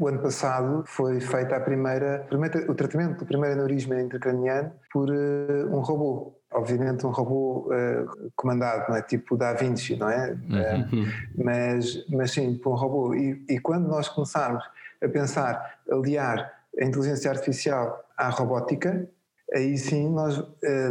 o 0.00 0.08
ano 0.08 0.20
passado 0.20 0.82
foi 0.86 1.20
feita 1.20 1.54
a 1.54 1.60
primeira, 1.60 2.26
o 2.68 2.74
tratamento 2.74 3.20
do 3.20 3.26
primeiro 3.26 3.54
aneurisma 3.54 4.00
intracraniano 4.00 4.72
por 4.92 5.08
uh, 5.08 5.68
um 5.72 5.78
robô. 5.78 6.34
Obviamente 6.52 7.06
um 7.06 7.10
robô 7.10 7.68
uh, 7.68 8.30
comandado, 8.34 8.86
não 8.88 8.96
é? 8.96 9.02
Tipo 9.02 9.36
Da 9.36 9.52
Vinci, 9.52 9.96
não 9.96 10.10
é? 10.10 10.32
Uhum. 10.32 11.04
Uh, 11.04 11.44
mas, 11.44 12.04
mas 12.08 12.32
sim, 12.32 12.56
por 12.56 12.72
um 12.72 12.76
robô. 12.76 13.14
E, 13.14 13.44
e 13.48 13.60
quando 13.60 13.86
nós 13.86 14.08
começarmos 14.08 14.64
a 15.00 15.08
pensar, 15.08 15.78
aliar 15.88 16.52
a 16.80 16.84
inteligência 16.84 17.30
artificial 17.30 18.04
à 18.16 18.30
robótica, 18.30 19.08
aí 19.54 19.78
sim 19.78 20.10
nós 20.10 20.42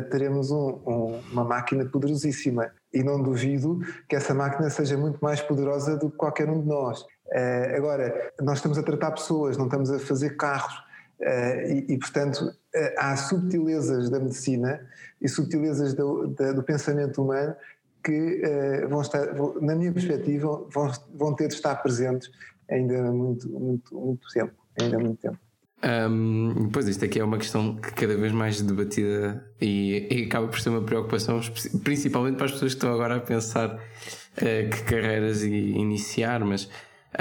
teremos 0.10 0.50
um, 0.50 0.80
um, 0.88 1.20
uma 1.32 1.44
máquina 1.44 1.86
poderosíssima 1.86 2.72
e 2.94 3.04
não 3.04 3.22
duvido 3.22 3.80
que 4.08 4.16
essa 4.16 4.34
máquina 4.34 4.70
seja 4.70 4.98
muito 4.98 5.20
mais 5.20 5.42
poderosa 5.42 5.98
do 5.98 6.10
que 6.10 6.18
qualquer 6.18 6.50
um 6.50 6.62
de 6.62 6.68
nós. 6.68 7.06
Uh, 7.32 7.76
agora, 7.76 8.32
nós 8.42 8.58
estamos 8.58 8.78
a 8.78 8.84
tratar 8.84 9.12
pessoas, 9.12 9.58
não 9.58 9.66
estamos 9.66 9.92
a 9.92 10.00
fazer 10.00 10.38
carros, 10.38 10.74
uh, 11.20 11.72
e, 11.72 11.94
e, 11.94 11.98
portanto 11.98 12.42
uh, 12.42 12.94
há 12.98 13.16
subtilezas 13.18 14.10
da 14.10 14.20
medicina 14.20 14.80
e 15.22 15.28
subtilezas 15.28 15.94
do, 15.94 16.28
do 16.28 16.64
pensamento 16.64 17.22
humano 17.22 17.56
que 18.04 18.42
vão 18.88 19.02
estar, 19.02 19.34
na 19.60 19.76
minha 19.76 19.92
perspectiva, 19.92 20.66
vão, 20.70 20.92
vão 21.14 21.36
ter 21.36 21.50
de 21.50 21.56
estar 21.56 21.76
presentes 21.76 22.32
ainda 22.70 23.12
muito, 23.12 23.50
muito, 23.50 24.00
muito 24.00 24.28
tempo. 24.30 24.54
Ainda 24.80 24.98
muito 24.98 25.20
tempo. 25.20 25.38
Um, 25.84 26.70
pois 26.72 26.88
isto 26.88 27.06
aqui 27.06 27.20
é 27.20 27.24
uma 27.24 27.38
questão 27.38 27.76
que 27.76 27.92
cada 27.94 28.16
vez 28.18 28.32
mais 28.32 28.62
debatida 28.62 29.46
e, 29.62 30.08
e, 30.10 30.24
acaba 30.24 30.48
por 30.48 30.60
ser 30.60 30.70
uma 30.70 30.82
preocupação, 30.82 31.40
principalmente 31.84 32.36
para 32.36 32.46
as 32.46 32.52
pessoas 32.54 32.74
que 32.74 32.78
estão 32.78 32.94
agora 32.94 33.18
a 33.18 33.20
pensar 33.20 33.76
uh, 33.76 34.70
que 34.72 34.84
carreiras 34.84 35.44
iniciar, 35.44 36.40
mas 36.44 36.68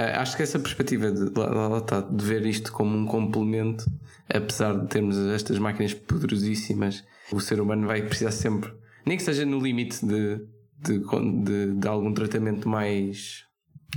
acho 0.02 0.36
que 0.36 0.42
essa 0.42 0.58
perspectiva 0.58 1.10
de, 1.10 1.38
lá, 1.38 1.68
lá 1.68 2.00
de 2.00 2.24
ver 2.24 2.44
isto 2.46 2.72
como 2.72 2.96
um 2.96 3.06
complemento, 3.06 3.84
apesar 4.28 4.78
de 4.78 4.86
termos 4.88 5.16
estas 5.34 5.58
máquinas 5.58 5.94
poderosíssimas, 5.94 7.04
o 7.32 7.40
ser 7.40 7.60
humano 7.60 7.86
vai 7.86 8.02
precisar 8.02 8.30
sempre, 8.30 8.72
nem 9.04 9.16
que 9.16 9.22
seja 9.22 9.44
no 9.46 9.58
limite 9.58 10.04
de, 10.04 10.40
de, 10.78 10.98
de, 11.44 11.74
de 11.74 11.88
algum 11.88 12.12
tratamento 12.12 12.68
mais 12.68 13.46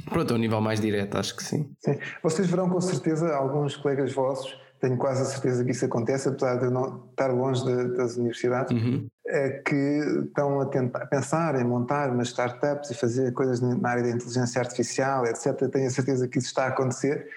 Pronto, 0.05 0.33
a 0.33 0.37
um 0.37 0.39
nível 0.39 0.61
mais 0.61 0.79
direto, 0.79 1.17
acho 1.17 1.35
que 1.35 1.43
sim. 1.43 1.69
Sim. 1.79 1.97
Vocês 2.23 2.49
verão 2.49 2.69
com 2.69 2.79
certeza 2.79 3.33
alguns 3.35 3.75
colegas 3.75 4.13
vossos, 4.13 4.57
tenho 4.79 4.97
quase 4.97 5.21
a 5.21 5.25
certeza 5.25 5.63
que 5.63 5.71
isso 5.71 5.85
acontece, 5.85 6.29
apesar 6.29 6.55
de 6.55 6.69
não 6.69 7.07
estar 7.09 7.27
longe 7.27 7.63
de, 7.65 7.97
das 7.97 8.15
universidades, 8.15 8.71
uhum. 8.71 9.07
é, 9.27 9.49
que 9.49 9.75
estão 10.25 10.61
a, 10.61 10.65
tentar, 10.65 11.05
pensar 11.07 11.59
em 11.59 11.63
montar 11.63 12.09
umas 12.11 12.29
startups 12.29 12.89
e 12.89 12.93
fazer 12.93 13.33
coisas 13.33 13.59
na 13.59 13.89
área 13.89 14.03
da 14.03 14.09
inteligência 14.09 14.59
artificial, 14.59 15.25
etc. 15.25 15.69
Tenho 15.69 15.87
a 15.87 15.91
certeza 15.91 16.27
que 16.27 16.39
isso 16.39 16.47
está 16.47 16.65
a 16.65 16.67
acontecer. 16.67 17.27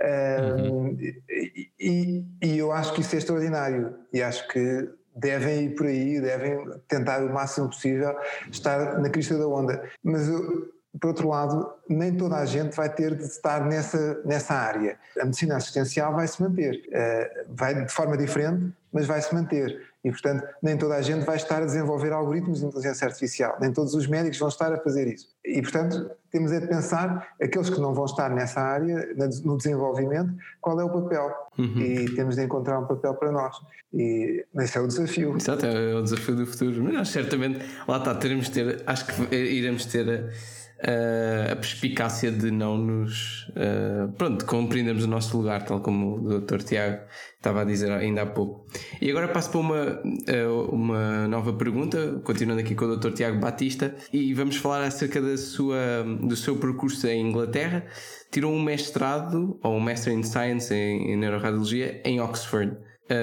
Uhum. 0.00 0.96
e, 0.98 1.70
e, 1.78 2.24
e 2.42 2.58
eu 2.58 2.72
acho 2.72 2.94
que 2.94 3.02
isso 3.02 3.14
é 3.14 3.18
extraordinário 3.18 3.94
e 4.10 4.22
acho 4.22 4.48
que 4.48 4.88
devem 5.14 5.64
ir 5.64 5.74
por 5.74 5.86
aí, 5.86 6.20
devem 6.20 6.58
tentar 6.88 7.22
o 7.22 7.32
máximo 7.32 7.68
possível 7.68 8.16
estar 8.50 8.98
na 8.98 9.10
crista 9.10 9.36
da 9.36 9.46
onda. 9.46 9.82
Mas 10.02 10.28
eu, 10.28 10.72
por 10.98 11.08
outro 11.08 11.28
lado, 11.28 11.70
nem 11.88 12.16
toda 12.16 12.36
a 12.36 12.44
gente 12.44 12.74
vai 12.74 12.88
ter 12.92 13.14
de 13.14 13.22
estar 13.22 13.64
nessa, 13.64 14.20
nessa 14.24 14.54
área. 14.54 14.98
A 15.20 15.24
medicina 15.24 15.56
assistencial 15.56 16.14
vai 16.14 16.26
se 16.26 16.42
manter, 16.42 16.82
uh, 16.88 17.54
vai 17.54 17.84
de 17.84 17.92
forma 17.92 18.16
diferente, 18.16 18.72
mas 18.92 19.06
vai 19.06 19.22
se 19.22 19.32
manter. 19.32 19.88
E, 20.02 20.10
portanto, 20.10 20.44
nem 20.62 20.76
toda 20.76 20.96
a 20.96 21.02
gente 21.02 21.24
vai 21.24 21.36
estar 21.36 21.62
a 21.62 21.66
desenvolver 21.66 22.10
algoritmos 22.10 22.60
de 22.60 22.66
inteligência 22.66 23.06
artificial, 23.06 23.56
nem 23.60 23.72
todos 23.72 23.94
os 23.94 24.06
médicos 24.06 24.38
vão 24.38 24.48
estar 24.48 24.72
a 24.72 24.78
fazer 24.78 25.06
isso. 25.06 25.28
E, 25.44 25.60
portanto, 25.62 26.10
temos 26.30 26.50
é 26.52 26.58
de 26.58 26.66
pensar, 26.66 27.34
aqueles 27.40 27.68
que 27.68 27.80
não 27.80 27.92
vão 27.92 28.06
estar 28.06 28.30
nessa 28.30 28.60
área, 28.60 29.08
no 29.44 29.56
desenvolvimento, 29.56 30.32
qual 30.60 30.80
é 30.80 30.84
o 30.84 30.90
papel. 30.90 31.30
Uhum. 31.58 31.78
E 31.78 32.14
temos 32.14 32.36
de 32.36 32.42
encontrar 32.42 32.78
um 32.78 32.86
papel 32.86 33.14
para 33.14 33.30
nós. 33.30 33.54
E 33.92 34.44
esse 34.56 34.78
é 34.78 34.80
o 34.80 34.86
desafio. 34.86 35.36
Exato, 35.36 35.66
é 35.66 35.94
o 35.94 36.02
desafio 36.02 36.34
do 36.34 36.46
futuro. 36.46 36.82
Mas 36.82 37.08
certamente, 37.10 37.64
lá 37.86 37.98
está, 37.98 38.14
teremos 38.14 38.48
ter, 38.48 38.82
acho 38.86 39.06
que 39.06 39.34
iremos 39.34 39.84
ter 39.84 40.32
uh, 40.80 41.52
a 41.52 41.56
perspicácia 41.56 42.30
de 42.30 42.50
não 42.50 42.76
nos. 42.76 43.48
Uh, 43.48 44.12
pronto, 44.16 44.44
compreendermos 44.44 45.04
o 45.04 45.08
nosso 45.08 45.36
lugar, 45.36 45.64
tal 45.64 45.80
como 45.80 46.16
o 46.16 46.40
Dr. 46.40 46.58
Tiago 46.58 47.02
estava 47.36 47.62
a 47.62 47.64
dizer 47.64 47.90
ainda 47.90 48.22
há 48.22 48.26
pouco. 48.26 48.66
E 49.00 49.10
agora 49.10 49.28
passo 49.28 49.50
para 49.50 49.60
uma, 49.60 49.84
uh, 49.84 50.74
uma 50.74 51.28
nova 51.28 51.52
pergunta, 51.52 52.20
continuando 52.24 52.60
aqui 52.60 52.74
com 52.74 52.86
o 52.86 52.96
Dr. 52.96 53.12
Tiago 53.12 53.38
Batista, 53.38 53.94
e 54.12 54.32
vamos 54.34 54.56
falar 54.56 54.84
acerca 54.84 55.20
da 55.20 55.36
sua, 55.36 56.04
do 56.20 56.36
seu 56.36 56.56
percurso 56.56 57.06
em 57.06 57.28
Inglaterra. 57.28 57.84
Tirou 58.30 58.52
um 58.52 58.62
mestrado, 58.62 59.58
ou 59.62 59.76
um 59.76 59.80
Master 59.80 60.12
in 60.12 60.22
Science 60.22 60.72
em, 60.72 61.12
em 61.12 61.16
Neuroradiologia, 61.16 62.00
em 62.04 62.20
Oxford. 62.20 62.76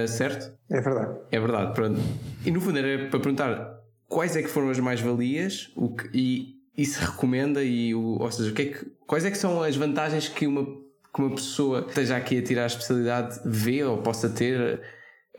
Certo? 0.09 0.53
É 0.69 0.81
verdade. 0.81 1.17
É 1.31 1.39
verdade, 1.39 1.73
pronto. 1.73 2.01
E 2.45 2.51
no 2.51 2.59
fundo 2.59 2.77
era 2.77 3.07
para 3.07 3.19
perguntar 3.21 3.77
quais 4.09 4.35
é 4.35 4.41
que 4.41 4.49
foram 4.49 4.69
as 4.69 4.79
mais-valias 4.79 5.71
e 6.13 6.56
se 6.85 6.99
recomenda 6.99 7.63
e 7.63 7.95
o, 7.95 8.19
ou 8.19 8.31
seja, 8.31 8.51
o 8.51 8.53
que 8.53 8.61
é 8.61 8.65
que, 8.65 8.85
quais 9.07 9.25
é 9.25 9.31
que 9.31 9.37
são 9.37 9.63
as 9.63 9.75
vantagens 9.75 10.29
que 10.29 10.45
uma, 10.45 10.63
que 10.63 11.21
uma 11.21 11.31
pessoa 11.31 11.85
esteja 11.87 12.15
aqui 12.15 12.37
a 12.37 12.43
tirar 12.43 12.63
a 12.63 12.67
especialidade 12.67 13.39
vê 13.43 13.83
ou 13.83 13.97
possa 13.97 14.29
ter 14.29 14.79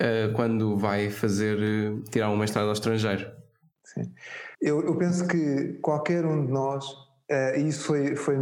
uh, 0.01 0.33
quando 0.35 0.77
vai 0.77 1.11
fazer 1.11 1.57
uh, 1.57 2.01
tirar 2.11 2.31
um 2.31 2.37
mestrado 2.37 2.67
ao 2.67 2.73
estrangeiro? 2.73 3.31
Sim. 3.85 4.13
Eu, 4.61 4.83
eu 4.83 4.97
penso 4.97 5.27
que 5.29 5.79
qualquer 5.81 6.27
um 6.27 6.45
de 6.45 6.51
nós, 6.51 6.85
uh, 7.31 7.57
e 7.57 7.69
isso 7.69 7.85
foi, 7.85 8.17
foi, 8.17 8.37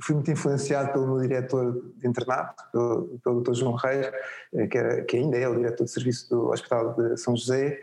foi 0.00 0.14
muito 0.14 0.30
influenciado 0.30 0.90
pelo 0.90 1.06
meu 1.08 1.20
diretor 1.20 1.92
de 1.98 2.08
internato, 2.08 2.64
pelo, 2.72 3.20
pelo 3.22 3.42
Dr. 3.42 3.52
João 3.52 3.74
Reis, 3.74 4.10
que, 4.70 4.78
era, 4.78 5.02
que 5.04 5.18
ainda 5.18 5.36
é 5.36 5.46
o 5.46 5.54
diretor 5.54 5.84
de 5.84 5.90
serviço 5.90 6.30
do 6.30 6.48
Hospital 6.48 6.94
de 6.94 7.18
São 7.18 7.36
José, 7.36 7.78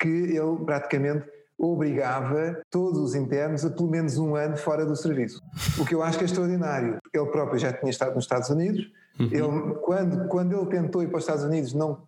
que 0.00 0.08
ele 0.08 0.64
praticamente 0.66 1.24
obrigava 1.66 2.60
todos 2.70 2.98
os 2.98 3.14
internos 3.14 3.64
a 3.64 3.70
pelo 3.70 3.88
menos 3.88 4.18
um 4.18 4.34
ano 4.34 4.56
fora 4.56 4.84
do 4.84 4.96
serviço. 4.96 5.40
O 5.78 5.84
que 5.84 5.94
eu 5.94 6.02
acho 6.02 6.18
que 6.18 6.24
é 6.24 6.26
extraordinário. 6.26 6.98
Ele 7.12 7.26
próprio 7.26 7.58
já 7.58 7.72
tinha 7.72 7.90
estado 7.90 8.14
nos 8.14 8.24
Estados 8.24 8.50
Unidos. 8.50 8.90
Uhum. 9.18 9.26
Ele, 9.30 9.74
quando, 9.82 10.28
quando 10.28 10.56
ele 10.56 10.66
tentou 10.66 11.02
ir 11.02 11.08
para 11.08 11.18
os 11.18 11.22
Estados 11.22 11.44
Unidos, 11.44 11.72
não, 11.72 12.02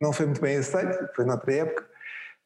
não 0.00 0.12
foi 0.12 0.26
muito 0.26 0.40
bem 0.40 0.56
aceito, 0.56 0.96
foi 1.14 1.24
noutra 1.24 1.52
época. 1.52 1.86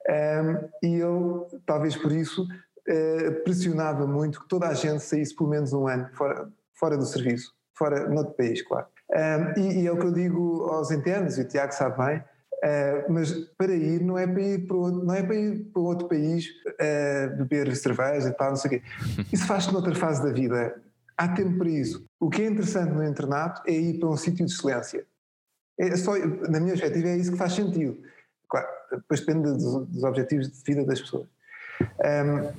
Um, 0.08 0.86
e 0.86 0.94
ele, 0.94 1.60
talvez 1.66 1.94
por 1.94 2.10
isso, 2.10 2.42
uh, 2.42 3.44
pressionava 3.44 4.06
muito 4.06 4.40
que 4.40 4.48
toda 4.48 4.66
a 4.66 4.74
gente 4.74 5.02
saísse 5.02 5.36
pelo 5.36 5.50
menos 5.50 5.72
um 5.72 5.86
ano 5.86 6.08
fora, 6.14 6.48
fora 6.72 6.96
do 6.96 7.04
serviço, 7.04 7.52
fora, 7.74 8.08
noutro 8.08 8.34
país, 8.34 8.62
claro. 8.62 8.86
Um, 9.10 9.60
e, 9.60 9.82
e, 9.82 9.86
é 9.86 9.92
o 9.92 9.98
que 9.98 10.06
eu 10.06 10.12
digo 10.12 10.64
aos 10.70 10.90
internos, 10.90 11.36
e 11.36 11.42
o 11.42 11.48
Tiago 11.48 11.72
sabe 11.72 11.98
bem, 11.98 12.24
Uh, 12.62 13.10
mas 13.10 13.32
para 13.56 13.74
ir 13.74 14.02
não 14.02 14.18
é 14.18 14.26
para 14.26 14.42
ir 14.42 14.66
para 14.66 14.76
outro, 14.76 15.02
não 15.02 15.14
é 15.14 15.22
para 15.22 15.34
ir 15.34 15.64
para 15.72 15.80
outro 15.80 16.08
país 16.08 16.46
uh, 16.46 17.36
beber 17.38 17.74
cerveja 17.74 18.28
e 18.28 18.32
tal, 18.32 18.50
não 18.50 18.56
sei 18.56 18.68
o 18.68 18.80
quê. 18.80 18.82
Isso 19.32 19.46
faz-se 19.46 19.72
noutra 19.72 19.94
fase 19.94 20.22
da 20.22 20.30
vida. 20.30 20.74
Há 21.16 21.28
tempo 21.28 21.58
para 21.58 21.68
isso. 21.68 22.02
O 22.18 22.30
que 22.30 22.40
é 22.40 22.46
interessante 22.46 22.92
no 22.92 23.04
internato 23.04 23.62
é 23.66 23.72
ir 23.72 23.98
para 23.98 24.08
um 24.08 24.16
sítio 24.16 24.46
de 24.46 24.52
excelência. 24.52 25.06
É 25.78 25.94
só, 25.96 26.16
na 26.16 26.58
minha 26.60 26.72
perspectiva, 26.72 27.08
é 27.08 27.16
isso 27.16 27.32
que 27.32 27.36
faz 27.36 27.52
sentido. 27.52 27.98
Claro, 28.48 28.66
depois 28.90 29.20
depende 29.20 29.50
dos, 29.52 29.86
dos 29.86 30.02
objetivos 30.02 30.50
de 30.50 30.62
vida 30.64 30.84
das 30.84 30.98
pessoas. 30.98 31.28
Um, 31.82 32.52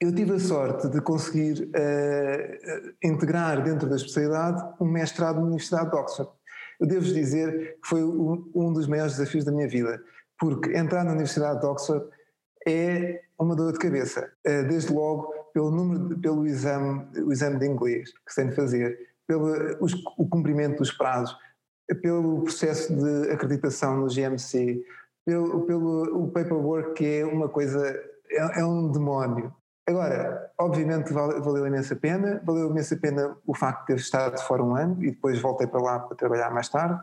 eu 0.00 0.14
tive 0.14 0.34
a 0.34 0.38
sorte 0.38 0.88
de 0.88 1.00
conseguir 1.00 1.62
uh, 1.64 2.94
integrar 3.02 3.62
dentro 3.62 3.88
da 3.88 3.96
especialidade 3.96 4.62
um 4.80 4.86
mestrado 4.86 5.36
na 5.36 5.46
Universidade 5.46 5.90
de 5.90 5.96
Oxford 5.96 6.30
eu 6.80 6.86
devo 6.86 7.04
dizer 7.04 7.78
que 7.82 7.88
foi 7.88 8.02
um 8.02 8.72
dos 8.72 8.86
maiores 8.86 9.16
desafios 9.16 9.44
da 9.44 9.52
minha 9.52 9.68
vida, 9.68 10.02
porque 10.38 10.76
entrar 10.76 11.04
na 11.04 11.12
Universidade 11.12 11.60
de 11.60 11.66
Oxford 11.66 12.06
é 12.66 13.22
uma 13.38 13.54
dor 13.54 13.72
de 13.72 13.78
cabeça, 13.78 14.30
eh, 14.44 14.62
desde 14.64 14.92
logo 14.92 15.32
pelo 15.52 15.70
número, 15.70 16.18
pelo 16.18 16.46
exame, 16.46 17.06
o 17.24 17.32
exame 17.32 17.58
de 17.58 17.66
inglês 17.66 18.12
que 18.26 18.32
se 18.32 18.40
tem 18.40 18.50
de 18.50 18.56
fazer, 18.56 18.98
pelo 19.26 19.48
os, 19.80 19.94
o 20.16 20.28
cumprimento 20.28 20.78
dos 20.78 20.92
prazos, 20.92 21.36
pelo 22.02 22.42
processo 22.42 22.94
de 22.94 23.30
acreditação 23.30 23.96
no 23.96 24.08
GMC, 24.08 24.84
pelo, 25.24 25.66
pelo 25.66 26.24
o 26.24 26.30
paperwork 26.30 26.94
que 26.94 27.04
é 27.20 27.24
uma 27.24 27.48
coisa, 27.48 27.86
é, 28.30 28.60
é 28.60 28.64
um 28.64 28.90
demónio. 28.90 29.52
Agora, 29.88 30.52
obviamente 30.58 31.14
valeu 31.14 31.66
imensa 31.66 31.96
pena, 31.96 32.42
valeu 32.44 32.68
imensa 32.68 32.94
pena 32.94 33.34
o 33.46 33.54
facto 33.54 33.80
de 33.80 33.86
ter 33.86 33.96
estado 33.96 34.38
fora 34.42 34.62
um 34.62 34.76
ano 34.76 35.02
e 35.02 35.12
depois 35.12 35.40
voltei 35.40 35.66
para 35.66 35.80
lá 35.80 35.98
para 35.98 36.14
trabalhar 36.14 36.50
mais 36.50 36.68
tarde, 36.68 37.00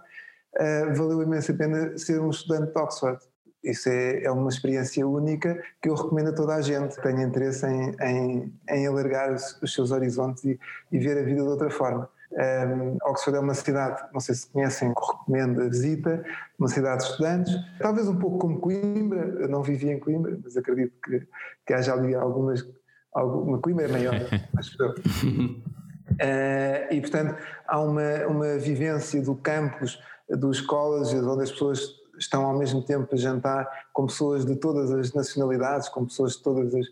uh, 0.53 0.93
valeu 0.93 1.23
imensa 1.23 1.51
pena 1.55 1.97
ser 1.97 2.21
um 2.21 2.29
estudante 2.29 2.71
de 2.71 2.79
Oxford. 2.79 3.17
Isso 3.63 3.89
é, 3.89 4.25
é, 4.25 4.31
uma 4.31 4.49
experiência 4.49 5.07
única 5.07 5.59
que 5.81 5.89
eu 5.89 5.95
recomendo 5.95 6.29
a 6.29 6.33
toda 6.33 6.53
a 6.53 6.61
gente 6.61 6.95
que 6.95 7.01
tenha 7.01 7.23
interesse 7.23 7.65
em, 7.65 7.95
em, 7.99 8.53
em 8.69 8.85
alargar 8.85 9.33
os, 9.33 9.59
os, 9.63 9.73
seus 9.73 9.89
horizontes 9.89 10.43
e, 10.43 10.59
e, 10.91 10.99
ver 10.99 11.17
a 11.17 11.23
vida 11.23 11.41
de 11.41 11.47
outra 11.47 11.71
forma. 11.71 12.07
Um, 12.35 12.97
Oxford 13.09 13.37
é 13.37 13.39
uma 13.39 13.53
cidade, 13.53 14.03
não 14.13 14.19
sei 14.19 14.35
se 14.35 14.49
conhecem, 14.49 14.89
recomendo 14.89 15.61
a 15.61 15.69
visita, 15.69 16.21
uma 16.59 16.67
cidade 16.67 17.03
de 17.03 17.11
estudantes, 17.11 17.53
talvez 17.79 18.09
um 18.09 18.19
pouco 18.19 18.39
como 18.39 18.59
Coimbra, 18.59 19.21
eu 19.39 19.47
não 19.47 19.63
vivi 19.63 19.89
em 19.89 19.97
Coimbra, 19.97 20.37
mas 20.43 20.57
acredito 20.57 20.91
que, 21.01 21.25
que 21.65 21.73
haja 21.73 21.93
ali 21.93 22.13
algumas 22.13 22.67
alguma 23.13 23.57
Coimbra 23.59 23.85
é 23.85 23.87
maior, 23.87 24.15
acho 24.57 24.83
eu. 24.83 24.89
Uh, 24.89 26.93
e 26.93 26.99
portanto 26.99 27.37
há 27.65 27.79
uma, 27.79 28.27
uma 28.27 28.57
vivência 28.57 29.21
do 29.21 29.35
campus, 29.35 29.97
dos 30.29 30.59
colleges, 30.59 31.23
onde 31.23 31.43
as 31.43 31.51
pessoas 31.51 31.79
estão 32.17 32.45
ao 32.45 32.57
mesmo 32.57 32.81
tempo 32.81 33.13
a 33.13 33.17
jantar 33.17 33.69
com 33.93 34.05
pessoas 34.05 34.45
de 34.45 34.55
todas 34.57 34.91
as 34.91 35.13
nacionalidades, 35.13 35.89
com 35.89 36.05
pessoas 36.05 36.33
de 36.33 36.43
todas 36.43 36.73
as, 36.73 36.85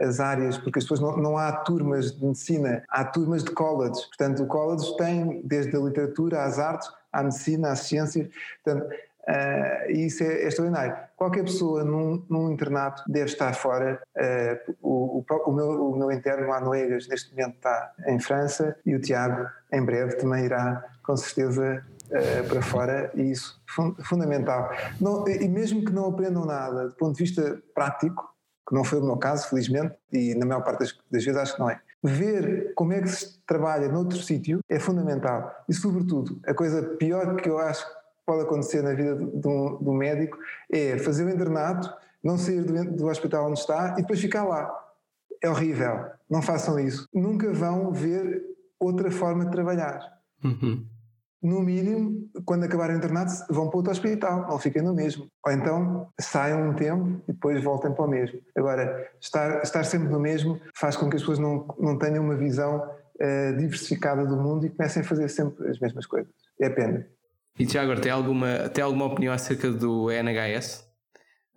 as 0.00 0.20
áreas, 0.20 0.58
porque 0.58 0.78
as 0.78 0.84
pessoas 0.84 1.00
não, 1.00 1.16
não 1.16 1.38
há 1.38 1.52
turmas 1.52 2.12
de 2.12 2.24
medicina, 2.24 2.82
há 2.88 3.04
turmas 3.04 3.44
de 3.44 3.50
college. 3.50 4.00
Portanto, 4.08 4.42
o 4.42 4.46
college 4.46 4.96
tem 4.96 5.40
desde 5.44 5.76
a 5.76 5.80
literatura 5.80 6.44
às 6.44 6.58
artes, 6.58 6.88
à 7.12 7.22
medicina, 7.22 7.70
às 7.70 7.80
ciências. 7.80 8.28
Portanto, 8.62 8.88
Uh, 9.26 9.90
e 9.90 10.06
isso 10.06 10.22
é, 10.22 10.26
é, 10.26 10.48
extraordinário. 10.48 10.96
Qualquer 11.16 11.44
pessoa 11.44 11.82
num, 11.82 12.22
num 12.28 12.52
internato 12.52 13.02
deve 13.08 13.26
estar 13.26 13.54
fora. 13.54 14.00
Uh, 14.14 14.74
o, 14.82 15.18
o, 15.18 15.24
o, 15.46 15.52
meu, 15.52 15.90
o 15.92 15.96
meu 15.96 16.12
interno 16.12 16.48
lá 16.48 16.60
no 16.60 16.74
EGAS 16.74 17.08
neste 17.08 17.30
momento 17.30 17.54
está 17.56 17.92
em 18.06 18.20
França 18.20 18.76
e 18.84 18.94
o 18.94 19.00
Tiago 19.00 19.48
em 19.72 19.82
breve 19.82 20.16
também 20.16 20.44
irá 20.44 20.84
com 21.02 21.16
certeza 21.16 21.82
uh, 22.06 22.48
para 22.48 22.60
fora 22.60 23.10
e 23.14 23.30
isso 23.30 23.58
fun 23.66 23.94
fundamental. 24.04 24.70
Não, 25.00 25.26
e 25.26 25.48
mesmo 25.48 25.82
que 25.84 25.92
não 25.92 26.06
aprendam 26.06 26.44
nada 26.44 26.88
do 26.88 26.94
ponto 26.94 27.16
de 27.16 27.24
vista 27.24 27.62
prático, 27.74 28.33
que 28.66 28.74
não 28.74 28.84
foi 28.84 29.00
o 29.00 29.04
meu 29.04 29.16
caso 29.16 29.48
felizmente 29.48 29.94
e 30.12 30.34
na 30.34 30.46
maior 30.46 30.62
parte 30.62 30.80
das, 30.80 30.98
das 31.10 31.24
vezes 31.24 31.40
acho 31.40 31.54
que 31.54 31.60
não 31.60 31.70
é, 31.70 31.80
ver 32.02 32.72
como 32.74 32.92
é 32.92 33.00
que 33.00 33.08
se 33.08 33.38
trabalha 33.46 33.88
noutro 33.88 34.18
sítio 34.18 34.60
é 34.68 34.78
fundamental. 34.78 35.54
E, 35.68 35.74
sobretudo, 35.74 36.38
a 36.46 36.52
coisa 36.54 36.82
pior 36.82 37.36
que 37.36 37.48
eu 37.48 37.58
acho 37.58 37.86
pode 38.26 38.42
acontecer 38.42 38.82
na 38.82 38.94
vida 38.94 39.16
de 39.16 39.48
um 39.48 39.94
médico 39.94 40.38
é 40.70 40.98
fazer 40.98 41.24
o 41.24 41.30
internato, 41.30 41.92
não 42.22 42.38
sair 42.38 42.62
do, 42.62 42.96
do 42.96 43.06
hospital 43.06 43.48
onde 43.48 43.58
está 43.58 43.94
e 43.98 44.02
depois 44.02 44.20
ficar 44.20 44.44
lá. 44.44 44.70
É 45.42 45.48
horrível. 45.48 46.06
Não 46.28 46.40
façam 46.40 46.78
isso. 46.78 47.06
Nunca 47.12 47.52
vão 47.52 47.92
ver 47.92 48.42
outra 48.78 49.10
forma 49.10 49.44
de 49.44 49.50
trabalhar. 49.50 50.00
Uhum. 50.42 50.86
No 51.44 51.60
mínimo, 51.60 52.26
quando 52.46 52.64
acabarem 52.64 52.96
o 52.96 52.98
internato, 52.98 53.30
vão 53.50 53.68
para 53.68 53.76
outro 53.76 53.92
hospital, 53.92 54.48
não 54.48 54.58
fiquem 54.58 54.80
no 54.80 54.94
mesmo. 54.94 55.30
Ou 55.46 55.52
então 55.52 56.08
saiam 56.18 56.70
um 56.70 56.74
tempo 56.74 57.22
e 57.28 57.34
depois 57.34 57.62
voltem 57.62 57.92
para 57.92 58.02
o 58.02 58.08
mesmo. 58.08 58.40
Agora, 58.56 59.10
estar, 59.20 59.62
estar 59.62 59.84
sempre 59.84 60.08
no 60.08 60.18
mesmo 60.18 60.58
faz 60.74 60.96
com 60.96 61.10
que 61.10 61.16
as 61.16 61.22
pessoas 61.22 61.38
não, 61.38 61.66
não 61.78 61.98
tenham 61.98 62.24
uma 62.24 62.34
visão 62.34 62.78
uh, 62.78 63.56
diversificada 63.58 64.24
do 64.24 64.38
mundo 64.38 64.64
e 64.64 64.70
comecem 64.70 65.02
a 65.02 65.04
fazer 65.04 65.28
sempre 65.28 65.68
as 65.68 65.78
mesmas 65.78 66.06
coisas. 66.06 66.32
É 66.58 66.70
pena. 66.70 67.06
E 67.58 67.68
já 67.68 67.82
agora, 67.82 68.00
tem 68.00 68.10
alguma, 68.10 68.70
tem 68.70 68.82
alguma 68.82 69.04
opinião 69.04 69.34
acerca 69.34 69.70
do 69.70 70.10
NHS? 70.10 70.82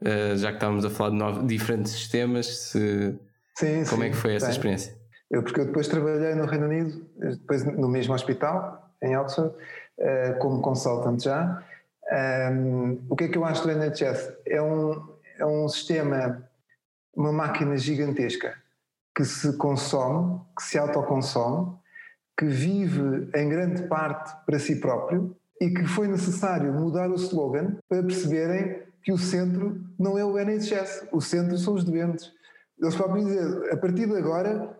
Uh, 0.02 0.36
já 0.36 0.50
que 0.50 0.58
estávamos 0.58 0.84
a 0.84 0.90
falar 0.90 1.40
de 1.40 1.48
diferentes 1.48 1.94
sistemas, 1.94 2.46
se, 2.46 3.18
sim, 3.56 3.86
como 3.86 4.02
sim, 4.02 4.08
é 4.08 4.10
que 4.10 4.18
foi 4.18 4.36
essa 4.36 4.48
tem. 4.48 4.52
experiência? 4.54 4.98
Eu, 5.32 5.44
porque 5.44 5.62
eu 5.62 5.66
depois 5.66 5.88
trabalhei 5.88 6.36
no 6.36 6.46
Reino 6.46 6.66
Unido, 6.66 7.06
depois 7.18 7.64
no 7.64 7.88
mesmo 7.88 8.14
hospital, 8.14 8.87
em 9.02 9.16
Oxford, 9.18 9.56
uh, 10.00 10.40
como 10.40 10.62
consultant 10.62 11.22
já. 11.22 11.64
O 13.10 13.16
que 13.18 13.26
é 13.26 13.28
que 13.28 13.38
eu 13.38 13.44
acho 13.44 13.64
do 13.64 13.72
NHS? 13.72 14.32
É 14.46 14.62
um, 14.62 15.18
é 15.38 15.46
um 15.46 15.68
sistema, 15.68 16.42
uma 17.14 17.34
máquina 17.34 17.76
gigantesca 17.76 18.56
que 19.14 19.26
se 19.26 19.58
consome, 19.58 20.40
que 20.56 20.64
se 20.64 20.78
autoconsome, 20.78 21.76
que 22.38 22.46
vive 22.46 23.30
em 23.36 23.50
grande 23.50 23.84
parte 23.88 24.34
para 24.46 24.60
si 24.60 24.80
próprio 24.80 25.36
e 25.60 25.72
que 25.72 25.86
foi 25.86 26.08
necessário 26.08 26.72
mudar 26.72 27.10
o 27.10 27.16
slogan 27.16 27.78
para 27.90 28.04
perceberem 28.04 28.84
que 29.02 29.12
o 29.12 29.18
centro 29.18 29.82
não 29.98 30.18
é 30.18 30.24
o 30.24 30.38
NHS, 30.38 31.08
o 31.12 31.20
centro 31.20 31.58
são 31.58 31.74
os 31.74 31.84
doentes. 31.84 32.32
Eles 32.80 32.96
próprios 32.96 33.26
dizem, 33.26 33.72
a 33.72 33.78
partir 33.78 34.06
de 34.06 34.16
agora 34.16 34.78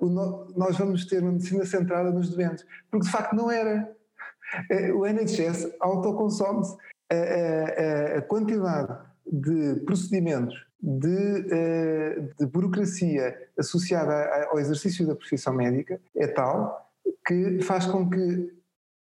nós 0.56 0.78
vamos 0.78 1.06
ter 1.06 1.24
uma 1.24 1.32
medicina 1.32 1.66
centrada 1.66 2.12
nos 2.12 2.30
doentes, 2.30 2.64
porque 2.92 3.06
de 3.06 3.12
facto 3.12 3.36
não 3.36 3.50
era. 3.50 3.92
É, 4.70 4.92
o 4.92 5.06
NHS 5.06 5.76
autoconsome-se. 5.80 6.76
A, 7.10 7.16
a, 7.16 8.18
a, 8.18 8.22
quantidade 8.22 8.94
de 9.26 9.80
procedimentos, 9.86 10.54
de, 10.82 11.48
eh, 11.50 12.20
de 12.38 12.46
burocracia 12.46 13.34
associada 13.58 14.14
ao 14.50 14.60
exercício 14.60 15.08
da 15.08 15.16
profissão 15.16 15.54
médica 15.54 16.02
é 16.14 16.28
tal 16.28 16.92
que 17.26 17.62
faz 17.62 17.86
com 17.86 18.10
que 18.10 18.54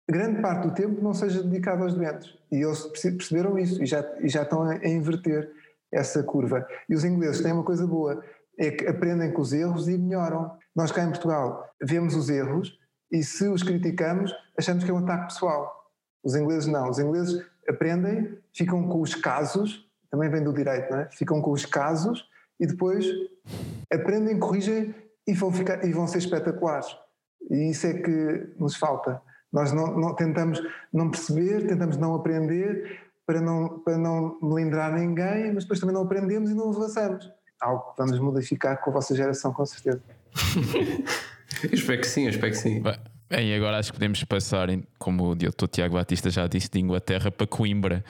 grande 0.10 0.42
parte 0.42 0.68
do 0.68 0.74
tempo 0.74 1.02
não 1.02 1.14
seja 1.14 1.42
dedicado 1.44 1.84
aos 1.84 1.94
doentes. 1.94 2.38
E 2.52 2.58
eles 2.62 2.84
perceberam 3.02 3.58
isso 3.58 3.82
e 3.82 3.86
já, 3.86 4.06
e 4.20 4.28
já 4.28 4.44
estão 4.44 4.64
a 4.64 4.86
inverter 4.86 5.50
essa 5.92 6.24
curva. 6.24 6.68
E 6.90 6.96
os 6.96 7.06
ingleses 7.06 7.42
têm 7.42 7.54
uma 7.54 7.64
coisa 7.64 7.88
boa, 7.88 8.24
é 8.58 8.72
que 8.72 8.86
aprendem 8.88 9.32
com 9.32 9.42
os 9.42 9.54
erros 9.54 9.88
e 9.88 9.98
melhoram. 9.98 10.52
Nós 10.76 10.92
cá 10.92 11.04
em 11.04 11.10
Portugal 11.10 11.70
vemos 11.82 12.16
os 12.16 12.30
erros 12.30 12.78
e 13.14 13.24
se 13.24 13.48
os 13.48 13.62
criticamos 13.62 14.34
achamos 14.58 14.84
que 14.84 14.90
é 14.90 14.94
um 14.94 14.98
ataque 14.98 15.34
pessoal. 15.34 15.92
Os 16.24 16.36
ingleses 16.36 16.66
não. 16.66 16.90
Os 16.90 16.98
ingleses 16.98 17.46
aprendem, 17.70 18.40
ficam 18.52 18.88
com 18.88 19.02
os 19.02 19.14
casos, 19.14 19.88
também 20.10 20.30
vem 20.32 20.44
do 20.44 20.52
direito, 20.52 20.90
não 20.92 21.02
é? 21.02 21.10
Ficam 21.12 21.40
com 21.40 21.52
os 21.52 21.64
casos 21.64 22.28
e 22.60 22.66
depois 22.66 23.06
aprendem, 23.94 24.40
corrigem 24.40 24.96
e 25.28 25.34
vão, 25.34 25.52
ficar, 25.52 25.86
e 25.86 25.94
vão 25.94 26.08
ser 26.08 26.18
espetaculares. 26.18 26.88
E 27.52 27.70
isso 27.70 27.86
é 27.86 27.94
que 27.94 28.56
nos 28.58 28.76
falta. 28.76 29.22
Nós 29.52 29.72
não, 29.72 29.96
não, 29.96 30.16
tentamos 30.16 30.60
não 30.92 31.12
perceber, 31.12 31.68
tentamos 31.68 31.98
não 31.98 32.16
aprender 32.16 33.00
para 33.28 33.40
não, 33.40 33.80
para 33.80 33.96
não 33.96 34.40
melindrar 34.42 34.92
ninguém, 34.92 35.54
mas 35.54 35.66
depois 35.66 35.80
também 35.80 35.94
não 35.94 36.02
aprendemos 36.02 36.50
e 36.50 36.56
não 36.56 36.70
avançamos. 36.70 37.32
Algo 37.62 37.92
que 37.92 37.98
vamos 37.98 38.20
modificar 38.20 38.82
com 38.82 38.90
a 38.90 38.94
vossa 38.94 39.14
geração, 39.16 39.54
com 39.54 39.66
certeza. 39.68 40.02
eu 41.64 41.74
espero 41.74 42.02
que 42.02 42.08
sim, 42.08 42.24
eu 42.24 42.30
espero 42.30 42.52
que 42.52 42.58
sim. 42.58 42.82
Bem, 43.30 43.56
agora 43.56 43.78
acho 43.78 43.92
que 43.92 43.98
podemos 43.98 44.24
passar, 44.24 44.68
como 45.00 45.32
o 45.32 45.36
doutor 45.36 45.68
Tiago 45.68 45.96
Batista 45.96 46.30
já 46.30 46.48
disse, 46.48 46.70
de 46.70 46.80
Inglaterra 46.80 47.32
para 47.32 47.48
Coimbra. 47.48 48.04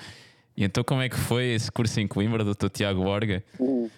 E 0.56 0.64
então 0.64 0.84
como 0.84 1.02
é 1.02 1.10
que 1.10 1.18
foi 1.18 1.46
esse 1.54 1.72
curso 1.72 2.00
em 2.00 2.08
Coimbra, 2.08 2.44
doutor 2.44 2.70
Tiago 2.70 3.04
Borga? 3.04 3.44
Uh. 3.60 3.90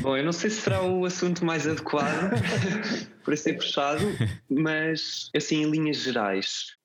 Bom, 0.00 0.16
eu 0.16 0.24
não 0.24 0.32
sei 0.32 0.50
se 0.50 0.60
será 0.60 0.82
o 0.82 1.04
assunto 1.04 1.44
mais 1.44 1.66
adequado 1.66 2.30
para 3.24 3.36
ser 3.36 3.54
puxado, 3.54 4.04
mas 4.50 5.30
assim 5.34 5.62
em 5.62 5.70
linhas 5.70 5.98
gerais, 5.98 6.76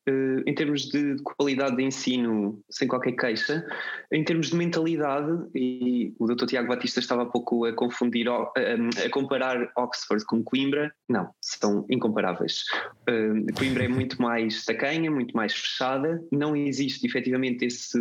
em 0.46 0.54
termos 0.54 0.90
de 0.90 1.16
qualidade 1.24 1.78
de 1.78 1.84
ensino, 1.84 2.62
sem 2.70 2.88
qualquer 2.88 3.14
queixa, 3.14 3.66
em 4.12 4.24
termos 4.24 4.50
de 4.50 4.56
mentalidade, 4.56 5.32
e 5.56 6.14
o 6.20 6.28
doutor 6.28 6.48
Tiago 6.48 6.68
Batista 6.68 7.00
estava 7.00 7.24
há 7.24 7.26
pouco 7.26 7.66
a 7.66 7.74
confundir, 7.74 8.28
a, 8.30 9.10
comparar 9.12 9.72
Oxford 9.78 10.26
com 10.26 10.44
Coimbra, 10.44 10.94
não, 11.08 11.30
são 11.42 11.86
incomparáveis. 11.90 12.64
Uh, 13.10 13.54
Coimbra 13.58 13.86
é 13.86 13.88
muito 13.88 14.22
mais 14.22 14.66
tacanha, 14.66 15.10
muito 15.10 15.36
mais 15.36 15.54
fechada, 15.54 16.22
não 16.32 16.56
existe 16.56 17.06
efetivamente 17.06 17.66
esse 17.66 18.00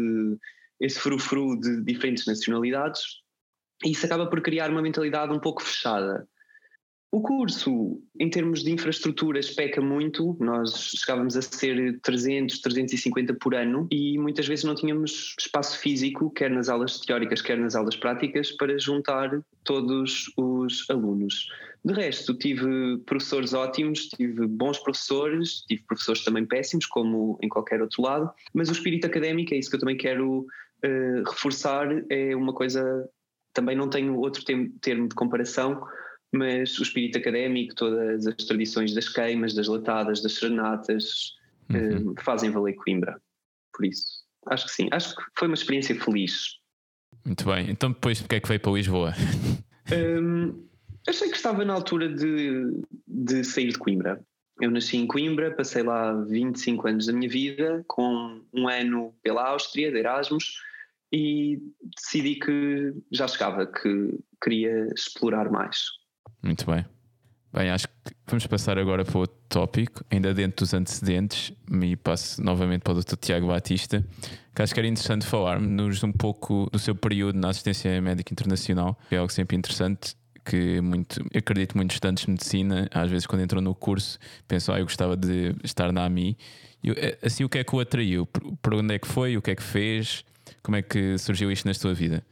esse 0.80 0.98
frufru 0.98 1.59
de 1.61 1.80
diferentes 1.84 2.26
nacionalidades, 2.26 3.03
e 3.84 3.92
isso 3.92 4.05
acaba 4.05 4.26
por 4.26 4.40
criar 4.40 4.68
uma 4.68 4.82
mentalidade 4.82 5.32
um 5.32 5.38
pouco 5.38 5.62
fechada. 5.62 6.26
O 7.14 7.20
curso, 7.20 8.00
em 8.18 8.30
termos 8.30 8.62
de 8.62 8.72
infraestruturas, 8.72 9.50
peca 9.50 9.82
muito. 9.82 10.34
Nós 10.40 10.94
chegávamos 10.96 11.36
a 11.36 11.42
ser 11.42 12.00
300, 12.00 12.58
350 12.58 13.34
por 13.34 13.54
ano 13.54 13.86
e 13.92 14.16
muitas 14.16 14.48
vezes 14.48 14.64
não 14.64 14.74
tínhamos 14.74 15.36
espaço 15.38 15.78
físico, 15.78 16.30
quer 16.30 16.50
nas 16.50 16.70
aulas 16.70 16.98
teóricas, 17.00 17.42
quer 17.42 17.58
nas 17.58 17.74
aulas 17.74 17.96
práticas, 17.96 18.50
para 18.52 18.78
juntar 18.78 19.44
todos 19.62 20.32
os 20.38 20.88
alunos. 20.88 21.48
De 21.84 21.92
resto, 21.92 22.32
tive 22.32 22.96
professores 23.04 23.52
ótimos, 23.52 24.08
tive 24.08 24.46
bons 24.46 24.78
professores, 24.78 25.66
tive 25.68 25.82
professores 25.82 26.24
também 26.24 26.46
péssimos, 26.46 26.86
como 26.86 27.38
em 27.42 27.48
qualquer 27.48 27.82
outro 27.82 28.00
lado, 28.00 28.30
mas 28.54 28.70
o 28.70 28.72
espírito 28.72 29.06
académico 29.06 29.52
é 29.52 29.58
isso 29.58 29.68
que 29.68 29.76
eu 29.76 29.80
também 29.80 29.98
quero 29.98 30.46
uh, 30.82 31.30
reforçar, 31.30 31.88
é 32.08 32.34
uma 32.34 32.54
coisa, 32.54 33.06
também 33.52 33.76
não 33.76 33.90
tenho 33.90 34.16
outro 34.16 34.42
termo 34.80 35.08
de 35.08 35.14
comparação, 35.14 35.82
mas 36.33 36.78
o 36.78 36.83
espírito 36.83 37.18
académico, 37.18 37.74
todas 37.74 38.26
as 38.26 38.35
tradições 38.37 38.95
das 38.95 39.09
queimas, 39.09 39.55
das 39.55 39.68
latadas, 39.68 40.22
das 40.22 40.35
serenatas, 40.35 41.35
uhum. 41.70 42.11
uh, 42.11 42.14
fazem 42.22 42.51
valer 42.51 42.74
Coimbra. 42.74 43.20
Por 43.72 43.85
isso, 43.87 44.24
acho 44.49 44.66
que 44.66 44.72
sim, 44.72 44.89
acho 44.91 45.14
que 45.14 45.22
foi 45.39 45.49
uma 45.49 45.55
experiência 45.55 45.99
feliz. 46.01 46.59
Muito 47.24 47.45
bem, 47.45 47.70
então 47.70 47.93
depois 47.93 48.20
porque 48.20 48.37
é 48.37 48.41
que 48.41 48.49
veio 48.49 48.61
para 48.61 48.72
Lisboa? 48.72 49.14
Um, 49.93 50.68
achei 51.07 51.28
que 51.28 51.37
estava 51.37 51.64
na 51.66 51.74
altura 51.74 52.09
de, 52.09 52.83
de 53.07 53.45
sair 53.45 53.68
de 53.68 53.78
Coimbra. 53.78 54.24
Eu 54.61 54.70
nasci 54.70 54.97
em 54.97 55.07
Coimbra, 55.07 55.55
passei 55.55 55.83
lá 55.83 56.14
25 56.24 56.89
anos 56.89 57.07
da 57.07 57.12
minha 57.12 57.28
vida, 57.28 57.85
com 57.89 58.41
um 58.55 58.68
ano 58.68 59.12
pela 59.22 59.49
Áustria, 59.49 59.91
de 59.91 59.99
Erasmus, 59.99 60.62
e 61.12 61.61
decidi 61.83 62.37
que 62.37 62.95
já 63.11 63.26
chegava, 63.28 63.66
que 63.66 64.18
queria 64.43 64.87
explorar 64.95 65.51
mais. 65.51 65.89
Muito 66.42 66.66
bem. 66.66 66.84
Bem, 67.52 67.70
acho 67.70 67.86
que 67.86 68.14
vamos 68.26 68.46
passar 68.46 68.78
agora 68.78 69.04
para 69.04 69.18
outro 69.18 69.36
tópico, 69.46 70.02
ainda 70.10 70.32
dentro 70.32 70.64
dos 70.64 70.72
antecedentes, 70.72 71.52
e 71.82 71.96
passo 71.96 72.42
novamente 72.42 72.80
para 72.80 72.94
o 72.94 73.00
Dr. 73.00 73.16
Tiago 73.16 73.48
Batista, 73.48 74.02
que 74.54 74.62
acho 74.62 74.72
que 74.72 74.80
era 74.80 74.88
interessante 74.88 75.26
falar-nos 75.26 76.02
um 76.02 76.12
pouco 76.12 76.68
do 76.72 76.78
seu 76.78 76.94
período 76.94 77.38
na 77.38 77.50
assistência 77.50 78.00
médica 78.00 78.32
internacional, 78.32 78.98
que 79.08 79.14
é 79.14 79.18
algo 79.18 79.30
sempre 79.30 79.54
interessante, 79.54 80.16
que 80.44 80.80
muito, 80.80 81.22
acredito 81.36 81.76
muitos 81.76 81.96
estudantes 81.96 82.24
de 82.24 82.30
medicina, 82.30 82.88
às 82.90 83.10
vezes 83.10 83.26
quando 83.26 83.42
entram 83.42 83.60
no 83.60 83.74
curso, 83.74 84.18
pensam, 84.48 84.74
ah, 84.74 84.78
eu 84.78 84.84
gostava 84.84 85.14
de 85.14 85.54
estar 85.62 85.92
na 85.92 86.06
AMI. 86.06 86.36
E, 86.82 86.90
eh, 86.90 87.18
assim, 87.22 87.44
o 87.44 87.50
que 87.50 87.58
é 87.58 87.64
que 87.64 87.76
o 87.76 87.80
atraiu? 87.80 88.26
Por 88.26 88.74
onde 88.74 88.94
é 88.94 88.98
que 88.98 89.06
foi? 89.06 89.36
O 89.36 89.42
que 89.42 89.50
é 89.50 89.54
que 89.54 89.62
fez? 89.62 90.24
Como 90.62 90.76
é 90.76 90.82
que 90.82 91.16
surgiu 91.18 91.52
isto 91.52 91.66
na 91.66 91.74
sua 91.74 91.94
vida? 91.94 92.24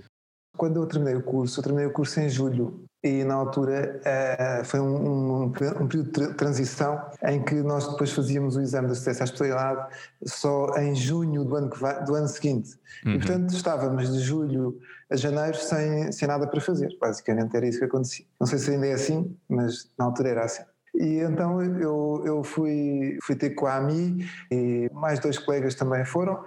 Quando 0.61 0.77
eu 0.77 0.87
terminei 0.87 1.15
o 1.15 1.23
curso, 1.23 1.59
eu 1.59 1.65
terminei 1.65 1.87
o 1.87 1.91
curso 1.91 2.21
em 2.21 2.29
julho 2.29 2.85
e 3.03 3.25
na 3.25 3.33
altura 3.33 3.99
uh, 4.05 4.63
foi 4.63 4.79
um, 4.79 4.95
um, 4.95 5.43
um, 5.45 5.51
período 5.51 6.03
de 6.03 6.35
transição 6.35 7.01
em 7.23 7.43
que 7.43 7.55
nós 7.63 7.89
depois 7.89 8.13
fazíamos 8.13 8.57
o 8.57 8.61
exame 8.61 8.89
de 8.89 8.93
acesso 8.93 9.23
à 9.23 9.25
especialidade 9.25 9.91
só 10.27 10.77
em 10.77 10.95
junho 10.95 11.47
do 11.47 11.57
ano, 11.57 11.71
vai, 11.75 12.05
do 12.05 12.15
ano 12.15 12.29
seguinte. 12.29 12.79
Uhum. 13.07 13.15
E 13.15 13.19
portanto 13.21 13.55
estávamos 13.55 14.13
de 14.13 14.21
julho 14.21 14.79
a 15.11 15.17
janeiro 15.17 15.57
sem, 15.57 16.13
sem 16.13 16.29
nada 16.29 16.47
para 16.47 16.61
fazer. 16.61 16.95
Basicamente 17.01 17.57
era 17.57 17.67
isso 17.67 17.79
que 17.79 17.87
acontecia. 17.87 18.27
Não 18.39 18.47
sei 18.47 18.59
se 18.59 18.71
ainda 18.71 18.87
é 18.87 18.93
assim, 18.93 19.35
mas 19.49 19.89
na 19.99 20.05
altura 20.05 20.29
era 20.29 20.45
assim. 20.45 20.63
E 20.95 21.19
então 21.21 21.63
eu, 21.63 22.23
eu 22.27 22.45
fui, 22.45 23.17
fui 23.23 23.37
ter 23.37 23.51
com 23.51 23.67
a 23.67 23.77
AMI 23.77 24.27
e 24.51 24.91
mais 24.93 25.19
dois 25.19 25.39
colegas 25.39 25.75
também 25.75 26.05
foram 26.05 26.45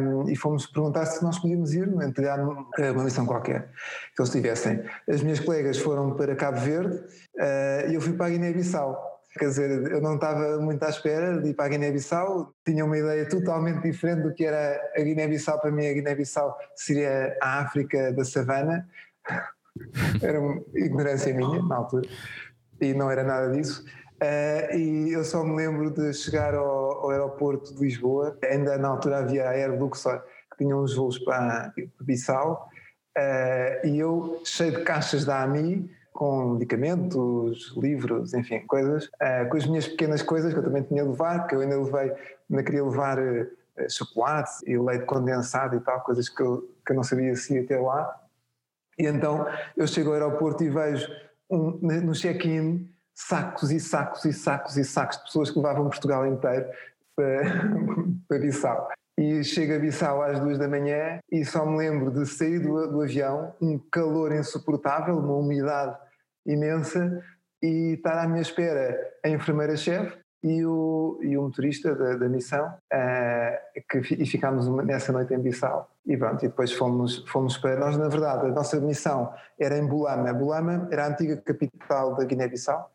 um, 0.00 0.28
e 0.28 0.36
fomos 0.36 0.66
perguntar 0.66 1.06
se 1.06 1.22
nós 1.22 1.38
podíamos 1.38 1.72
ir 1.72 1.88
entregar 2.02 2.38
uma 2.38 3.04
missão 3.04 3.24
qualquer 3.24 3.70
que 4.14 4.20
eles 4.20 4.30
tivessem. 4.30 4.82
As 5.08 5.22
minhas 5.22 5.40
colegas 5.40 5.78
foram 5.78 6.14
para 6.14 6.36
Cabo 6.36 6.58
Verde 6.60 6.96
uh, 6.96 7.90
e 7.90 7.94
eu 7.94 8.00
fui 8.00 8.12
para 8.12 8.26
a 8.26 8.30
Guiné-Bissau. 8.30 9.18
Quer 9.38 9.46
dizer, 9.46 9.92
eu 9.92 10.00
não 10.00 10.14
estava 10.16 10.58
muito 10.58 10.82
à 10.82 10.88
espera 10.88 11.40
de 11.40 11.50
ir 11.50 11.54
para 11.54 11.66
a 11.66 11.68
Guiné-Bissau, 11.68 12.52
tinha 12.66 12.84
uma 12.84 12.98
ideia 12.98 13.28
totalmente 13.28 13.82
diferente 13.82 14.22
do 14.22 14.34
que 14.34 14.44
era 14.44 14.80
a 14.96 15.00
Guiné-Bissau. 15.00 15.60
Para 15.60 15.70
mim, 15.70 15.86
a 15.86 15.92
Guiné-Bissau 15.92 16.56
seria 16.74 17.36
a 17.40 17.60
África 17.60 18.12
da 18.12 18.24
savana. 18.24 18.88
Era 20.20 20.40
uma 20.40 20.60
ignorância 20.74 21.32
minha 21.32 21.62
na 21.62 21.76
altura 21.76 22.08
e 22.80 22.94
não 22.94 23.10
era 23.10 23.22
nada 23.22 23.50
disso. 23.50 23.84
Uh, 24.20 24.76
e 24.76 25.12
eu 25.12 25.22
só 25.22 25.44
me 25.44 25.54
lembro 25.54 25.92
de 25.92 26.12
chegar 26.12 26.52
ao, 26.52 27.04
ao, 27.04 27.10
aeroporto 27.10 27.72
de 27.72 27.80
Lisboa, 27.80 28.36
ainda 28.42 28.76
na 28.76 28.88
altura 28.88 29.18
havia 29.18 29.48
a 29.48 29.52
Air 29.52 29.78
Luxor, 29.78 30.20
que 30.50 30.64
tinha 30.64 30.76
uns 30.76 30.96
voos 30.96 31.20
para 31.20 31.72
Bissau, 32.00 32.68
uh, 33.16 33.86
e 33.86 33.96
eu, 33.96 34.42
cheio 34.44 34.72
de 34.72 34.82
caixas 34.82 35.24
da 35.24 35.44
AMI, 35.44 35.88
com 36.12 36.54
medicamentos, 36.54 37.72
livros, 37.76 38.34
enfim, 38.34 38.66
coisas, 38.66 39.04
uh, 39.04 39.48
com 39.48 39.56
as 39.56 39.66
minhas 39.66 39.86
pequenas 39.86 40.20
coisas 40.20 40.52
que 40.52 40.58
eu 40.58 40.64
também 40.64 40.82
tinha 40.82 41.04
de 41.04 41.10
levar, 41.10 41.46
que 41.46 41.54
eu 41.54 41.60
ainda 41.60 41.80
levei, 41.80 42.12
ainda 42.50 42.62
queria 42.64 42.84
levar 42.84 43.18
chocolate 43.88 44.50
e 44.66 44.76
leite 44.76 45.04
condensado 45.04 45.76
e 45.76 45.80
tal, 45.80 46.00
coisas 46.00 46.28
que 46.28 46.42
eu, 46.42 46.68
que 46.84 46.90
eu 46.90 46.96
não 46.96 47.04
sabia 47.04 47.36
se 47.36 47.54
ia 47.54 47.64
ter 47.64 47.80
lá. 47.80 48.20
E 48.98 49.06
então 49.06 49.46
eu 49.76 49.86
chego 49.86 50.08
ao 50.08 50.14
aeroporto 50.14 50.64
e 50.64 50.68
vejo 50.68 51.08
um, 51.50 51.78
no 51.80 52.14
check-in 52.14 52.88
sacos 53.14 53.70
e 53.70 53.80
sacos 53.80 54.24
e 54.24 54.32
sacos 54.32 54.76
e 54.76 54.84
sacos 54.84 55.18
de 55.18 55.24
pessoas 55.24 55.50
que 55.50 55.56
levavam 55.56 55.88
Portugal 55.88 56.26
inteiro 56.26 56.66
para, 57.16 57.42
para 58.28 58.38
Bissau. 58.38 58.88
E 59.18 59.42
chego 59.42 59.74
a 59.74 59.78
Bissau 59.78 60.22
às 60.22 60.38
duas 60.38 60.58
da 60.58 60.68
manhã 60.68 61.18
e 61.30 61.44
só 61.44 61.66
me 61.66 61.76
lembro 61.76 62.12
de 62.12 62.24
sair 62.24 62.60
do, 62.60 62.86
do 62.86 63.02
avião, 63.02 63.52
um 63.60 63.78
calor 63.90 64.32
insuportável, 64.32 65.18
uma 65.18 65.34
umidade 65.34 65.96
imensa, 66.46 67.20
e 67.60 67.94
estar 67.94 68.22
à 68.22 68.28
minha 68.28 68.40
espera 68.40 68.96
a 69.24 69.28
enfermeira-chefe 69.28 70.16
e 70.42 70.64
o, 70.64 71.18
e 71.22 71.36
o 71.36 71.42
motorista 71.42 71.94
da, 71.94 72.16
da 72.16 72.28
missão, 72.28 72.66
uh, 72.66 73.82
que, 73.88 74.14
e 74.14 74.26
ficámos 74.26 74.68
nessa 74.84 75.12
noite 75.12 75.34
em 75.34 75.38
Bissau. 75.38 75.90
E 76.06 76.16
pronto, 76.16 76.44
e 76.44 76.48
depois 76.48 76.72
fomos, 76.72 77.24
fomos 77.28 77.58
para. 77.58 77.78
Nós, 77.78 77.96
na 77.96 78.08
verdade, 78.08 78.46
a 78.46 78.50
nossa 78.50 78.80
missão 78.80 79.32
era 79.58 79.76
em 79.76 79.86
Bulama. 79.86 80.32
Bulama 80.32 80.88
era 80.90 81.06
a 81.06 81.08
antiga 81.08 81.36
capital 81.36 82.14
da 82.14 82.24
Guiné-Bissau, 82.24 82.90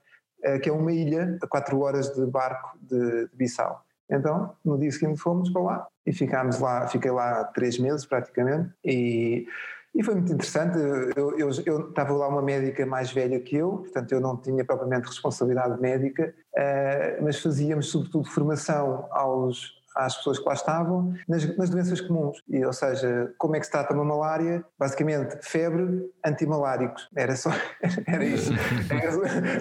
uh, 0.46 0.60
que 0.60 0.70
é 0.70 0.72
uma 0.72 0.92
ilha 0.92 1.38
a 1.42 1.48
4 1.48 1.80
horas 1.80 2.14
de 2.14 2.26
barco 2.26 2.78
de, 2.82 3.28
de 3.28 3.36
Bissau. 3.36 3.84
Então, 4.10 4.56
no 4.64 4.78
dia 4.78 4.92
seguinte 4.92 5.20
fomos 5.20 5.50
para 5.50 5.62
lá 5.62 5.88
e 6.06 6.14
ficámos 6.14 6.60
lá, 6.60 6.88
fiquei 6.88 7.12
lá 7.12 7.46
três 7.46 7.80
meses 7.80 8.06
praticamente 8.06 8.70
e 8.84 9.48
e 9.96 10.04
foi 10.04 10.16
muito 10.16 10.34
interessante. 10.34 10.78
Eu, 11.16 11.38
eu, 11.38 11.50
eu, 11.66 11.90
estava 11.90 12.14
lá 12.14 12.28
uma 12.28 12.42
médica 12.42 12.86
mais 12.86 13.12
velha 13.12 13.40
que 13.40 13.56
eu, 13.56 13.78
portanto 13.78 14.12
eu 14.12 14.20
não 14.20 14.36
tinha 14.38 14.66
propriamente 14.66 15.08
responsabilidade 15.08 15.80
médica, 15.80 16.34
uh, 16.56 17.24
mas 17.24 17.40
fazíamos 17.40 17.90
sobretudo 17.90 18.28
formação 18.28 19.08
aos, 19.12 19.84
às 19.96 20.18
pessoas 20.18 20.40
que 20.40 20.46
lá 20.46 20.54
estavam 20.54 21.14
nas, 21.28 21.56
nas, 21.58 21.70
doenças 21.70 22.02
comuns, 22.02 22.42
e, 22.50 22.66
ou 22.66 22.74
seja, 22.74 23.32
como 23.38 23.56
é 23.56 23.60
que 23.60 23.66
se 23.66 23.72
trata 23.72 23.94
uma 23.94 24.04
malária, 24.04 24.66
basicamente 24.80 25.38
febre, 25.42 26.10
antimaláricos, 26.26 27.08
era 27.16 27.36
só, 27.36 27.52
era 28.08 28.26
isso, 28.26 28.52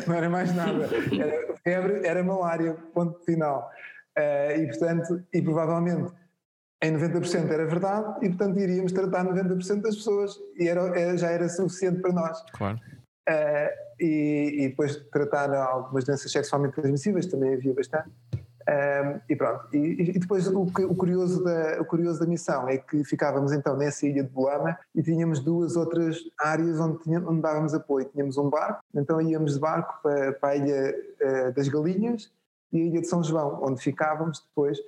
não 0.07 0.15
era 0.15 0.31
mais 0.31 0.55
nada, 0.55 0.89
era 1.13 1.55
febre, 1.63 2.07
era 2.07 2.25
malária, 2.25 2.75
ponto 2.95 3.23
final. 3.25 3.71
Uh, 4.19 4.61
e 4.61 4.67
portanto, 4.67 5.23
e 5.33 5.41
provavelmente 5.41 6.13
em 6.83 6.93
90% 6.93 7.49
era 7.49 7.65
verdade 7.65 8.17
e, 8.23 8.29
portanto, 8.29 8.59
iríamos 8.59 8.93
tratar 8.93 9.25
90% 9.25 9.83
das 9.83 9.95
pessoas 9.97 10.37
e 10.59 10.67
era, 10.67 11.17
já 11.17 11.31
era 11.31 11.49
suficiente 11.49 12.01
para 12.01 12.13
nós. 12.13 12.45
Claro. 12.53 12.79
Uh, 13.29 13.71
e, 14.01 14.65
e, 14.65 14.69
depois 14.69 14.97
tratar 15.13 15.55
algumas 15.55 16.05
doenças 16.05 16.31
sexualmente 16.33 16.75
transmissíveis, 16.75 17.27
também 17.27 17.55
havia 17.55 17.73
bastante. 17.73 18.11
Uh, 18.63 19.21
e 19.29 19.37
pronto. 19.37 19.65
E, 19.73 20.11
e 20.11 20.19
depois 20.19 20.49
o, 20.49 20.63
o, 20.63 20.95
curioso 20.95 21.45
da, 21.45 21.81
o 21.81 21.85
curioso 21.85 22.19
da 22.19 22.27
missão 22.27 22.69
é 22.69 22.79
que 22.79 23.05
ficávamos 23.05 23.53
então 23.53 23.77
nessa 23.77 24.05
ilha 24.05 24.25
de 24.25 24.31
Bolama 24.31 24.77
e 24.93 25.03
tínhamos 25.03 25.39
duas 25.39 25.77
outras 25.77 26.19
áreas 26.39 26.81
onde, 26.81 26.99
tínhamos, 26.99 27.29
onde 27.29 27.43
dávamos 27.43 27.75
apoio. 27.75 28.07
Tínhamos 28.07 28.37
um 28.37 28.51
barco, 28.51 28.81
então 28.93 29.21
íamos 29.21 29.55
de 29.55 29.61
barco 29.61 30.01
para, 30.03 30.33
para 30.33 30.49
a 30.51 30.57
Ilha 30.57 30.95
uh, 31.21 31.53
das 31.53 31.69
Galinhas 31.69 32.33
e 32.73 32.81
a 32.81 32.85
Ilha 32.87 33.01
de 33.01 33.07
São 33.07 33.23
João, 33.23 33.61
onde 33.63 33.81
ficávamos 33.81 34.45
depois 34.49 34.79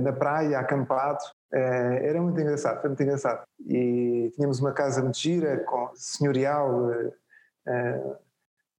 na 0.00 0.12
praia, 0.12 0.58
acampados. 0.58 1.24
Eh, 1.52 2.08
era 2.08 2.20
muito 2.20 2.40
engraçado, 2.40 2.80
foi 2.80 2.90
muito 2.90 3.02
engraçado. 3.02 3.44
E 3.66 4.30
tínhamos 4.34 4.60
uma 4.60 4.72
casa 4.72 5.02
muito 5.02 5.18
gira, 5.18 5.58
com 5.58 5.90
senhorial. 5.94 6.90
Eh, 7.66 8.16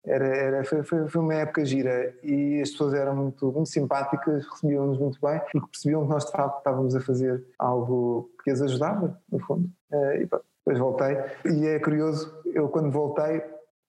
era, 0.06 0.28
era, 0.28 0.64
foi, 0.64 0.84
foi, 0.84 1.08
foi, 1.08 1.22
uma 1.22 1.34
época 1.34 1.66
gira 1.66 2.16
e 2.22 2.62
as 2.62 2.70
pessoas 2.70 2.94
eram 2.94 3.16
muito, 3.16 3.52
muito 3.52 3.70
simpáticas, 3.70 4.46
recebiam-nos 4.46 5.00
muito 5.00 5.20
bem, 5.20 5.40
porque 5.52 5.72
percebiam 5.72 6.04
que 6.04 6.10
nós 6.10 6.26
de 6.26 6.32
facto 6.32 6.58
estávamos 6.60 6.96
a 6.96 7.02
fazer 7.02 7.44
algo 7.58 8.30
que 8.44 8.52
as 8.52 8.62
ajudava, 8.62 9.20
no 9.32 9.40
fundo. 9.40 9.68
E 9.92 10.28
depois 10.28 10.78
voltei. 10.78 11.18
E 11.46 11.66
é 11.66 11.80
curioso, 11.80 12.40
eu 12.46 12.70
quando 12.70 12.92
voltei, 12.92 13.42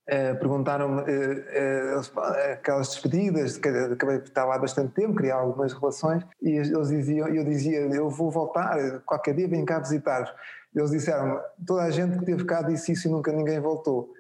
Uh, 0.09 0.39
perguntaram-me 0.39 1.01
uh, 1.01 2.01
uh, 2.01 2.53
aquelas 2.53 2.91
despedidas, 2.91 3.57
que 3.57 3.69
acabei 3.69 4.19
de 4.19 4.29
estar 4.29 4.45
lá 4.45 4.55
há 4.55 4.59
bastante 4.59 4.93
tempo, 4.93 5.17
criar 5.17 5.35
algumas 5.35 5.73
relações, 5.73 6.23
e 6.41 6.51
eles 6.51 6.89
diziam, 6.89 7.27
eu 7.27 7.45
dizia, 7.45 7.81
eu 7.81 8.09
vou 8.09 8.31
voltar, 8.31 9.01
qualquer 9.05 9.35
dia 9.35 9.49
vem 9.49 9.65
cá 9.65 9.81
visitar-vos. 9.81 10.33
Eles 10.73 10.93
disseram 10.93 11.41
toda 11.67 11.83
a 11.83 11.91
gente 11.91 12.19
que 12.19 12.25
teve 12.25 12.45
cá 12.45 12.63
disse 12.63 12.93
isso 12.93 13.09
e 13.09 13.11
nunca 13.11 13.33
ninguém 13.33 13.59
voltou. 13.59 14.13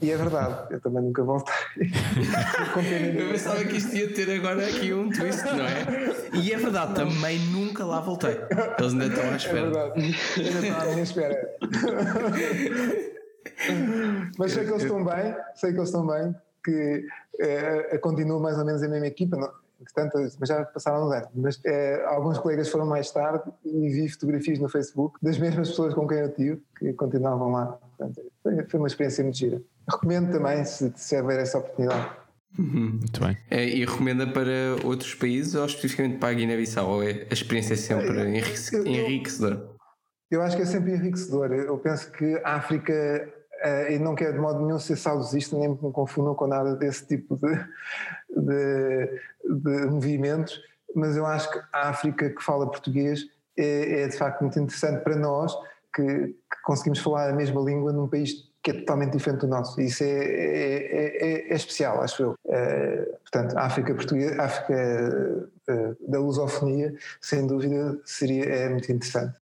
E 0.00 0.10
é 0.10 0.16
verdade, 0.16 0.74
eu 0.74 0.80
também 0.80 1.04
nunca 1.04 1.22
voltei. 1.22 1.54
eu 1.78 3.30
pensava 3.30 3.64
que 3.64 3.76
isto 3.76 3.94
ia 3.94 4.12
ter 4.12 4.28
agora 4.28 4.66
aqui 4.66 4.92
um 4.92 5.08
twist, 5.08 5.44
não 5.44 5.64
é? 5.64 6.12
E 6.34 6.52
é 6.52 6.56
verdade, 6.56 6.96
também 6.96 7.38
nunca 7.38 7.84
lá 7.84 8.00
voltei. 8.00 8.36
Eles 8.76 8.92
ainda 8.92 9.06
estão 9.06 9.30
à 9.30 9.36
espera. 9.36 9.58
É 9.58 9.62
verdade, 9.62 9.92
ainda 10.36 10.66
estão 10.66 10.80
à 10.80 10.86
minha 10.86 11.02
espera. 11.04 11.56
Mas 14.38 14.52
sei 14.52 14.64
que 14.64 14.70
eles 14.70 14.82
estão 14.82 15.04
bem, 15.04 15.36
sei 15.54 15.72
que 15.72 15.78
eles 15.78 15.88
estão 15.88 16.06
bem, 16.06 16.34
que 16.64 17.06
é, 17.40 17.98
continuam 17.98 18.40
mais 18.40 18.58
ou 18.58 18.64
menos 18.64 18.82
a 18.82 18.88
mesma 18.88 19.06
equipa, 19.06 19.36
não, 19.36 19.50
portanto, 19.78 20.18
mas 20.38 20.48
já 20.48 20.64
passaram 20.64 21.06
uns 21.06 21.12
anos. 21.12 21.28
Mas 21.34 21.60
é, 21.64 22.04
alguns 22.06 22.38
colegas 22.38 22.68
foram 22.68 22.86
mais 22.86 23.10
tarde 23.10 23.50
e 23.64 23.88
vi 23.88 24.08
fotografias 24.08 24.58
no 24.58 24.68
Facebook 24.68 25.18
das 25.20 25.38
mesmas 25.38 25.68
pessoas 25.70 25.94
com 25.94 26.06
quem 26.06 26.18
eu 26.18 26.32
tive, 26.32 26.62
que 26.78 26.92
continuavam 26.92 27.50
lá. 27.50 27.66
Portanto, 27.96 28.22
foi, 28.42 28.64
foi 28.64 28.80
uma 28.80 28.86
experiência 28.86 29.24
muito 29.24 29.36
gira. 29.36 29.62
Recomendo 29.90 30.30
também, 30.30 30.64
se, 30.64 30.92
se 30.96 31.20
houver 31.20 31.40
essa 31.40 31.58
oportunidade. 31.58 32.10
Uhum. 32.58 32.98
Muito 33.00 33.20
bem. 33.20 33.36
É, 33.50 33.66
e 33.66 33.84
recomenda 33.84 34.26
para 34.26 34.76
outros 34.84 35.14
países 35.14 35.54
ou 35.54 35.64
especificamente 35.64 36.18
para 36.18 36.28
a 36.28 36.34
Guiné-Bissau? 36.34 36.88
Ou 36.88 37.02
é, 37.02 37.26
a 37.30 37.34
experiência 37.34 37.74
é 37.74 37.76
sempre 37.76 38.20
enriquecedora? 38.28 39.71
Eu, 40.32 40.42
acho 40.42 40.56
que 40.56 40.62
é 40.62 40.66
sempre 40.66 40.92
enriquecedor. 40.92 41.52
Eu 41.52 41.78
penso 41.78 42.10
que 42.10 42.40
a 42.44 42.56
África 42.56 43.28
Uh, 43.62 43.92
e 43.92 43.98
não 44.00 44.16
quero 44.16 44.32
de 44.32 44.40
modo 44.40 44.58
nenhum 44.60 44.76
ser 44.76 44.96
saudosista, 44.96 45.56
nem 45.56 45.68
me 45.68 45.76
confundam 45.76 46.34
com 46.34 46.48
nada 46.48 46.74
desse 46.74 47.06
tipo 47.06 47.36
de, 47.36 47.54
de, 48.28 49.20
de, 49.44 49.86
movimentos, 49.86 50.60
mas 50.96 51.16
eu 51.16 51.24
acho 51.24 51.48
que 51.48 51.60
a 51.72 51.90
África 51.90 52.28
que 52.28 52.42
fala 52.42 52.68
português 52.68 53.24
é, 53.56 54.02
é 54.02 54.08
de 54.08 54.16
facto 54.16 54.40
muito 54.40 54.58
interessante 54.58 55.04
para 55.04 55.14
nós, 55.14 55.54
que, 55.94 56.02
que, 56.02 56.62
conseguimos 56.64 56.98
falar 56.98 57.30
a 57.30 57.32
mesma 57.32 57.60
língua 57.60 57.92
num 57.92 58.08
país 58.08 58.32
que 58.64 58.72
é 58.72 58.74
totalmente 58.74 59.12
diferente 59.12 59.40
do 59.40 59.48
nosso. 59.48 59.80
Isso 59.80 60.02
é, 60.02 60.08
é, 60.08 61.24
é, 61.24 61.52
é 61.52 61.54
especial, 61.54 62.02
acho 62.02 62.22
eu. 62.22 62.30
Uh, 62.44 63.16
portanto, 63.20 63.56
a 63.56 63.62
África 63.62 63.94
portuguesa, 63.94 64.42
África 64.42 65.48
uh, 65.68 66.10
da 66.10 66.18
lusofonia, 66.18 66.94
sem 67.20 67.46
dúvida, 67.46 67.96
seria, 68.04 68.44
é 68.44 68.68
muito 68.68 68.90
interessante. 68.90 69.41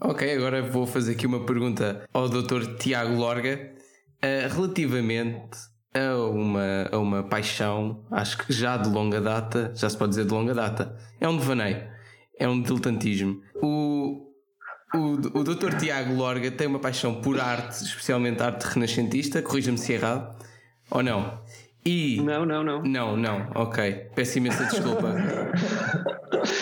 Ok, 0.00 0.32
agora 0.32 0.62
vou 0.62 0.86
fazer 0.86 1.12
aqui 1.12 1.26
uma 1.26 1.44
pergunta 1.44 2.08
ao 2.14 2.28
Dr. 2.28 2.76
Tiago 2.78 3.14
Lorga 3.14 3.72
uh, 4.18 4.54
relativamente 4.54 5.58
a 5.92 6.14
uma, 6.16 6.88
a 6.92 6.98
uma 6.98 7.24
paixão, 7.24 8.04
acho 8.08 8.38
que 8.38 8.52
já 8.52 8.76
de 8.76 8.88
longa 8.88 9.20
data, 9.20 9.72
já 9.74 9.90
se 9.90 9.96
pode 9.96 10.10
dizer 10.10 10.24
de 10.24 10.30
longa 10.30 10.54
data, 10.54 10.96
é 11.20 11.28
um 11.28 11.36
devaneio, 11.36 11.82
é 12.38 12.48
um 12.48 12.62
diletantismo. 12.62 13.42
O, 13.60 14.30
o, 14.94 15.38
o 15.40 15.42
Dr. 15.42 15.76
Tiago 15.76 16.14
Lorga 16.14 16.52
tem 16.52 16.68
uma 16.68 16.78
paixão 16.78 17.20
por 17.20 17.40
arte, 17.40 17.82
especialmente 17.82 18.40
arte 18.40 18.62
renascentista, 18.62 19.42
corrija-me 19.42 19.78
se 19.78 19.94
é 19.94 19.96
errado, 19.96 20.36
ou 20.92 21.02
não? 21.02 21.42
E... 21.84 22.20
Não, 22.22 22.46
não, 22.46 22.62
não. 22.62 22.82
Não, 22.82 23.16
não, 23.16 23.50
ok. 23.56 24.10
Peço 24.14 24.38
imensa 24.38 24.64
desculpa. 24.64 25.12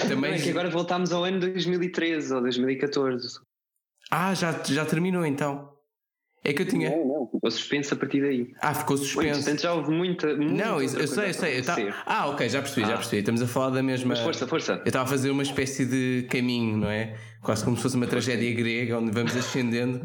Também 0.08 0.34
é 0.34 0.38
que 0.38 0.50
agora 0.50 0.70
voltámos 0.70 1.12
ao 1.12 1.24
ano 1.24 1.40
2013 1.40 2.34
ou 2.34 2.42
2014. 2.42 3.40
Ah, 4.10 4.34
já, 4.34 4.52
já 4.64 4.84
terminou 4.84 5.24
então. 5.24 5.76
É 6.46 6.52
que 6.52 6.62
eu 6.62 6.66
tinha. 6.66 6.90
Não, 6.90 7.04
não, 7.04 7.26
ficou 7.26 7.50
suspenso 7.50 7.92
a 7.92 7.96
partir 7.96 8.20
daí. 8.20 8.54
Ah, 8.60 8.72
ficou 8.72 8.96
suspenso. 8.96 9.40
Portanto, 9.40 9.62
já 9.62 9.74
houve 9.74 9.90
muita. 9.90 10.28
muita 10.36 10.52
não, 10.54 10.80
eu 10.80 10.88
sei, 11.08 11.30
eu 11.30 11.34
sei. 11.34 11.58
Eu 11.58 11.64
tava... 11.64 11.94
Ah, 12.06 12.28
ok, 12.28 12.48
já 12.48 12.62
percebi, 12.62 12.84
ah. 12.84 12.90
já 12.90 12.94
percebi. 12.94 13.18
Estamos 13.18 13.42
a 13.42 13.48
falar 13.48 13.70
da 13.70 13.82
mesma. 13.82 14.10
Mas 14.10 14.20
força, 14.20 14.46
força. 14.46 14.72
Eu 14.74 14.86
estava 14.86 15.04
a 15.04 15.08
fazer 15.08 15.30
uma 15.30 15.42
espécie 15.42 15.84
de 15.84 16.28
caminho, 16.30 16.76
não 16.76 16.88
é? 16.88 17.16
Quase 17.42 17.64
como 17.64 17.76
se 17.76 17.82
fosse 17.82 17.96
uma 17.96 18.06
tragédia 18.06 18.54
grega, 18.54 18.96
onde 18.96 19.10
vamos 19.10 19.36
ascendendo. 19.36 20.00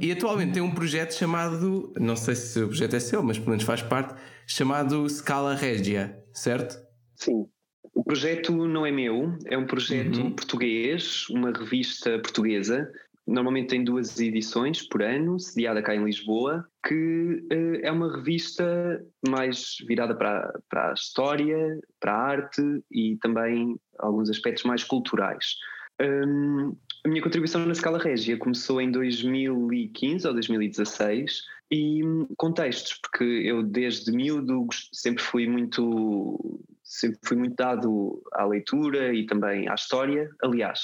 e 0.00 0.10
atualmente 0.10 0.54
tem 0.54 0.62
um 0.62 0.74
projeto 0.74 1.14
chamado. 1.14 1.92
Não 1.96 2.16
sei 2.16 2.34
se 2.34 2.60
o 2.60 2.66
projeto 2.66 2.94
é 2.94 3.00
seu, 3.00 3.22
mas 3.22 3.38
pelo 3.38 3.50
menos 3.50 3.64
faz 3.64 3.80
parte. 3.80 4.14
Chamado 4.48 5.08
Scala 5.08 5.54
Regia, 5.54 6.18
certo? 6.32 6.76
Sim. 7.14 7.46
O 7.94 8.02
projeto 8.02 8.52
não 8.66 8.84
é 8.84 8.90
meu, 8.90 9.38
é 9.46 9.56
um 9.56 9.66
projeto 9.66 10.20
uhum. 10.20 10.32
português, 10.32 11.28
uma 11.30 11.52
revista 11.52 12.18
portuguesa. 12.18 12.90
Normalmente 13.26 13.68
tem 13.68 13.84
duas 13.84 14.18
edições 14.20 14.86
por 14.86 15.00
ano, 15.00 15.38
sediada 15.38 15.80
cá 15.80 15.94
em 15.94 16.04
Lisboa, 16.04 16.66
que 16.86 17.46
uh, 17.52 17.80
é 17.82 17.90
uma 17.90 18.14
revista 18.14 19.00
mais 19.26 19.76
virada 19.86 20.14
para, 20.14 20.52
para 20.68 20.90
a 20.90 20.94
história, 20.94 21.78
para 22.00 22.12
a 22.12 22.18
arte 22.18 22.62
e 22.90 23.16
também 23.22 23.76
alguns 23.98 24.28
aspectos 24.28 24.64
mais 24.64 24.82
culturais. 24.82 25.54
Um, 26.02 26.76
a 27.04 27.08
minha 27.08 27.22
contribuição 27.22 27.64
na 27.64 27.74
Scala 27.74 27.98
Regia 27.98 28.36
começou 28.36 28.80
em 28.80 28.90
2015 28.90 30.26
ou 30.26 30.34
2016 30.34 31.42
e 31.70 32.02
contextos, 32.36 32.98
porque 33.00 33.24
eu 33.24 33.62
desde 33.62 34.10
miúdo 34.10 34.66
sempre 34.92 35.22
fui 35.22 35.46
muito 35.46 36.60
sempre 36.98 37.18
fui 37.24 37.36
muito 37.36 37.56
dado 37.56 38.22
à 38.32 38.44
leitura 38.44 39.12
e 39.12 39.26
também 39.26 39.68
à 39.68 39.74
história. 39.74 40.30
Aliás, 40.42 40.80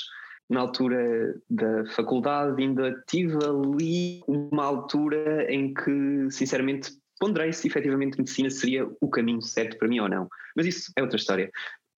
na 0.49 0.61
altura 0.61 1.35
da 1.49 1.87
faculdade 1.93 2.61
ainda 2.61 3.03
tive 3.09 3.39
ali 3.45 4.23
uma 4.27 4.65
altura 4.65 5.47
em 5.53 5.73
que, 5.73 6.29
sinceramente, 6.31 6.91
ponderei 7.21 7.53
se 7.53 7.69
efetivamente 7.69 8.19
medicina 8.19 8.51
seria 8.51 8.89
o 9.01 9.09
caminho 9.09 9.43
certo 9.43 9.79
para 9.79 9.89
mim 9.89 10.01
ou 10.01 10.09
não. 10.09 10.29
Mas 10.57 10.67
isso 10.67 10.93
é 10.97 11.03
outra 11.03 11.17
história. 11.17 11.51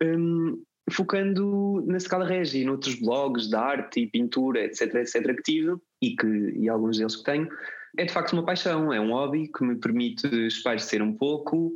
Um, 0.02 0.62
focando 0.90 1.82
na 1.86 1.96
escala 1.96 2.26
regi 2.26 2.64
noutros 2.64 2.96
blogs 2.96 3.48
de 3.48 3.56
arte 3.56 4.00
e 4.00 4.06
pintura, 4.08 4.64
etc, 4.64 4.94
etc, 4.96 5.34
que 5.36 5.42
tive 5.42 5.76
e, 6.02 6.16
que, 6.16 6.26
e 6.26 6.68
alguns 6.68 6.98
deles 6.98 7.16
que 7.16 7.24
tenho, 7.24 7.48
é 7.96 8.04
de 8.04 8.12
facto 8.12 8.32
uma 8.32 8.44
paixão, 8.44 8.92
é 8.92 9.00
um 9.00 9.12
hobby 9.12 9.48
que 9.48 9.64
me 9.64 9.76
permite 9.76 10.26
espairecer 10.46 11.02
um 11.02 11.14
pouco, 11.16 11.72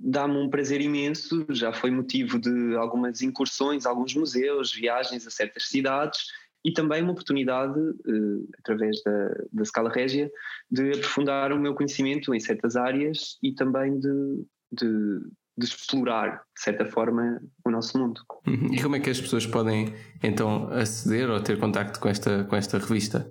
dá-me 0.00 0.36
um 0.36 0.48
prazer 0.48 0.80
imenso, 0.80 1.46
já 1.50 1.72
foi 1.72 1.90
motivo 1.90 2.38
de 2.38 2.76
algumas 2.76 3.22
incursões, 3.22 3.86
alguns 3.86 4.14
museus, 4.14 4.72
viagens 4.72 5.26
a 5.26 5.30
certas 5.30 5.68
cidades 5.68 6.20
e 6.64 6.72
também 6.72 7.02
uma 7.02 7.12
oportunidade, 7.12 7.78
uh, 7.78 8.48
através 8.58 9.02
da, 9.02 9.28
da 9.52 9.64
Scala 9.64 9.90
Régia, 9.90 10.30
de 10.70 10.92
aprofundar 10.92 11.52
o 11.52 11.58
meu 11.58 11.74
conhecimento 11.74 12.34
em 12.34 12.40
certas 12.40 12.76
áreas 12.76 13.36
e 13.42 13.52
também 13.52 13.98
de, 13.98 14.44
de, 14.70 15.20
de, 15.58 15.66
explorar, 15.66 16.42
de 16.54 16.62
certa 16.62 16.86
forma, 16.86 17.40
o 17.64 17.70
nosso 17.70 17.98
mundo. 17.98 18.20
Uhum. 18.46 18.72
E 18.72 18.80
como 18.80 18.96
é 18.96 19.00
que 19.00 19.10
as 19.10 19.20
pessoas 19.20 19.44
podem 19.44 19.92
então 20.22 20.68
aceder 20.72 21.28
ou 21.30 21.40
ter 21.40 21.58
contacto 21.58 21.98
com 21.98 22.08
esta, 22.08 22.44
com 22.44 22.54
esta 22.54 22.78
revista? 22.78 23.28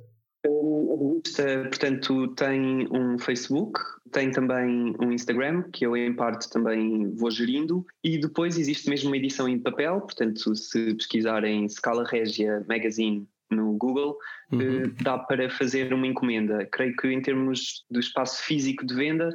Revista, 1.43 1.69
portanto, 1.69 2.27
tem 2.35 2.87
um 2.91 3.17
Facebook, 3.17 3.79
tem 4.11 4.31
também 4.31 4.95
um 4.99 5.11
Instagram, 5.11 5.63
que 5.71 5.85
eu 5.85 5.95
em 5.95 6.13
parte 6.13 6.49
também 6.49 7.13
vou 7.15 7.31
gerindo, 7.31 7.85
e 8.03 8.17
depois 8.17 8.57
existe 8.57 8.89
mesmo 8.89 9.09
uma 9.09 9.17
edição 9.17 9.47
em 9.47 9.59
papel, 9.59 10.01
portanto, 10.01 10.55
se 10.55 10.93
pesquisarem 10.95 11.67
Scala 11.67 12.05
Regia 12.05 12.65
Magazine 12.67 13.27
no 13.49 13.73
Google, 13.73 14.17
uhum. 14.51 14.61
Eh, 14.61 14.91
dá 15.01 15.17
para 15.17 15.49
fazer 15.49 15.93
uma 15.93 16.07
encomenda. 16.07 16.65
Creio 16.71 16.95
que 16.95 17.07
em 17.07 17.21
termos 17.21 17.83
do 17.91 17.99
espaço 17.99 18.43
físico 18.43 18.85
de 18.85 18.95
venda, 18.95 19.29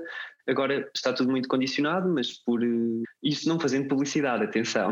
agora 0.48 0.88
está 0.94 1.12
tudo 1.12 1.30
muito 1.30 1.48
condicionado, 1.48 2.08
mas 2.08 2.32
por 2.32 2.62
uh, 2.62 3.02
isto 3.22 3.48
não 3.48 3.58
fazendo 3.58 3.88
publicidade, 3.88 4.44
atenção. 4.44 4.90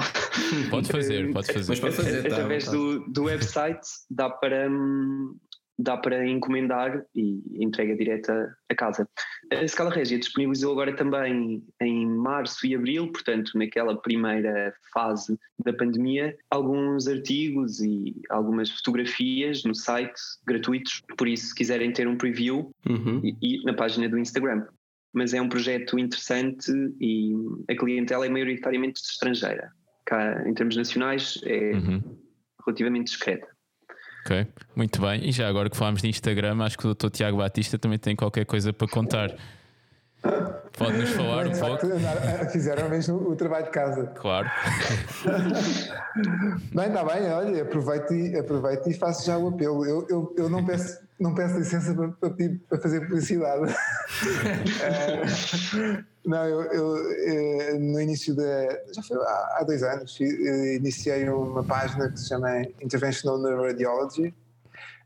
Pode 0.71 0.89
fazer, 0.89 1.33
pode 1.33 1.47
fazer. 1.53 1.71
Mas 1.71 1.81
pode 1.81 1.97
fazer 1.97 2.23
tá, 2.29 2.29
Através 2.29 2.67
tá. 2.67 2.73
do, 2.73 3.01
do 3.09 3.25
website 3.25 3.87
dá 4.11 4.29
para, 4.29 4.69
um, 4.69 5.37
dá 5.79 5.97
para 5.97 6.27
encomendar 6.27 7.05
e 7.15 7.43
entrega 7.65 7.97
direta 7.97 8.57
a 8.69 8.75
casa. 8.75 9.09
A 9.53 9.67
Scala 9.67 9.91
Regia 9.91 10.19
disponibilizou 10.19 10.73
agora 10.73 10.95
também 10.95 11.63
em 11.81 12.07
março 12.07 12.67
e 12.67 12.75
abril, 12.75 13.11
portanto, 13.11 13.53
naquela 13.57 14.01
primeira 14.01 14.75
fase 14.93 15.39
da 15.65 15.73
pandemia, 15.73 16.37
alguns 16.51 17.09
artigos 17.09 17.81
e 17.81 18.15
algumas 18.31 18.71
fotografias 18.71 19.65
no 19.65 19.75
site 19.75 20.21
gratuitos. 20.47 21.03
Por 21.17 21.29
isso, 21.29 21.49
se 21.49 21.55
quiserem 21.55 21.93
ter 21.93 22.07
um 22.07 22.17
preview, 22.17 22.71
uhum. 22.89 23.21
e, 23.25 23.37
e 23.43 23.65
na 23.65 23.75
página 23.75 24.09
do 24.09 24.19
Instagram. 24.19 24.67
Mas 25.13 25.33
é 25.33 25.41
um 25.41 25.49
projeto 25.49 25.99
interessante 25.99 26.73
e 27.01 27.35
a 27.69 27.77
clientela 27.77 28.27
é 28.27 28.29
maioritariamente 28.29 29.01
estrangeira. 29.01 29.71
Cá, 30.05 30.43
em 30.47 30.53
termos 30.55 30.77
nacionais, 30.77 31.41
é 31.45 31.73
uhum. 31.73 32.19
relativamente 32.67 33.07
discreta. 33.07 33.54
Ok, 34.25 34.47
muito 34.75 35.03
bem. 35.03 35.29
E 35.29 35.33
já 35.33 35.47
agora 35.47 35.69
que 35.69 35.77
falámos 35.77 36.01
de 36.01 36.09
Instagram, 36.09 36.63
acho 36.63 36.79
que 36.79 36.87
o 36.87 36.95
Dr. 36.95 37.11
Tiago 37.11 37.37
Batista 37.37 37.79
também 37.79 37.99
tem 37.99 38.17
qualquer 38.17 38.47
coisa 38.47 38.73
para 38.73 38.89
contar. 38.89 39.31
Pode-nos 40.77 41.11
falar 41.11 41.47
um 41.47 41.53
pouco? 41.53 41.87
Eh, 41.87 42.49
fizeram 42.51 42.89
mesmo 42.89 43.17
o 43.17 43.37
trabalho 43.37 43.67
de 43.67 43.71
casa. 43.71 44.07
Claro. 44.17 44.51
bem, 46.75 46.89
está 46.89 47.05
bem, 47.05 47.31
olha, 47.31 47.63
aproveito 47.63 48.13
e, 48.13 48.37
aproveito 48.37 48.89
e 48.89 48.95
faço 48.95 49.27
já 49.27 49.39
o 49.39 49.49
apelo. 49.49 49.87
Eu, 49.87 50.07
eu, 50.09 50.35
eu 50.37 50.49
não, 50.49 50.65
peço, 50.65 51.01
não 51.19 51.35
peço 51.35 51.59
licença 51.59 51.95
para, 51.95 52.09
para, 52.09 52.35
para 52.69 52.81
fazer 52.81 53.03
publicidade. 53.03 53.73
não, 56.27 56.45
eu, 56.45 56.63
eu, 56.63 56.97
eh, 57.29 57.79
no 57.79 58.01
início 58.01 58.35
da. 58.35 58.81
Já 58.93 59.03
foi 59.03 59.17
há, 59.19 59.59
há 59.61 59.65
dois 59.65 59.83
anos, 59.83 60.19
iniciei 60.21 61.29
uma 61.29 61.63
página 61.63 62.11
que 62.11 62.19
se 62.19 62.29
chama 62.29 62.63
Interventional 62.81 63.39
Neuroradiology 63.39 64.35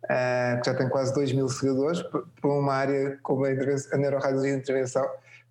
uh, 0.04 0.60
que 0.60 0.70
já 0.70 0.76
tem 0.76 0.88
quase 0.88 1.14
2 1.14 1.32
mil 1.32 1.48
seguidores, 1.48 2.02
para 2.02 2.50
uma 2.50 2.74
área 2.74 3.18
como 3.22 3.44
a, 3.44 3.48
a 3.48 3.96
neuroradiologia 3.96 4.52
de 4.52 4.58
intervenção, 4.58 5.08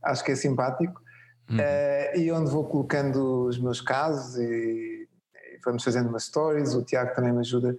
acho 0.08 0.24
que 0.24 0.32
é 0.32 0.36
simpático. 0.36 1.02
Uhum. 1.50 1.58
Uh, 1.58 2.20
e 2.20 2.32
onde 2.32 2.52
vou 2.52 2.66
colocando 2.66 3.46
os 3.46 3.58
meus 3.58 3.80
casos 3.80 4.38
e, 4.38 4.44
e, 4.44 5.60
vamos 5.64 5.84
fazendo 5.84 6.10
umas 6.10 6.24
stories, 6.24 6.74
o 6.74 6.84
Tiago 6.84 7.16
também 7.16 7.32
me 7.32 7.40
ajuda 7.40 7.76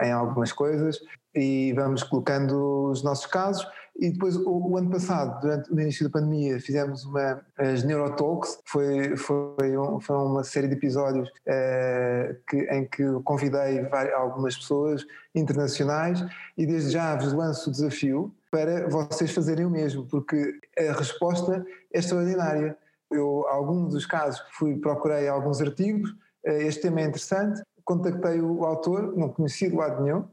em 0.00 0.12
algumas 0.12 0.52
coisas. 0.52 0.98
E 1.34 1.72
vamos 1.74 2.02
colocando 2.02 2.90
os 2.90 3.02
nossos 3.02 3.26
casos. 3.26 3.66
E 3.98 4.10
depois, 4.10 4.34
o, 4.34 4.70
o, 4.70 4.76
ano 4.78 4.90
passado, 4.90 5.40
durante 5.40 5.70
o 5.70 5.78
início 5.78 6.04
da 6.08 6.10
pandemia, 6.10 6.58
fizemos 6.58 7.04
uma, 7.04 7.44
as 7.58 7.84
Neurotalks, 7.84 8.58
foi, 8.64 9.14
foi, 9.14 9.76
um, 9.76 10.00
foi 10.00 10.16
uma 10.16 10.42
série 10.42 10.68
de 10.68 10.74
episódios 10.74 11.28
uh, 11.28 12.34
que, 12.48 12.56
em 12.56 12.86
que 12.86 13.04
convidei 13.24 13.82
várias, 13.82 14.14
algumas 14.14 14.56
pessoas 14.56 15.04
internacionais. 15.34 16.24
E 16.56 16.66
desde 16.66 16.92
já 16.92 17.14
vos 17.14 17.34
lanço 17.34 17.68
o 17.68 17.72
desafio 17.72 18.34
para 18.50 18.88
vocês 18.88 19.32
fazerem 19.32 19.66
o 19.66 19.70
mesmo, 19.70 20.06
porque 20.06 20.59
a 20.88 20.92
resposta 20.92 21.64
é 21.92 21.98
extraordinária. 21.98 22.76
Eu, 23.10 23.46
alguns 23.48 23.92
dos 23.92 24.06
casos, 24.06 24.40
fui 24.52 24.76
procurei 24.76 25.28
alguns 25.28 25.60
artigos, 25.60 26.10
uh, 26.10 26.50
este 26.50 26.82
tema 26.82 27.00
é 27.00 27.04
interessante, 27.04 27.62
contactei 27.84 28.40
o 28.40 28.64
autor, 28.64 29.16
não 29.16 29.28
conhecia 29.28 29.68
de 29.68 29.76
lado 29.76 30.02
nenhum, 30.02 30.28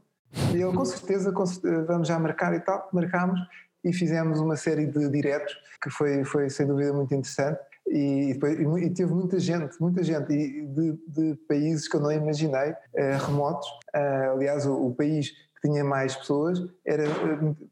e 0.54 0.62
ele, 0.62 0.72
com 0.72 0.84
certeza, 0.84 1.32
com 1.32 1.44
certeza, 1.44 1.84
vamos 1.84 2.06
já 2.06 2.18
marcar 2.18 2.54
e 2.54 2.60
tal, 2.60 2.88
marcámos 2.92 3.40
e 3.84 3.92
fizemos 3.92 4.40
uma 4.40 4.56
série 4.56 4.86
de 4.86 5.08
diretos 5.08 5.56
que 5.82 5.90
foi, 5.90 6.24
foi 6.24 6.50
sem 6.50 6.66
dúvida 6.66 6.92
muito 6.92 7.14
interessante. 7.14 7.58
E, 7.86 8.34
depois, 8.34 8.58
e 8.58 8.90
teve 8.90 9.12
muita 9.14 9.38
gente, 9.38 9.80
muita 9.80 10.02
gente, 10.02 10.30
e 10.32 10.66
de, 10.66 10.98
de 11.08 11.34
países 11.48 11.88
que 11.88 11.96
eu 11.96 12.00
não 12.00 12.12
imaginei, 12.12 12.74
eh, 12.94 13.16
remotos. 13.16 13.66
Uh, 13.94 14.32
aliás, 14.32 14.66
o, 14.66 14.88
o, 14.88 14.94
país 14.94 15.30
que 15.30 15.68
tinha 15.68 15.82
mais 15.82 16.14
pessoas 16.14 16.58
era 16.84 17.04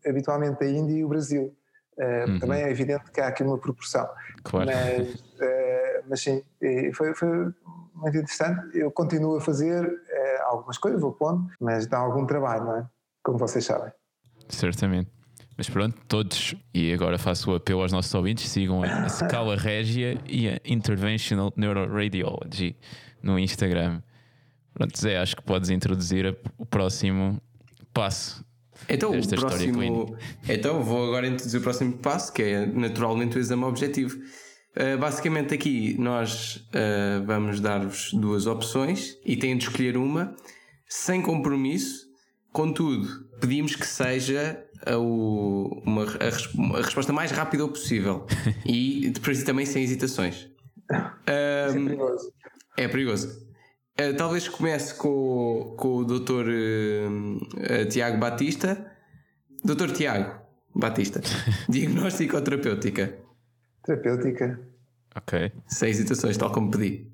habitualmente 0.07 0.65
a 0.65 0.69
Índia 0.69 0.95
e 0.95 1.05
o 1.05 1.09
Brasil. 1.09 1.55
Uh, 1.99 2.31
uhum. 2.31 2.39
Também 2.39 2.63
é 2.63 2.71
evidente 2.71 3.11
que 3.11 3.21
há 3.21 3.29
aqui 3.29 3.43
uma 3.43 3.59
proporção. 3.59 4.09
Claro. 4.45 4.71
Mas, 4.71 5.25
mas 6.09 6.21
sim, 6.21 6.43
foi, 6.93 7.15
foi 7.15 7.29
muito 7.95 8.17
interessante. 8.17 8.79
Eu 8.79 8.91
continuo 8.91 9.37
a 9.37 9.41
fazer 9.41 9.91
algumas 10.47 10.79
coisas, 10.79 11.01
vou 11.01 11.13
pondo, 11.13 11.51
mas 11.61 11.87
dá 11.87 11.99
algum 11.99 12.27
trabalho, 12.27 12.65
não 12.65 12.77
é? 12.79 12.87
Como 13.23 13.39
vocês 13.39 13.65
sabem. 13.65 13.93
Certamente. 14.49 15.11
Mas 15.57 15.71
pronto, 15.71 15.97
todos, 16.07 16.55
e 16.75 16.93
agora 16.93 17.19
faço 17.19 17.51
o 17.51 17.55
apelo 17.55 17.81
aos 17.81 17.91
nossos 17.91 18.15
ouvintes, 18.15 18.49
sigam 18.49 18.83
a 18.83 19.09
Scala 19.09 19.57
Regia 19.57 20.21
e 20.27 20.49
a 20.49 20.61
Interventional 20.65 21.53
Neuroradiology 21.57 22.77
no 23.23 23.39
Instagram. 23.39 24.03
Pronto, 24.75 24.99
Zé, 25.01 25.17
acho 25.19 25.35
que 25.35 25.43
podes 25.43 25.71
introduzir 25.71 26.37
o 26.59 26.67
próximo 26.67 27.41
passo. 27.95 28.45
Então, 28.89 29.11
o 29.11 29.29
próximo, 29.29 30.17
então 30.49 30.83
vou 30.83 31.07
agora 31.07 31.27
introduzir 31.27 31.61
o 31.61 31.63
próximo 31.63 31.99
passo, 31.99 32.33
que 32.33 32.43
é 32.43 32.67
naturalmente 32.67 33.37
o 33.37 33.41
exame 33.41 33.65
objetivo. 33.65 34.17
Uh, 34.77 34.99
basicamente 34.99 35.55
aqui 35.55 35.97
nós 35.99 36.57
uh, 36.57 37.25
vamos 37.25 37.61
dar-vos 37.61 38.13
duas 38.13 38.47
opções 38.47 39.17
e 39.25 39.35
têm 39.35 39.57
de 39.57 39.65
escolher 39.65 39.97
uma 39.97 40.37
sem 40.87 41.23
compromisso, 41.23 42.07
contudo 42.53 43.09
pedimos 43.41 43.75
que 43.75 43.87
seja 43.87 44.63
a, 44.85 44.99
o, 44.99 45.83
uma, 45.85 46.05
a, 46.05 46.77
a, 46.79 46.83
resposta 46.83 47.13
mais 47.13 47.31
rápida 47.31 47.67
possível 47.67 48.27
e 48.65 49.11
depois 49.11 49.43
também 49.43 49.67
sem 49.67 49.83
hesitações. 49.83 50.49
Um, 50.91 50.97
é 51.27 51.73
perigoso. 51.73 52.33
É 52.77 52.89
perigoso. 52.89 53.46
Uh, 53.99 54.15
talvez 54.17 54.49
comece 54.49 54.95
com, 54.95 55.75
com 55.77 55.97
o 55.97 56.05
Dr. 56.05 56.47
Uh, 56.49 57.89
Tiago 57.89 58.19
Batista. 58.19 58.93
Dr. 59.65 59.91
Tiago 59.93 60.47
Batista, 60.75 61.21
diagnóstico 61.69 62.37
ou 62.37 62.43
terapêutica? 62.43 63.19
Terapêutica. 63.83 64.61
Ok. 65.17 65.51
Sem 65.67 65.91
hesitações, 65.91 66.37
tal 66.37 66.53
como 66.53 66.71
pedi. 66.71 67.11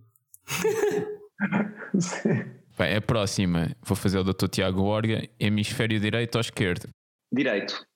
Sim. 1.98 2.44
Bem, 2.78 2.96
a 2.96 3.00
próxima, 3.00 3.76
vou 3.82 3.94
fazer 3.94 4.18
o 4.18 4.24
Dr. 4.24 4.48
Tiago 4.48 4.82
Orga, 4.82 5.28
hemisfério 5.38 6.00
direito 6.00 6.34
ou 6.36 6.40
esquerdo? 6.40 6.88
Direito. 7.30 7.86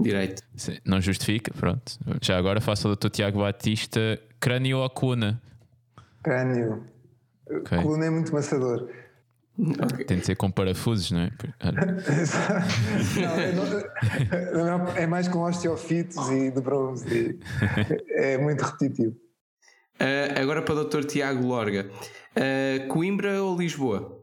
Direito. 0.00 0.42
Não 0.84 1.00
justifica, 1.00 1.52
pronto. 1.52 1.98
Já 2.20 2.36
agora 2.36 2.60
faço 2.60 2.88
o 2.88 2.96
Dr. 2.96 3.10
Tiago 3.10 3.40
Batista, 3.40 4.18
crânio 4.40 4.78
ou 4.78 4.90
cuna? 4.90 5.40
Crânio. 6.22 6.84
Okay. 7.50 7.82
Coluna 7.82 8.06
é 8.06 8.10
muito 8.10 8.32
maçador. 8.32 8.88
Okay. 9.56 10.04
Tem 10.04 10.18
de 10.18 10.26
ser 10.26 10.34
com 10.34 10.50
parafusos, 10.50 11.12
não 11.12 11.20
é? 11.20 11.30
não, 14.52 14.88
é, 14.88 15.02
é, 15.02 15.06
mais 15.06 15.28
com 15.28 15.38
osteofitos 15.40 16.28
e 16.30 16.50
de 16.50 16.60
bronze. 16.60 17.38
É 18.08 18.36
muito 18.36 18.62
repetitivo. 18.62 19.14
Uh, 20.00 20.40
agora 20.40 20.60
para 20.60 20.74
o 20.74 20.84
Dr. 20.84 21.04
Tiago 21.04 21.46
Lorga. 21.46 21.88
Uh, 22.36 22.88
Coimbra 22.88 23.40
ou 23.42 23.56
Lisboa? 23.56 24.20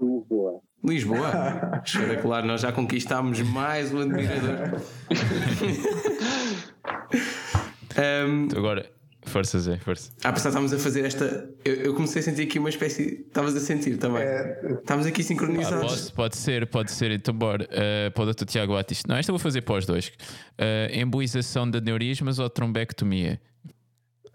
Lisboa. 0.00 0.60
Lisboa? 0.82 1.80
Espetacular, 1.84 2.42
nós 2.44 2.62
já 2.62 2.72
conquistámos 2.72 3.40
mais 3.40 3.92
um 3.92 4.00
admirador. 4.00 4.80
um, 8.26 8.48
agora, 8.56 8.90
Força, 9.34 9.58
Zé, 9.58 9.76
força. 9.78 10.12
Ah, 10.22 10.32
pessoal, 10.32 10.50
estávamos 10.50 10.72
a 10.72 10.78
fazer 10.78 11.04
esta. 11.04 11.50
Eu, 11.64 11.74
eu, 11.74 11.92
comecei 11.92 12.20
a 12.20 12.22
sentir 12.22 12.42
aqui 12.42 12.56
uma 12.56 12.68
espécie. 12.68 13.24
Estavas 13.26 13.56
a 13.56 13.58
sentir 13.58 13.96
também. 13.96 14.22
É... 14.22 14.76
Estamos 14.78 15.06
aqui 15.06 15.24
sincronizados. 15.24 16.08
Ah, 16.08 16.12
pode, 16.14 16.36
ser, 16.36 16.68
pode 16.68 16.92
ser. 16.92 17.10
Então, 17.10 17.34
bora. 17.34 17.64
Uh, 17.64 18.12
para 18.12 18.22
o 18.22 18.32
Dr. 18.32 18.44
Tiago 18.44 18.74
Batista. 18.74 19.08
Não, 19.08 19.16
esta 19.18 19.32
eu 19.32 19.34
vou 19.34 19.40
fazer 19.42 19.62
para 19.62 19.74
os 19.74 19.86
dois. 19.86 20.06
Uh, 20.06 20.86
emboização 20.92 21.68
de 21.68 21.80
neurismas 21.80 22.38
ou 22.38 22.48
trombectomia? 22.48 23.40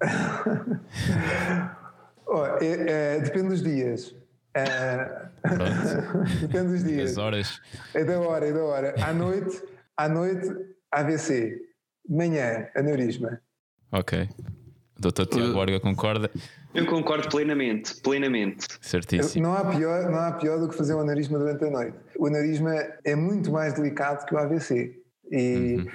oh, 2.28 2.46
é, 2.60 3.16
é, 3.16 3.20
depende 3.22 3.48
dos 3.48 3.64
dias. 3.64 4.14
É, 4.54 5.30
depende 6.42 6.74
dos 6.74 6.84
dias. 6.84 7.12
As 7.12 7.18
horas. 7.18 7.62
É 7.94 8.04
da 8.04 8.20
hora, 8.20 8.46
é 8.46 8.52
da 8.52 8.64
hora. 8.66 8.96
À 9.02 9.14
noite, 9.14 9.62
à 9.96 10.10
noite, 10.10 10.46
AVC. 10.92 11.56
Manhã, 12.10 12.68
aneurisma. 12.76 13.40
Ok. 13.94 14.28
Doutor 15.00 15.26
Tiago 15.28 15.54
Borga 15.54 15.80
concorda? 15.80 16.30
Eu 16.74 16.86
concordo 16.86 17.30
plenamente, 17.30 17.96
plenamente. 18.02 18.68
Certíssimo. 18.82 19.48
Não 19.48 19.54
há, 19.54 19.66
pior, 19.66 20.12
não 20.12 20.20
há 20.20 20.32
pior 20.34 20.60
do 20.60 20.68
que 20.68 20.76
fazer 20.76 20.94
um 20.94 21.00
aneurisma 21.00 21.40
durante 21.40 21.64
a 21.64 21.70
noite. 21.70 21.98
O 22.18 22.28
aneurisma 22.28 22.76
é 23.04 23.16
muito 23.16 23.52
mais 23.52 23.74
delicado 23.74 24.26
que 24.26 24.36
o 24.36 24.38
AVC. 24.38 25.02
E, 25.32 25.78
uhum. 25.78 25.88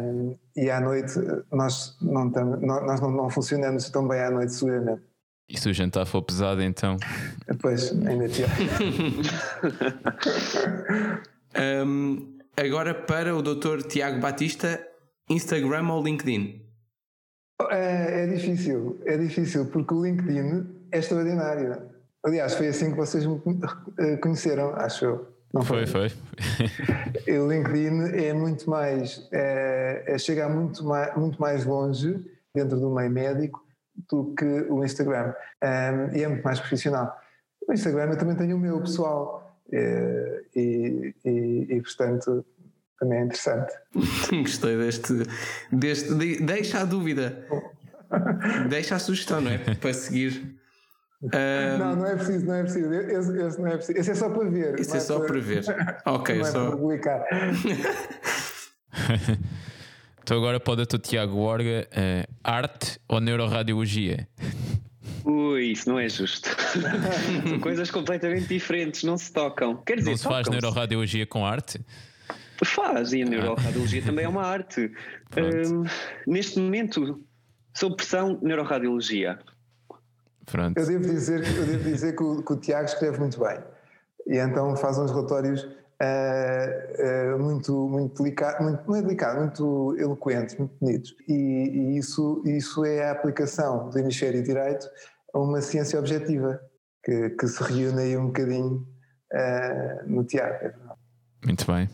um, 0.00 0.38
e 0.56 0.70
à 0.70 0.80
noite 0.80 1.14
nós 1.50 1.96
não, 2.02 2.30
tam, 2.30 2.56
nós 2.60 3.00
não, 3.00 3.10
não 3.10 3.30
funcionamos 3.30 3.88
tão 3.88 4.06
bem 4.06 4.20
à 4.20 4.30
noite, 4.30 4.52
seguramente. 4.52 5.02
E 5.48 5.58
se 5.58 5.68
o 5.68 5.74
jantar 5.74 6.06
for 6.06 6.22
pesado, 6.22 6.62
então? 6.62 6.96
Pois, 7.60 7.92
ainda 8.06 8.28
pior. 8.28 8.48
um, 11.86 12.38
agora 12.56 12.94
para 12.94 13.34
o 13.34 13.42
Dr. 13.42 13.82
Tiago 13.88 14.20
Batista, 14.20 14.80
Instagram 15.28 15.88
ou 15.88 16.02
LinkedIn? 16.02 16.61
É, 17.70 18.24
é, 18.24 18.26
difícil, 18.26 19.00
é 19.04 19.16
difícil, 19.16 19.66
porque 19.66 19.94
o 19.94 20.02
LinkedIn 20.04 20.66
é 20.90 20.98
extraordinário. 20.98 21.82
Aliás, 22.24 22.54
foi 22.54 22.68
assim 22.68 22.90
que 22.90 22.96
vocês 22.96 23.26
me 23.26 23.40
eh, 23.98 24.16
conheceram, 24.16 24.74
acho 24.76 25.04
eu. 25.04 25.28
Não 25.52 25.62
foi? 25.62 25.86
Foi, 25.86 26.08
foi. 26.08 27.36
o 27.38 27.50
LinkedIn 27.50 28.24
é 28.24 28.32
muito 28.32 28.70
mais, 28.70 29.28
é, 29.32 30.04
é 30.06 30.18
chega 30.18 30.48
muito 30.48 30.84
mais, 30.84 31.14
muito 31.16 31.40
mais 31.40 31.64
longe 31.64 32.16
dentro 32.54 32.78
do 32.78 32.90
meio 32.90 33.10
médico 33.10 33.62
do 34.10 34.34
que 34.34 34.44
o 34.44 34.84
Instagram. 34.84 35.34
Um, 35.62 36.16
e 36.16 36.22
é 36.22 36.28
muito 36.28 36.42
mais 36.42 36.58
profissional. 36.58 37.14
O 37.68 37.72
Instagram 37.72 38.10
eu 38.10 38.18
também 38.18 38.36
tenho 38.36 38.56
o 38.56 38.60
meu 38.60 38.80
pessoal. 38.80 39.40
É, 39.72 40.42
e, 40.54 41.14
e, 41.24 41.66
e, 41.70 41.80
portanto, 41.80 42.44
também 43.02 43.18
é 43.18 43.24
interessante. 43.24 43.74
Gostei 44.30 44.76
deste, 44.76 45.12
deste. 45.72 46.14
De, 46.14 46.40
deixa 46.40 46.80
a 46.80 46.84
dúvida. 46.84 47.44
deixa 48.68 48.94
a 48.94 48.98
sugestão, 49.00 49.40
não 49.40 49.50
é? 49.50 49.58
Para 49.58 49.92
seguir. 49.92 50.56
Um... 51.22 51.28
Não, 51.78 51.96
não 51.96 52.06
é 52.06 52.16
preciso, 52.16 52.44
não 52.46 52.54
é 52.54 52.62
preciso. 52.62 52.92
Esse, 52.92 53.38
esse, 53.38 53.60
não 53.60 53.68
é 53.68 53.76
preciso. 53.76 53.98
esse 54.00 54.10
é 54.10 54.14
só 54.14 54.28
para 54.28 54.50
ver. 54.50 54.80
Esse 54.80 54.96
é 54.96 55.00
só 55.00 55.20
para, 55.20 55.38
ver. 55.38 55.64
Ok, 56.04 56.34
não 56.38 56.46
é 56.46 56.50
só. 56.50 56.66
para 56.66 56.76
publicar. 56.76 57.24
então 60.20 60.36
agora 60.36 60.58
pode 60.58 60.82
o 60.82 60.98
Tiago 60.98 61.38
Orga, 61.38 61.86
uh, 61.92 62.34
arte 62.42 62.98
ou 63.08 63.20
neuroradiologia? 63.20 64.26
Ui, 65.24 65.66
isso 65.66 65.88
não 65.88 65.96
é 65.96 66.08
justo. 66.08 66.48
São 67.48 67.60
coisas 67.60 67.88
completamente 67.88 68.48
diferentes, 68.48 69.04
não 69.04 69.16
se 69.16 69.32
tocam. 69.32 69.76
Quer 69.76 69.98
dizer, 69.98 70.10
não 70.10 70.16
se 70.16 70.24
faz 70.24 70.48
neuroradiologia 70.48 71.24
com 71.24 71.46
arte? 71.46 71.80
Faz, 72.64 73.12
e 73.12 73.22
a 73.22 73.26
neuroradiologia 73.26 74.02
também 74.02 74.24
é 74.24 74.28
uma 74.28 74.42
arte. 74.42 74.92
Um, 75.36 75.84
neste 76.26 76.58
momento, 76.58 77.20
sob 77.74 77.96
pressão, 77.96 78.38
neuroradiologia. 78.42 79.38
Pronto. 80.46 80.78
Eu 80.78 80.86
devo 80.86 81.04
dizer, 81.04 81.44
eu 81.56 81.66
devo 81.66 81.84
dizer 81.84 82.16
que, 82.16 82.22
o, 82.22 82.42
que 82.42 82.52
o 82.52 82.56
Tiago 82.56 82.84
escreve 82.84 83.18
muito 83.18 83.40
bem. 83.40 83.58
E 84.26 84.38
então 84.38 84.76
faz 84.76 84.98
uns 84.98 85.10
relatórios 85.10 85.62
uh, 85.64 87.34
uh, 87.34 87.38
muito, 87.38 87.88
muito 87.88 88.22
delicados, 88.22 88.64
muito, 88.64 88.88
não 88.88 88.96
é 88.96 89.02
delicado, 89.02 89.40
muito 89.40 89.96
eloquentes, 89.98 90.56
muito 90.56 90.74
bonitos. 90.80 91.14
E, 91.28 91.32
e, 91.32 91.98
isso, 91.98 92.42
isso 92.44 92.84
é 92.84 93.08
a 93.08 93.12
aplicação 93.12 93.88
do 93.90 93.98
hemisfério 93.98 94.42
direito 94.42 94.86
a 95.32 95.38
uma 95.38 95.60
ciência 95.60 95.98
objetiva 95.98 96.60
que, 97.04 97.30
que 97.30 97.48
se 97.48 97.62
reúne 97.62 98.02
aí 98.02 98.16
um 98.16 98.26
bocadinho 98.26 98.86
uh, 99.32 100.08
no 100.08 100.24
Tiago. 100.24 100.66
É 100.66 100.74
muito 101.46 101.66
bem. 101.66 101.88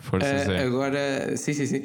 Força, 0.00 0.26
uh, 0.26 0.66
agora, 0.66 1.36
sim, 1.36 1.52
sim, 1.52 1.66
sim. 1.66 1.82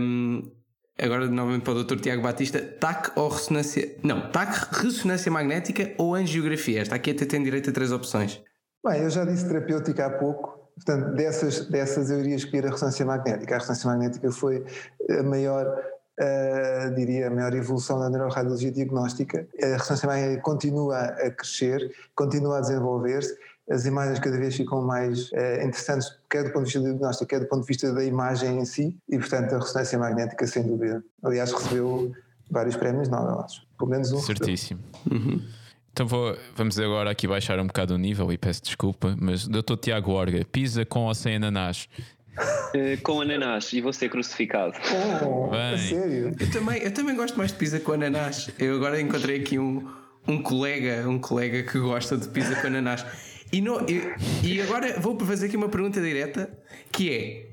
Um, 0.00 0.50
agora, 0.98 1.26
novamente 1.28 1.62
para 1.62 1.74
o 1.74 1.84
Dr. 1.84 2.00
Tiago 2.00 2.22
Batista: 2.22 2.60
TAC 2.60 3.12
ou 3.16 3.28
ressonância. 3.28 3.94
Não, 4.02 4.30
TAC, 4.30 4.82
ressonância 4.82 5.30
magnética 5.30 5.92
ou 5.98 6.14
angiografia? 6.14 6.80
Esta 6.80 6.94
aqui 6.94 7.10
até 7.10 7.24
tem 7.24 7.42
direito 7.42 7.70
a 7.70 7.72
três 7.72 7.92
opções. 7.92 8.42
Bem, 8.84 9.02
eu 9.02 9.10
já 9.10 9.24
disse 9.24 9.46
terapêutica 9.46 10.06
há 10.06 10.10
pouco. 10.10 10.56
Portanto, 10.76 11.14
dessas, 11.14 11.66
dessas 11.68 12.10
eu 12.10 12.20
iria 12.20 12.36
escolher 12.36 12.66
a 12.66 12.70
ressonância 12.70 13.04
magnética. 13.04 13.54
A 13.54 13.58
ressonância 13.58 13.88
magnética 13.90 14.30
foi 14.30 14.64
a 15.10 15.22
maior, 15.22 15.66
uh, 15.66 16.94
diria, 16.94 17.28
a 17.28 17.30
maior 17.30 17.54
evolução 17.54 17.98
da 17.98 18.10
neuroradiologia 18.10 18.70
diagnóstica. 18.70 19.46
A 19.62 19.66
ressonância 19.78 20.06
magnética 20.06 20.42
continua 20.42 20.98
a 20.98 21.30
crescer, 21.30 21.90
continua 22.14 22.58
a 22.58 22.60
desenvolver-se 22.60 23.36
as 23.68 23.84
imagens 23.84 24.18
cada 24.18 24.38
vez 24.38 24.54
ficam 24.56 24.82
mais 24.82 25.30
uh, 25.32 25.64
interessantes, 25.64 26.08
quer 26.30 26.44
do 26.44 26.52
ponto 26.52 26.66
de 26.66 26.72
vista 26.72 26.80
do 26.80 26.84
diagnóstico, 26.86 27.28
quer 27.28 27.40
do 27.40 27.46
ponto 27.46 27.62
de 27.62 27.66
vista 27.66 27.92
da 27.92 28.04
imagem 28.04 28.58
em 28.58 28.64
si, 28.64 28.96
e 29.08 29.18
portanto 29.18 29.54
a 29.54 29.58
ressonância 29.58 29.98
magnética, 29.98 30.46
sem 30.46 30.62
dúvida. 30.62 31.02
Aliás, 31.22 31.52
recebeu 31.52 32.12
vários 32.50 32.76
prémios 32.76 33.08
Nobel, 33.08 33.40
acho. 33.40 33.66
Pelo 33.76 33.90
menos 33.90 34.12
um. 34.12 34.18
Certíssimo. 34.18 34.80
Uhum. 35.10 35.42
Então 35.92 36.06
vou, 36.06 36.36
vamos 36.54 36.78
agora 36.78 37.10
aqui 37.10 37.26
baixar 37.26 37.58
um 37.58 37.66
bocado 37.66 37.94
o 37.94 37.98
nível 37.98 38.30
e 38.30 38.36
peço 38.36 38.62
desculpa, 38.62 39.16
mas 39.18 39.48
Dr. 39.48 39.76
Tiago 39.80 40.12
Orga, 40.12 40.44
pizza 40.44 40.84
com 40.84 41.06
ou 41.06 41.14
sem 41.14 41.36
ananás? 41.36 41.88
Uh, 42.38 43.00
com 43.02 43.22
ananás 43.22 43.72
e 43.72 43.80
vou 43.80 43.94
ser 43.94 44.10
crucificado. 44.10 44.74
Oh, 45.24 45.48
Bem. 45.48 45.78
sério? 45.78 46.36
Eu 46.38 46.50
também, 46.50 46.82
eu 46.82 46.92
também 46.92 47.16
gosto 47.16 47.38
mais 47.38 47.50
de 47.50 47.56
pizza 47.56 47.80
com 47.80 47.92
ananás. 47.92 48.50
Eu 48.58 48.76
agora 48.76 49.00
encontrei 49.00 49.40
aqui 49.40 49.58
um, 49.58 49.88
um 50.28 50.42
colega, 50.42 51.08
um 51.08 51.18
colega 51.18 51.62
que 51.62 51.78
gosta 51.78 52.18
de 52.18 52.28
pizza 52.28 52.54
com 52.56 52.66
ananás. 52.66 53.06
E, 53.52 53.60
não, 53.60 53.86
e, 53.88 54.02
e 54.42 54.60
agora 54.60 54.98
vou 55.00 55.18
fazer 55.20 55.46
aqui 55.46 55.56
uma 55.56 55.68
pergunta 55.68 56.00
direta 56.00 56.50
que 56.90 57.12
é: 57.12 57.46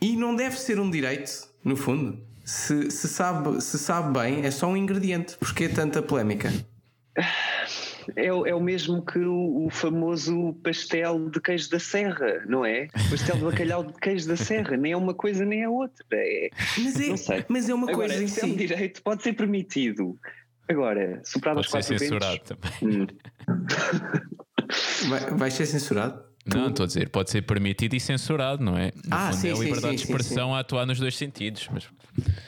e 0.00 0.16
não 0.16 0.34
deve 0.34 0.58
ser 0.58 0.78
um 0.78 0.90
direito, 0.90 1.48
no 1.64 1.76
fundo? 1.76 2.24
Se, 2.44 2.90
se, 2.90 3.08
sabe, 3.08 3.60
se 3.60 3.78
sabe 3.78 4.16
bem, 4.18 4.44
é 4.44 4.50
só 4.50 4.68
um 4.68 4.76
ingrediente. 4.76 5.36
Porquê 5.36 5.64
é 5.64 5.68
tanta 5.68 6.00
polémica? 6.00 6.52
É, 8.14 8.26
é, 8.26 8.54
o 8.54 8.60
mesmo 8.60 9.04
que 9.04 9.18
o, 9.18 9.66
o, 9.66 9.70
famoso 9.70 10.54
pastel 10.62 11.28
de 11.28 11.40
queijo 11.40 11.68
da 11.70 11.80
serra, 11.80 12.44
não 12.46 12.64
é? 12.64 12.86
Pastel 13.10 13.36
de 13.36 13.44
bacalhau 13.44 13.82
de 13.82 13.94
queijo 13.94 14.28
da 14.28 14.36
serra, 14.36 14.76
nem 14.76 14.92
é 14.92 14.96
uma 14.96 15.14
coisa 15.14 15.44
nem 15.44 15.62
é 15.62 15.68
outra. 15.68 16.04
É, 16.12 16.50
mas, 16.78 17.00
é, 17.00 17.08
não 17.08 17.16
sei. 17.16 17.44
mas 17.48 17.68
é 17.68 17.74
uma 17.74 17.90
Agora, 17.90 18.08
coisa 18.08 18.22
em 18.22 18.28
se 18.28 18.40
si. 18.40 18.40
é 18.42 18.44
um 18.46 18.54
direito, 18.54 19.02
pode 19.02 19.24
ser 19.24 19.32
permitido. 19.32 20.16
Agora, 20.68 21.20
superado 21.24 21.56
pode 21.56 21.66
as 21.66 21.72
quatro 21.72 21.88
ser 21.88 21.98
censurado 21.98 22.34
ventos, 22.34 22.78
também. 22.80 23.02
Hum. 23.02 23.06
Vai, 25.08 25.20
vai 25.30 25.50
ser 25.50 25.66
censurado? 25.66 26.24
Não, 26.46 26.68
estou 26.68 26.84
a 26.84 26.86
dizer, 26.86 27.08
pode 27.08 27.28
ser 27.30 27.42
permitido 27.42 27.94
e 27.94 28.00
censurado, 28.00 28.62
não 28.62 28.78
é? 28.78 28.92
No 29.04 29.10
Ah, 29.10 29.32
fundo 29.32 29.40
sim, 29.40 29.48
é 29.48 29.52
a 29.52 29.56
sim, 29.56 29.62
liberdade 29.64 29.98
sim, 29.98 30.04
de 30.04 30.10
expressão 30.12 30.50
sim, 30.50 30.54
a 30.54 30.58
atuar 30.60 30.86
nos 30.86 31.00
dois 31.00 31.16
sentidos. 31.16 31.68
Mas 31.72 31.88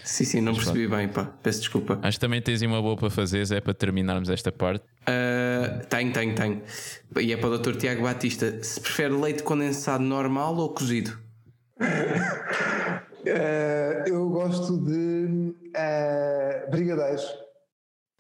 Sim, 0.04 0.24
sim, 0.24 0.40
não 0.40 0.52
Mas 0.54 0.64
percebi 0.64 0.86
bem, 0.88 1.08
pá. 1.08 1.24
Peço 1.42 1.58
desculpa. 1.60 1.98
acho 2.00 2.16
que 2.16 2.20
também 2.20 2.40
tens 2.40 2.62
aí 2.62 2.68
uma 2.68 2.80
boa 2.80 2.96
para 2.96 3.10
fazer, 3.10 3.50
é 3.52 3.60
para 3.60 3.74
terminarmos 3.74 4.30
esta 4.30 4.50
parte. 4.52 4.84
Uh, 5.02 5.84
tenho, 5.88 6.12
tenho, 6.12 6.34
tenho. 6.34 6.62
E 7.20 7.32
é 7.32 7.36
para 7.36 7.48
o 7.50 7.58
Dr. 7.58 7.74
Tiago 7.76 8.02
Batista. 8.02 8.62
Se 8.62 8.80
prefere 8.80 9.12
leite 9.14 9.42
condensado 9.42 10.02
normal 10.04 10.56
ou 10.56 10.68
cozido? 10.70 11.18
Uh, 11.80 13.28
eu 14.08 14.28
gosto 14.30 14.78
de 14.78 15.52
uh, 15.76 16.70
brigadeiros. 16.70 17.24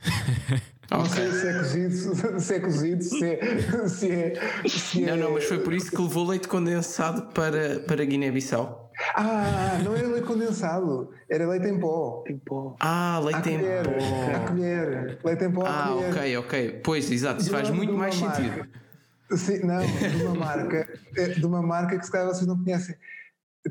Não 0.90 1.04
sei 1.04 1.30
se 1.32 1.46
é 1.48 1.52
cozido, 1.58 2.40
se 2.40 2.54
é 2.54 2.60
cozido, 2.60 3.02
se 3.04 3.24
é. 3.24 3.88
Se 3.88 4.10
é, 4.10 4.68
se 4.68 5.00
Não, 5.02 5.12
é... 5.12 5.16
não, 5.16 5.32
mas 5.32 5.44
foi 5.44 5.58
por 5.58 5.74
isso 5.74 5.90
que 5.90 6.00
levou 6.00 6.26
leite 6.26 6.48
condensado 6.48 7.26
para, 7.34 7.80
para 7.80 8.04
Guiné-Bissau. 8.04 8.90
Ah, 9.14 9.78
não 9.84 9.94
era 9.94 10.08
leite 10.08 10.26
condensado, 10.26 11.10
era 11.28 11.46
leite 11.46 11.66
em 11.68 11.78
pó. 11.78 12.24
Em 12.26 12.38
pó. 12.38 12.74
Ah, 12.80 13.16
À 13.16 13.18
leite 13.20 13.50
em 13.50 13.58
colher, 13.58 13.86
à 13.86 14.40
pó. 14.40 14.46
colher. 14.48 15.18
Leite 15.24 15.44
em 15.44 15.52
pó 15.52 15.66
à 15.66 15.68
Ah, 15.68 15.88
colher. 15.92 16.10
ok, 16.10 16.36
ok. 16.38 16.80
Pois, 16.82 17.10
exato, 17.10 17.42
isso 17.42 17.50
faz 17.50 17.70
muito 17.70 17.92
mais 17.92 18.18
marca. 18.20 18.36
sentido. 18.42 18.68
Sim, 19.36 19.58
não, 19.66 19.80
de 19.84 20.22
uma 20.24 20.34
marca, 20.34 20.88
é, 21.16 21.28
de 21.28 21.44
uma 21.46 21.62
marca 21.62 21.98
que 21.98 22.06
se 22.06 22.10
calhar 22.10 22.26
vocês 22.28 22.46
não 22.46 22.56
conhecem. 22.64 22.96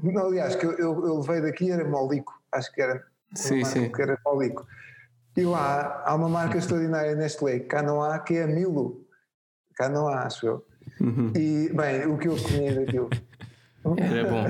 Não, 0.04 0.28
aliás, 0.28 0.56
que 0.56 0.64
eu, 0.66 0.72
eu, 0.74 1.06
eu 1.08 1.20
levei 1.20 1.42
daqui 1.42 1.72
era 1.72 1.84
Molico, 1.84 2.32
acho 2.52 2.72
que 2.74 2.80
era. 2.82 3.04
Sim, 3.34 3.64
sim. 3.66 3.92
Que 3.92 4.02
era 4.04 4.20
Molico. 4.24 4.66
E 5.38 5.46
lá 5.46 6.02
há 6.04 6.16
uma 6.16 6.28
marca 6.28 6.58
extraordinária 6.58 7.16
Nestlé, 7.16 7.60
cá 7.60 7.84
não 7.84 8.02
há, 8.02 8.18
que 8.18 8.36
é 8.36 8.44
a 8.44 8.48
Milo. 8.48 9.06
Cá 9.76 9.88
não 9.88 10.08
há, 10.08 10.24
acho 10.24 10.48
eu. 10.48 10.66
Uhum. 11.00 11.32
E, 11.36 11.72
bem, 11.72 12.08
o 12.08 12.18
que 12.18 12.28
eu 12.28 12.36
comi 12.36 12.74
daquilo. 12.74 13.10
Era 13.98 14.28
bom. 14.28 14.44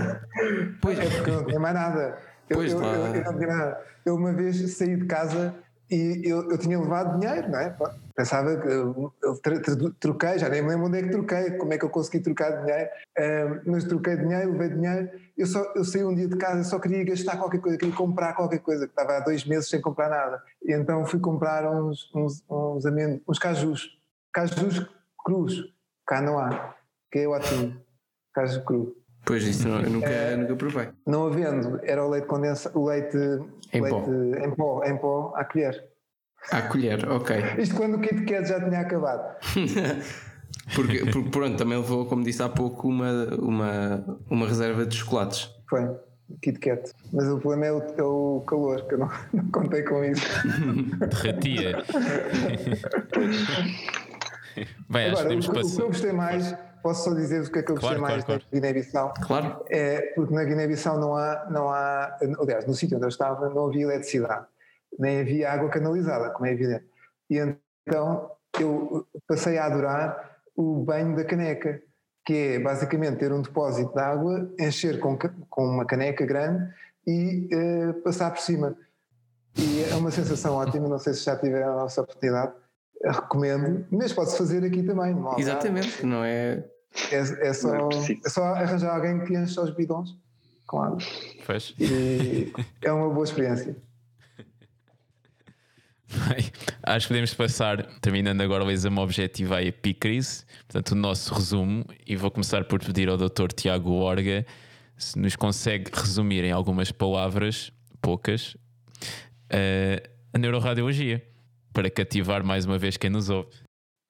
Pois, 0.81 0.97
É 0.97 1.09
porque 1.09 1.31
não 1.31 1.45
tinha 1.45 1.59
mais 1.59 1.75
nada. 1.75 2.17
Eu, 2.49 2.57
Pois 2.57 2.71
eu, 2.71 2.81
eu, 2.81 3.15
eu 3.15 3.23
não 3.25 3.37
tinha 3.37 3.47
nada. 3.47 3.81
Eu 4.05 4.15
uma 4.15 4.31
vez 4.31 4.77
saí 4.77 4.95
de 4.95 5.05
casa 5.05 5.53
e 5.91 6.21
eu, 6.23 6.49
eu 6.49 6.57
tinha 6.57 6.79
levado 6.79 7.19
dinheiro, 7.19 7.49
não 7.51 7.59
é? 7.59 7.75
Pensava 8.17 8.57
que 8.57 8.67
eu 8.67 9.13
troquei, 9.99 10.39
já 10.39 10.49
nem 10.49 10.63
me 10.63 10.69
lembro 10.69 10.87
onde 10.87 10.97
é 10.97 11.03
que 11.03 11.09
troquei, 11.11 11.51
como 11.51 11.71
é 11.71 11.77
que 11.77 11.85
eu 11.85 11.89
consegui 11.91 12.19
trocar 12.19 12.63
dinheiro, 12.63 12.89
mas 13.63 13.83
troquei 13.83 14.17
dinheiro, 14.17 14.53
levei 14.53 14.69
dinheiro. 14.69 15.11
Eu, 15.37 15.45
só, 15.45 15.71
eu 15.75 15.85
saí 15.85 16.03
um 16.03 16.15
dia 16.15 16.27
de 16.27 16.35
casa, 16.35 16.63
só 16.63 16.79
queria 16.79 17.03
gastar 17.03 17.37
qualquer 17.37 17.61
coisa, 17.61 17.77
queria 17.77 17.93
comprar 17.93 18.33
qualquer 18.33 18.57
coisa, 18.57 18.87
que 18.87 18.91
estava 18.91 19.17
há 19.17 19.19
dois 19.19 19.45
meses 19.45 19.69
sem 19.69 19.79
comprar 19.79 20.09
nada. 20.09 20.41
E 20.63 20.73
então 20.73 21.05
fui 21.05 21.19
comprar 21.19 21.71
uns, 21.71 22.09
uns, 22.15 22.43
uns, 22.49 22.87
amendo, 22.87 23.21
uns 23.29 23.37
cajus, 23.37 23.99
cajus 24.33 24.89
crus, 25.23 25.71
cá 26.07 26.19
não 26.19 26.39
há, 26.39 26.73
que 27.11 27.19
é 27.19 27.27
o 27.27 27.35
atum, 27.35 27.71
caju 28.33 28.65
cru. 28.65 28.95
Pois 29.27 29.43
isso 29.43 29.67
não, 29.67 29.79
eu 29.79 29.91
nunca, 29.91 30.07
é, 30.07 30.35
nunca 30.35 30.55
provei. 30.55 30.89
Não 31.05 31.27
havendo, 31.27 31.79
era 31.83 32.03
o 32.03 32.09
leite 32.09 32.25
condensado, 32.25 32.79
o 32.79 32.87
leite 32.87 33.15
em 33.71 33.79
leite 33.79 33.89
pó, 33.91 34.11
em 34.43 34.55
pó, 34.55 34.83
em 34.85 34.97
pó 34.97 35.33
à 35.35 35.45
colher. 35.45 35.85
À 36.51 36.61
colher, 36.61 37.09
ok. 37.09 37.35
Isto 37.57 37.75
quando 37.75 37.95
o 37.95 37.99
Kit 37.99 38.23
Kat 38.25 38.47
já 38.47 38.63
tinha 38.63 38.79
acabado. 38.79 39.35
porque, 40.73 40.99
porque, 41.11 41.29
pronto, 41.29 41.57
também 41.57 41.77
levou, 41.77 42.05
como 42.05 42.23
disse 42.23 42.41
há 42.41 42.47
pouco, 42.47 42.87
uma, 42.87 43.25
uma, 43.35 44.19
uma 44.29 44.47
reserva 44.47 44.85
de 44.85 44.95
chocolates. 44.95 45.49
Foi, 45.69 45.89
Kit 46.41 46.59
Kat. 46.59 46.93
Mas 47.11 47.27
o 47.27 47.39
problema 47.39 47.65
é 47.65 47.71
o, 47.73 47.81
é 47.97 48.03
o 48.03 48.43
calor, 48.47 48.87
que 48.87 48.93
eu 48.93 48.99
não, 48.99 49.09
não 49.33 49.51
contei 49.51 49.83
com 49.83 50.03
isso. 50.05 50.25
Derretia. 51.09 51.83
Bem, 54.89 55.09
Agora, 55.09 55.29
o, 55.29 55.37
o, 55.37 55.75
que 55.75 55.81
eu 55.81 55.87
gostei 55.87 56.13
mais, 56.13 56.55
posso 56.81 57.09
só 57.09 57.13
dizer 57.13 57.41
o 57.41 57.51
que 57.51 57.59
é 57.59 57.63
que 57.63 57.71
eu 57.71 57.75
gostei 57.75 57.97
claro, 57.97 58.13
mais 58.13 58.23
claro, 58.23 58.41
da 58.41 58.47
Guiné-Bissau? 58.51 59.13
Claro. 59.21 59.65
É, 59.69 60.13
porque 60.15 60.33
na 60.33 60.45
Guiné-Bissau 60.45 60.97
não 60.97 61.13
há, 61.13 61.45
não 61.51 61.69
há, 61.69 62.17
aliás, 62.39 62.65
no 62.65 62.73
sítio 62.73 62.95
onde 62.95 63.05
eu 63.05 63.09
estava 63.09 63.49
não 63.49 63.67
havia 63.67 63.83
eletricidade 63.83 64.45
nem 64.97 65.21
havia 65.21 65.51
água 65.51 65.69
canalizada, 65.69 66.29
como 66.31 66.45
é 66.45 66.51
evidente. 66.51 66.85
E 67.29 67.37
então 67.87 68.31
eu 68.59 69.07
passei 69.27 69.57
a 69.57 69.65
adorar 69.65 70.37
o 70.55 70.83
banho 70.83 71.15
da 71.15 71.23
caneca, 71.23 71.81
que 72.25 72.33
é 72.33 72.59
basicamente 72.59 73.17
ter 73.17 73.31
um 73.31 73.41
depósito 73.41 73.93
de 73.93 73.99
água, 73.99 74.51
encher 74.59 74.99
com, 74.99 75.17
com 75.17 75.65
uma 75.65 75.85
caneca 75.85 76.25
grande 76.25 76.73
e 77.05 77.47
uh, 77.53 77.93
passar 78.01 78.31
por 78.31 78.41
cima. 78.41 78.75
E 79.55 79.83
é 79.83 79.95
uma 79.95 80.11
sensação 80.11 80.55
ótima, 80.57 80.87
não 80.87 80.99
sei 80.99 81.13
se 81.13 81.23
já 81.23 81.37
tiveram 81.37 81.73
a 81.73 81.75
nossa 81.83 82.01
oportunidade, 82.01 82.53
recomendo, 83.03 83.85
mas 83.91 84.11
pode-se 84.11 84.37
fazer 84.37 84.63
aqui 84.65 84.83
também. 84.83 85.13
Não 85.13 85.37
Exatamente, 85.37 86.05
não 86.05 86.23
é... 86.23 86.63
É, 87.11 87.47
é, 87.49 87.53
só, 87.53 87.75
é, 87.75 87.79
é, 88.25 88.29
só 88.29 88.43
arranjar 88.43 88.95
alguém 88.95 89.23
que 89.23 89.35
enche 89.35 89.59
os 89.59 89.69
bidões 89.69 90.15
com 90.65 90.81
água. 90.81 90.97
Fez. 91.45 91.75
E 91.79 92.51
é 92.81 92.91
uma 92.91 93.09
boa 93.09 93.23
experiência. 93.23 93.75
Bem, 96.09 96.49
acho 96.83 97.07
que 97.07 97.13
podemos 97.13 97.33
passar, 97.33 97.83
terminando 97.99 98.41
agora 98.41 98.63
o 98.63 98.71
exame 98.71 98.99
objetivo 98.99 99.53
à 99.53 99.61
epicrise, 99.61 100.45
portanto, 100.67 100.91
o 100.91 100.95
nosso 100.95 101.33
resumo, 101.33 101.85
e 102.05 102.15
vou 102.15 102.31
começar 102.31 102.63
por 102.63 102.79
pedir 102.79 103.09
ao 103.09 103.17
Dr. 103.17 103.47
Tiago 103.53 103.91
Orga 103.91 104.45
se 104.97 105.19
nos 105.19 105.35
consegue 105.35 105.91
resumir 105.93 106.43
em 106.43 106.51
algumas 106.51 106.91
palavras, 106.91 107.71
poucas, 108.01 108.55
uh, 109.51 110.09
a 110.33 110.37
neuroradiologia, 110.37 111.23
para 111.73 111.89
cativar 111.89 112.43
mais 112.43 112.65
uma 112.65 112.77
vez 112.77 112.97
quem 112.97 113.09
nos 113.09 113.29
ouve. 113.29 113.55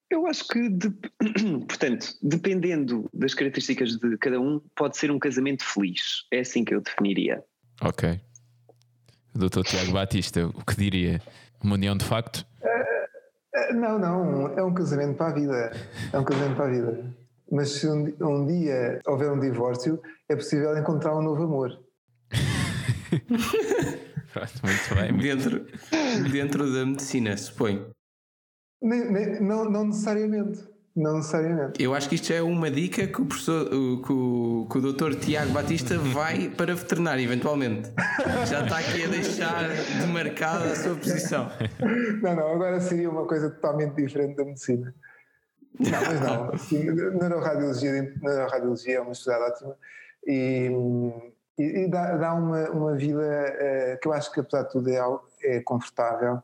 Eu 0.09 0.25
acho 0.25 0.47
que, 0.47 0.69
de, 0.69 0.89
portanto, 1.67 2.15
dependendo 2.21 3.09
das 3.13 3.33
características 3.33 3.97
de 3.97 4.17
cada 4.17 4.39
um, 4.39 4.61
pode 4.75 4.97
ser 4.97 5.11
um 5.11 5.19
casamento 5.19 5.65
feliz. 5.65 6.25
É 6.31 6.39
assim 6.39 6.63
que 6.63 6.73
eu 6.73 6.81
definiria. 6.81 7.43
Ok. 7.81 8.19
Doutor 9.35 9.65
Tiago 9.65 9.91
Batista, 9.91 10.47
o 10.47 10.65
que 10.65 10.77
diria? 10.77 11.21
Uma 11.63 11.75
união 11.75 11.95
de 11.97 12.05
facto? 12.05 12.45
Uh, 12.61 13.73
uh, 13.73 13.73
não, 13.75 13.99
não, 13.99 14.47
é 14.57 14.63
um 14.63 14.73
casamento 14.73 15.17
para 15.17 15.27
a 15.27 15.33
vida. 15.33 15.71
É 16.13 16.19
um 16.19 16.23
casamento 16.23 16.55
para 16.55 16.65
a 16.65 16.69
vida. 16.69 17.15
Mas 17.51 17.69
se 17.69 17.87
um, 17.87 18.13
um 18.21 18.45
dia 18.45 18.99
houver 19.07 19.31
um 19.31 19.39
divórcio, 19.39 20.01
é 20.29 20.35
possível 20.35 20.77
encontrar 20.77 21.17
um 21.17 21.21
novo 21.21 21.43
amor. 21.43 21.79
muito 24.63 24.95
bem. 24.95 25.11
Muito 25.11 25.23
dentro, 25.23 25.65
dentro 26.31 26.73
da 26.73 26.85
medicina, 26.85 27.35
supõe. 27.37 27.89
Nem, 28.81 29.11
nem, 29.11 29.41
não, 29.41 29.65
não 29.65 29.85
necessariamente. 29.87 30.67
Não 30.97 31.17
necessariamente. 31.17 31.81
Eu 31.81 31.93
acho 31.93 32.09
que 32.09 32.15
isto 32.15 32.33
é 32.33 32.41
uma 32.41 32.71
dica 32.71 33.05
que 33.05 33.21
o 33.21 33.25
professor, 33.27 33.69
que 33.69 34.11
o, 34.11 34.67
que 34.67 34.77
o 34.79 34.81
doutor 34.81 35.13
Tiago 35.13 35.51
Batista 35.51 35.95
vai 35.95 36.49
para 36.49 36.73
veterinário, 36.73 37.23
eventualmente. 37.23 37.91
Já 38.49 38.63
está 38.63 38.79
aqui 38.79 39.03
a 39.03 39.07
deixar 39.07 39.69
demarcada 40.01 40.71
a 40.71 40.75
sua 40.75 40.95
posição. 40.95 41.51
Não, 42.23 42.35
não, 42.35 42.51
agora 42.51 42.79
seria 42.79 43.11
uma 43.11 43.27
coisa 43.27 43.51
totalmente 43.51 43.93
diferente 43.93 44.37
da 44.37 44.43
medicina. 44.43 44.91
Não, 45.79 45.91
mas 45.91 46.19
não. 46.19 46.53
Assim, 46.55 46.83
neuroradiologia, 46.89 48.15
neuroradiologia 48.19 48.95
é 48.95 48.99
uma 48.99 49.13
sociedade 49.13 49.51
ótima 49.51 49.77
e, 50.25 50.71
e, 51.59 51.87
dá, 51.87 52.17
dá, 52.17 52.33
uma, 52.33 52.71
uma 52.71 52.95
vida 52.95 53.19
uh, 53.21 53.99
que 54.01 54.07
eu 54.07 54.13
acho 54.13 54.31
que, 54.31 54.39
apesar 54.39 54.63
de 54.63 54.71
tudo, 54.71 54.89
é, 54.89 54.99
é 55.43 55.61
confortável 55.61 56.41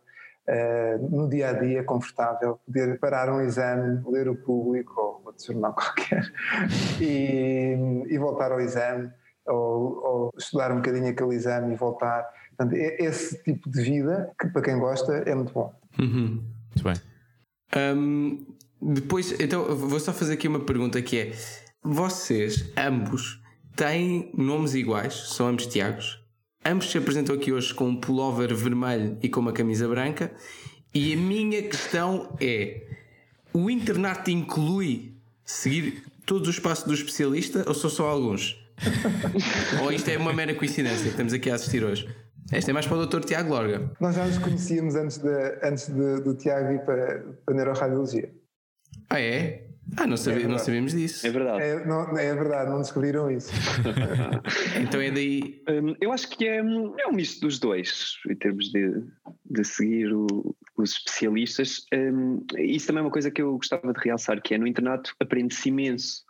uh, 0.47 1.09
no 1.09 1.29
dia 1.29 1.49
a 1.49 1.53
dia 1.53 1.83
confortável, 1.83 2.59
poder 2.65 2.99
parar 2.99 3.31
um 3.31 3.41
exame, 3.41 4.01
ler 4.07 4.27
o 4.27 4.35
público 4.35 4.93
ou 4.99 5.21
outro 5.25 5.45
jornal 5.45 5.73
qualquer 5.75 6.31
e, 6.99 7.75
e 8.07 8.17
voltar 8.17 8.51
ao 8.51 8.59
exame 8.59 9.11
ou, 9.45 10.03
ou, 10.03 10.29
estudar 10.37 10.71
um 10.71 10.77
bocadinho 10.77 11.09
aquele 11.09 11.35
exame 11.35 11.73
e 11.73 11.75
voltar. 11.75 12.25
Portanto, 12.55 12.75
esse 12.75 13.41
tipo 13.43 13.69
de 13.69 13.81
vida 13.81 14.31
que 14.39 14.47
para 14.47 14.61
quem 14.61 14.79
gosta 14.79 15.11
é 15.25 15.35
muito 15.35 15.53
bom. 15.53 15.73
Uhum. 15.99 16.43
Muito 16.75 16.83
bem. 16.83 16.95
Um, 17.75 18.45
depois, 18.81 19.37
então, 19.39 19.75
vou 19.75 19.99
só 19.99 20.13
fazer 20.13 20.33
aqui 20.33 20.47
uma 20.47 20.59
pergunta 20.59 21.01
que 21.01 21.19
é: 21.19 21.31
vocês 21.81 22.71
ambos 22.77 23.41
têm 23.75 24.31
nomes 24.37 24.75
iguais? 24.75 25.13
São 25.13 25.47
ambos 25.47 25.67
Tiagos? 25.67 26.22
Ambos 26.65 26.89
se 26.89 26.97
apresentam 26.97 27.35
aqui 27.35 27.51
hoje 27.51 27.73
com 27.73 27.89
um 27.89 27.95
pullover 27.95 28.55
vermelho 28.55 29.17
e 29.21 29.27
com 29.27 29.41
uma 29.41 29.51
camisa 29.51 29.87
branca. 29.87 30.31
E 30.93 31.13
a 31.13 31.17
minha 31.17 31.61
questão 31.63 32.35
é: 32.39 32.83
o 33.53 33.69
internato 33.69 34.31
inclui 34.31 35.13
seguir 35.43 36.03
todos 36.25 36.47
os 36.47 36.59
passos 36.59 36.85
do 36.85 36.93
especialista 36.93 37.63
ou 37.67 37.73
são 37.73 37.89
só 37.89 38.07
alguns? 38.07 38.57
ou 39.83 39.91
isto 39.91 40.09
é 40.09 40.17
uma 40.17 40.33
mera 40.33 40.55
coincidência 40.55 41.03
que 41.03 41.09
estamos 41.09 41.33
aqui 41.33 41.49
a 41.49 41.55
assistir 41.55 41.83
hoje? 41.83 42.07
Esta 42.51 42.71
é 42.71 42.73
mais 42.73 42.85
para 42.85 42.97
o 42.97 43.05
Dr. 43.05 43.21
Tiago 43.21 43.49
Lorga. 43.49 43.91
Nós 43.99 44.15
já 44.15 44.25
nos 44.25 44.37
conhecíamos 44.37 44.95
antes, 44.95 45.17
de, 45.17 45.59
antes 45.63 45.87
de, 45.87 46.21
do 46.21 46.35
Tiago 46.35 46.71
ir 46.73 46.85
para, 46.85 47.25
para 47.45 47.53
a 47.53 47.57
neuroradiologia. 47.57 48.31
Ah, 49.09 49.19
é? 49.19 49.62
Ah, 49.97 50.07
não, 50.07 50.17
sabia, 50.17 50.45
é 50.45 50.47
não 50.47 50.57
sabíamos 50.57 50.93
disso. 50.93 51.25
É 51.25 51.29
verdade. 51.29 51.63
É, 51.63 51.85
não, 51.85 52.17
é 52.17 52.33
verdade, 52.33 52.69
não 52.69 52.81
descobriram 52.81 53.29
isso. 53.29 53.51
então 54.81 54.99
é 54.99 55.11
daí. 55.11 55.61
Um, 55.69 55.95
eu 56.01 56.11
acho 56.11 56.29
que 56.29 56.47
é, 56.47 56.57
é 56.57 57.07
um 57.07 57.13
misto 57.13 57.41
dos 57.41 57.59
dois, 57.59 58.17
em 58.29 58.35
termos 58.35 58.71
de, 58.71 59.03
de 59.45 59.63
seguir 59.63 60.13
o, 60.13 60.55
os 60.77 60.93
especialistas. 60.93 61.85
Um, 61.93 62.43
isso 62.57 62.87
também 62.87 63.01
é 63.01 63.05
uma 63.05 63.11
coisa 63.11 63.29
que 63.29 63.41
eu 63.41 63.55
gostava 63.55 63.93
de 63.93 63.99
realçar, 63.99 64.41
que 64.41 64.55
é 64.55 64.57
no 64.57 64.67
internato 64.67 65.15
aprende-se 65.19 65.69
imenso 65.69 66.23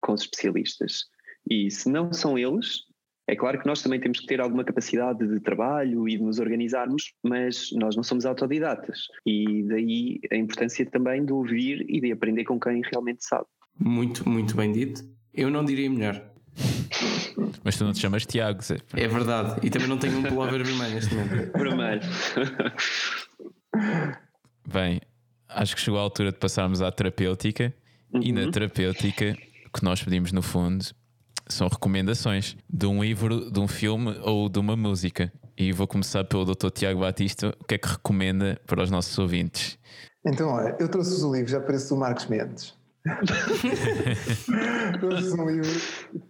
com 0.00 0.12
os 0.12 0.22
especialistas. 0.22 1.06
E 1.48 1.70
se 1.70 1.88
não 1.88 2.12
são 2.12 2.36
eles, 2.36 2.85
é 3.28 3.34
claro 3.34 3.58
que 3.58 3.66
nós 3.66 3.82
também 3.82 3.98
temos 3.98 4.20
que 4.20 4.26
ter 4.26 4.40
alguma 4.40 4.62
capacidade 4.62 5.26
de 5.26 5.40
trabalho 5.40 6.08
e 6.08 6.16
de 6.16 6.22
nos 6.22 6.38
organizarmos, 6.38 7.12
mas 7.24 7.70
nós 7.72 7.96
não 7.96 8.04
somos 8.04 8.24
autodidatas. 8.24 9.08
E 9.26 9.64
daí 9.64 10.20
a 10.30 10.36
importância 10.36 10.86
também 10.86 11.24
de 11.24 11.32
ouvir 11.32 11.84
e 11.88 12.00
de 12.00 12.12
aprender 12.12 12.44
com 12.44 12.60
quem 12.60 12.82
realmente 12.82 13.24
sabe. 13.24 13.46
Muito, 13.78 14.28
muito 14.28 14.56
bem 14.56 14.70
dito. 14.70 15.02
Eu 15.34 15.50
não 15.50 15.64
diria 15.64 15.90
melhor. 15.90 16.22
Mas 17.64 17.76
tu 17.76 17.84
não 17.84 17.92
te 17.92 17.98
chamas 17.98 18.24
Tiago, 18.24 18.62
Zé. 18.62 18.78
É 18.94 19.08
verdade. 19.08 19.66
E 19.66 19.70
também 19.70 19.88
não 19.88 19.98
tenho 19.98 20.18
um 20.18 20.22
pullover 20.22 20.64
vermelho 20.64 20.94
neste 20.94 21.14
momento. 21.14 21.52
Vermelho. 21.58 22.02
Bem, 24.72 25.00
acho 25.48 25.74
que 25.74 25.80
chegou 25.80 25.98
a 25.98 26.02
altura 26.02 26.30
de 26.30 26.38
passarmos 26.38 26.80
à 26.80 26.92
terapêutica. 26.92 27.74
Uhum. 28.12 28.22
E 28.22 28.32
na 28.32 28.42
uhum. 28.42 28.50
terapêutica, 28.52 29.36
o 29.66 29.70
que 29.76 29.84
nós 29.84 30.02
pedimos 30.02 30.30
no 30.30 30.42
fundo 30.42 30.86
são 31.48 31.68
recomendações 31.68 32.56
de 32.68 32.86
um 32.86 33.02
livro, 33.02 33.50
de 33.50 33.60
um 33.60 33.68
filme 33.68 34.16
ou 34.22 34.48
de 34.48 34.58
uma 34.58 34.76
música. 34.76 35.32
E 35.56 35.72
vou 35.72 35.86
começar 35.86 36.24
pelo 36.24 36.44
Dr. 36.44 36.70
Tiago 36.70 37.00
Batista. 37.00 37.54
O 37.60 37.64
que 37.64 37.76
é 37.76 37.78
que 37.78 37.88
recomenda 37.88 38.60
para 38.66 38.82
os 38.82 38.90
nossos 38.90 39.16
ouvintes? 39.18 39.78
Então, 40.24 40.48
olha, 40.48 40.76
eu 40.78 40.88
trouxe-vos 40.88 41.22
o 41.22 41.32
livro, 41.32 41.50
já 41.50 41.60
parece 41.60 41.88
do 41.88 41.96
Marcos 41.96 42.26
Mendes. 42.26 42.74
trouxe 45.00 45.40
um 45.40 45.48
livro 45.48 45.80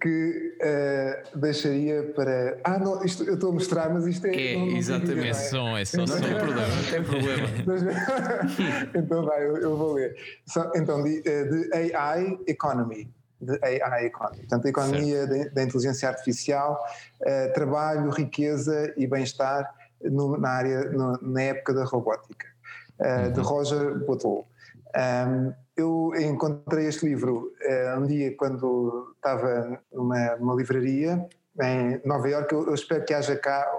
que 0.00 0.56
uh, 0.60 1.38
deixaria 1.38 2.02
para. 2.14 2.58
Ah, 2.62 2.78
não, 2.78 3.02
isto, 3.02 3.24
eu 3.24 3.34
estou 3.34 3.50
a 3.50 3.54
mostrar, 3.54 3.88
mas 3.88 4.06
isto 4.06 4.26
é. 4.26 4.52
É, 4.52 4.54
não, 4.58 4.66
não 4.66 4.76
exatamente. 4.76 5.28
É 5.28 5.34
som, 5.34 5.78
é 5.78 5.84
som. 5.86 6.04
Não, 6.04 6.20
tem 6.20 6.36
problema, 6.36 6.68
não 6.68 6.84
tem 6.90 7.02
problema. 7.02 7.48
então, 8.94 9.24
vai, 9.24 9.46
eu, 9.46 9.56
eu, 9.56 9.76
vou 9.76 9.94
ler. 9.94 10.14
então, 10.74 11.02
de, 11.02 11.22
eh, 11.24 11.44
de 11.44 11.94
AI 11.94 12.38
Economy 12.46 13.08
de 13.40 13.58
AI 13.62 14.06
Economy. 14.06 14.38
Portanto, 14.38 14.66
a 14.66 14.68
economia 14.70 15.26
da 15.52 15.62
inteligência 15.62 16.08
artificial, 16.08 16.82
uh, 17.20 17.52
trabalho, 17.52 18.10
riqueza 18.10 18.92
e 18.96 19.06
bem-estar 19.06 19.72
na 20.00 20.48
área, 20.48 20.84
no, 20.90 21.18
na 21.22 21.42
época 21.42 21.74
da 21.74 21.84
robótica. 21.84 22.46
uh, 23.00 23.32
de 23.32 23.40
Roger 23.40 23.98
Boteau. 24.04 24.46
Um, 24.96 25.52
eu 25.76 26.12
encontrei 26.18 26.86
este 26.86 27.06
livro 27.06 27.52
uh, 27.62 28.00
um 28.00 28.06
dia 28.06 28.34
quando 28.36 29.12
estava 29.16 29.80
numa, 29.92 30.36
numa 30.36 30.54
livraria 30.54 31.26
em 31.60 32.00
Nova 32.04 32.28
Iorque. 32.28 32.54
Eu, 32.54 32.66
eu, 32.66 32.74
espero 32.74 33.04
que 33.04 33.12
haja 33.12 33.36
cá, 33.36 33.70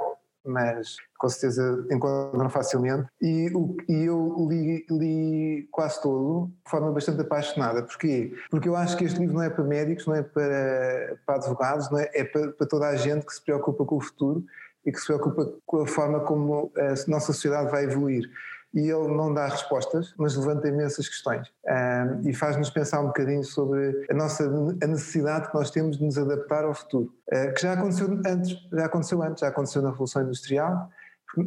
mas 0.47 0.95
com 1.17 1.29
certeza 1.29 1.85
encontram 1.91 2.49
facilmente. 2.49 3.07
E, 3.21 3.51
e 3.89 4.05
eu 4.05 4.47
li, 4.49 4.85
li, 4.89 5.67
quase 5.71 6.01
todo 6.01 6.47
de 6.47 6.69
forma 6.69 6.91
bastante 6.91 7.21
apaixonada. 7.21 7.83
Porquê? 7.83 8.33
Porque 8.49 8.69
eu 8.69 8.75
acho 8.75 8.97
que 8.97 9.05
este 9.05 9.19
livro 9.19 9.35
não 9.35 9.43
é 9.43 9.49
para 9.49 9.63
médicos, 9.63 10.05
não 10.05 10.15
é 10.15 10.23
para, 10.23 11.17
para 11.25 11.35
advogados, 11.35 11.89
não 11.91 11.99
é, 11.99 12.09
é 12.13 12.23
para, 12.23 12.51
para 12.51 12.67
toda 12.67 12.87
a 12.87 12.95
gente 12.95 13.25
que 13.25 13.33
se 13.33 13.43
preocupa 13.43 13.85
com 13.85 13.97
o 13.97 14.01
futuro 14.01 14.43
e 14.85 14.91
que 14.91 14.99
se 14.99 15.07
preocupa 15.07 15.53
com 15.65 15.81
a 15.81 15.87
forma 15.87 16.21
como 16.21 16.71
a 16.77 17.09
nossa 17.09 17.33
sociedade 17.33 17.69
vai 17.69 17.83
evoluir 17.83 18.29
e 18.77 18.91
ele 18.91 19.07
não 19.07 19.33
dá 19.33 19.47
respostas, 19.47 20.13
mas 20.19 20.35
levanta 20.35 20.67
imensas 20.67 21.09
questões 21.09 21.51
um, 21.65 22.29
e 22.29 22.31
faz-nos 22.31 22.69
pensar 22.69 23.01
um 23.01 23.07
bocadinho 23.07 23.43
sobre 23.43 24.05
a 24.07 24.13
nossa 24.13 24.43
a 24.45 24.87
necessidade 24.87 25.47
que 25.47 25.55
nós 25.55 25.71
temos 25.71 25.97
de 25.97 26.05
nos 26.05 26.15
adaptar 26.15 26.63
ao 26.63 26.75
futuro, 26.75 27.11
uh, 27.33 27.53
que 27.55 27.61
já 27.63 27.73
aconteceu 27.73 28.07
antes, 28.23 28.55
já 28.71 28.85
aconteceu 28.85 29.23
antes, 29.23 29.41
já 29.41 29.47
aconteceu 29.47 29.81
na 29.81 29.89
Revolução 29.89 30.21
Industrial. 30.21 30.89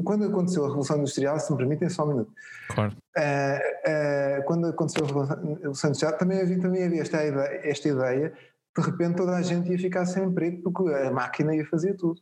Quando 0.05 0.25
aconteceu 0.25 0.65
a 0.65 0.67
Revolução 0.67 0.97
Industrial, 0.99 1.39
se 1.39 1.53
me 1.53 1.59
permitem 1.59 1.89
só 1.89 2.05
um 2.05 2.09
minuto. 2.09 2.33
Claro. 2.69 2.97
Uh, 3.17 4.41
uh, 4.41 4.45
quando 4.47 4.67
aconteceu 4.67 5.05
a 5.05 5.07
Revolução 5.07 5.91
Industrial, 5.91 6.19
também 6.19 6.41
havia, 6.41 6.61
também 6.61 6.85
havia 6.85 7.01
esta, 7.01 7.25
ideia, 7.25 7.61
esta 7.63 7.89
ideia, 7.89 8.33
de 8.77 8.85
repente 8.85 9.15
toda 9.15 9.37
a 9.37 9.43
gente 9.43 9.71
ia 9.71 9.79
ficar 9.79 10.05
sem 10.05 10.25
emprego 10.25 10.63
porque 10.65 10.93
a 10.93 11.13
máquina 11.13 11.55
ia 11.55 11.65
fazer 11.65 11.95
tudo. 11.95 12.21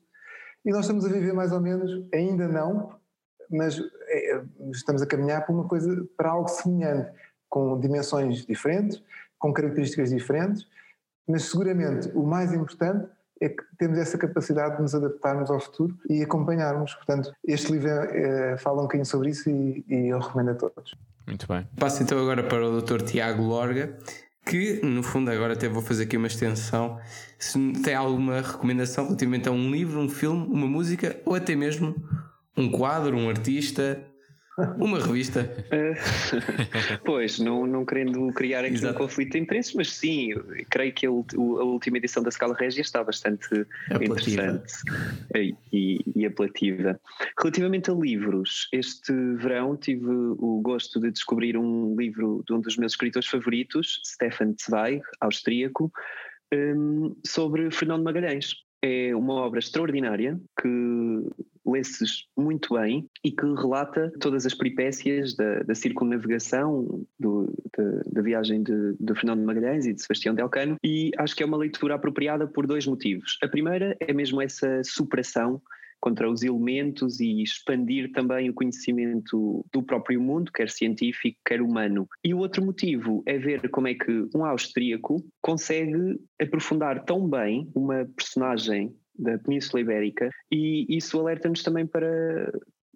E 0.67 0.71
nós 0.71 0.83
estamos 0.83 1.07
a 1.07 1.09
viver 1.09 1.33
mais 1.33 1.51
ou 1.51 1.61
menos, 1.63 1.91
ainda 2.13 2.47
não, 2.47 2.91
mas 3.51 3.81
é, 4.09 4.43
estamos 4.73 5.03
a 5.03 5.07
caminhar 5.07 5.45
para 5.45 5.55
uma 5.55 5.65
coisa, 5.65 6.07
para 6.17 6.31
algo 6.31 6.49
semelhante, 6.49 7.11
com 7.49 7.79
dimensões 7.81 8.45
diferentes, 8.45 9.03
com 9.39 9.53
características 9.53 10.11
diferentes, 10.11 10.67
mas 11.27 11.45
seguramente 11.45 12.11
o 12.15 12.25
mais 12.25 12.53
importante 12.53 13.09
é 13.41 13.49
que 13.49 13.63
temos 13.79 13.99
essa 13.99 14.19
capacidade 14.19 14.77
de 14.77 14.83
nos 14.83 14.95
adaptarmos 14.95 15.51
ao 15.51 15.61
futuro 15.61 15.97
e 16.09 16.23
acompanharmos. 16.23 16.95
Portanto, 16.95 17.33
este 17.47 17.73
livro 17.73 17.89
é, 17.89 18.57
fala 18.59 18.81
um 18.81 18.83
bocadinho 18.83 19.07
sobre 19.07 19.31
isso 19.31 19.49
e, 19.49 19.85
e 19.89 20.09
eu 20.09 20.19
recomendo 20.19 20.51
a 20.51 20.55
todos. 20.55 20.95
Muito 21.27 21.47
bem. 21.47 21.67
Passo 21.79 22.03
então 22.03 22.19
agora 22.19 22.43
para 22.43 22.67
o 22.67 22.81
Dr. 22.81 23.03
Tiago 23.03 23.43
Lorga, 23.43 23.97
que 24.45 24.81
no 24.85 25.03
fundo 25.03 25.31
agora 25.31 25.53
até 25.53 25.69
vou 25.69 25.83
fazer 25.83 26.05
aqui 26.05 26.17
uma 26.17 26.27
extensão. 26.27 26.99
Se 27.39 27.73
tem 27.83 27.95
alguma 27.95 28.41
recomendação 28.41 29.05
relativamente 29.05 29.49
a 29.49 29.53
um 29.53 29.71
livro, 29.71 30.01
um 30.01 30.09
filme, 30.09 30.47
uma 30.47 30.67
música 30.67 31.21
ou 31.25 31.35
até 31.35 31.55
mesmo 31.55 31.95
um 32.59 32.71
quadro, 32.71 33.17
um 33.17 33.29
artista, 33.29 34.05
uma 34.77 34.99
revista. 34.99 35.49
pois, 37.05 37.39
não, 37.39 37.65
não 37.67 37.85
querendo 37.85 38.33
criar 38.33 38.65
aqui 38.65 38.75
Exato. 38.75 38.95
um 38.95 38.99
conflito 38.99 39.33
de 39.33 39.39
interesses, 39.39 39.73
mas 39.75 39.93
sim, 39.93 40.31
creio 40.69 40.93
que 40.93 41.07
a, 41.07 41.11
a 41.11 41.13
última 41.65 41.99
edição 41.99 42.23
da 42.23 42.31
Scala 42.31 42.57
Regia 42.59 42.83
está 42.83 43.05
bastante 43.05 43.67
Apelativa. 43.91 44.43
interessante 44.43 44.75
e, 45.73 46.01
e 46.17 46.27
apelativa. 46.27 47.01
Relativamente 47.39 47.91
a 47.91 47.95
livros, 47.95 48.69
este 48.73 49.13
verão 49.37 49.77
tive 49.77 50.07
o 50.11 50.61
gosto 50.61 51.01
de 51.01 51.13
descobrir 51.13 51.57
um 51.57 51.95
livro 51.97 52.43
de 52.47 52.53
um 52.53 52.61
dos 52.61 52.77
meus 52.77 52.93
escritores 52.93 53.29
favoritos, 53.29 54.01
Stefan 54.05 54.55
Zweig, 54.61 55.01
austríaco, 55.21 55.93
um, 56.53 57.15
sobre 57.25 57.71
Fernando 57.71 58.03
Magalhães. 58.03 58.68
É 58.83 59.15
uma 59.15 59.35
obra 59.35 59.59
extraordinária 59.59 60.41
que 60.61 60.69
lê-se 61.67 62.05
muito 62.37 62.75
bem 62.75 63.09
e 63.25 63.31
que 63.31 63.45
relata 63.45 64.11
todas 64.21 64.47
as 64.47 64.55
peripécias 64.55 65.35
da, 65.35 65.63
da 65.63 65.75
do, 67.19 67.53
da, 67.77 68.03
da, 68.13 68.23
viagem 68.23 68.63
de, 68.63 68.95
de, 68.99 69.15
Fernando 69.15 69.45
Magalhães 69.45 69.87
e 69.87 69.93
de 69.93 70.01
Sebastião 70.01 70.35
Delcano 70.35 70.77
e 70.83 71.11
acho 71.19 71.37
que 71.37 71.43
é 71.43 71.47
uma 71.47 71.57
leitura 71.57 71.95
apropriada 71.95 72.47
por 72.47 72.67
dois 72.67 72.87
motivos. 72.87 73.37
A 73.43 73.49
primeira 73.49 73.97
é 74.01 74.13
mesmo 74.13 74.41
essa 74.41 74.83
superação 74.85 75.61
contra 76.01 76.31
os 76.31 76.43
elementos 76.43 77.21
e 77.21 77.43
expandir 77.43 78.13
também 78.13 78.49
o 78.49 78.55
conhecimento 78.55 79.65
do 79.73 79.83
próprio 79.83 80.21
mundo, 80.21 80.53
quer 80.53 80.71
científico, 80.71 81.39
quer 81.45 81.61
humano. 81.61 82.07
E 82.25 82.33
o 82.35 82.39
outro 82.39 82.65
motivo 82.65 83.23
é 83.27 83.39
ver 83.39 83.69
como 83.71 83.89
é 83.89 83.95
que 83.95 84.29
um 84.35 84.45
austríaco 84.45 85.25
consegue 85.43 86.19
aprofundar 86.41 87.05
tão 87.05 87.29
bem 87.29 87.71
uma 87.75 88.07
personagem 88.17 88.95
da 89.19 89.37
Península 89.39 89.81
Ibérica, 89.81 90.31
e 90.51 90.87
isso 90.89 91.19
alerta-nos 91.19 91.63
também 91.63 91.85
para, 91.85 92.53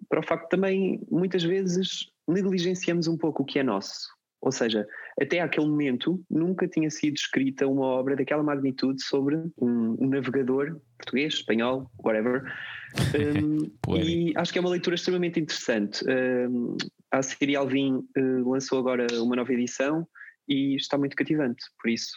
para 0.07 0.21
o 0.21 0.23
facto 0.23 0.43
de 0.43 0.49
também, 0.49 1.01
muitas 1.11 1.43
vezes, 1.43 2.05
negligenciamos 2.27 3.07
um 3.07 3.17
pouco 3.17 3.43
o 3.43 3.45
que 3.45 3.59
é 3.59 3.63
nosso. 3.63 4.07
Ou 4.43 4.51
seja, 4.51 4.85
até 5.19 5.39
aquele 5.39 5.67
momento 5.67 6.21
nunca 6.29 6.67
tinha 6.67 6.89
sido 6.89 7.15
escrita 7.15 7.65
uma 7.65 7.85
obra 7.85 8.13
daquela 8.13 8.43
magnitude 8.43 9.01
sobre 9.01 9.37
um, 9.57 9.95
um 9.97 10.09
navegador 10.09 10.81
português, 10.97 11.35
espanhol, 11.35 11.89
whatever. 12.03 12.43
Um, 12.95 13.95
e 13.97 14.33
acho 14.37 14.53
que 14.53 14.59
é 14.59 14.61
uma 14.61 14.69
leitura 14.69 14.93
extremamente 14.93 15.39
interessante. 15.39 16.05
Um, 16.07 16.77
a 17.09 17.23
Siri 17.23 17.55
Alvim 17.55 18.07
uh, 18.15 18.47
lançou 18.47 18.77
agora 18.77 19.07
uma 19.19 19.35
nova 19.35 19.51
edição 19.51 20.07
e 20.47 20.75
está 20.75 20.95
muito 20.95 21.15
cativante, 21.15 21.63
por 21.81 21.89
isso 21.89 22.11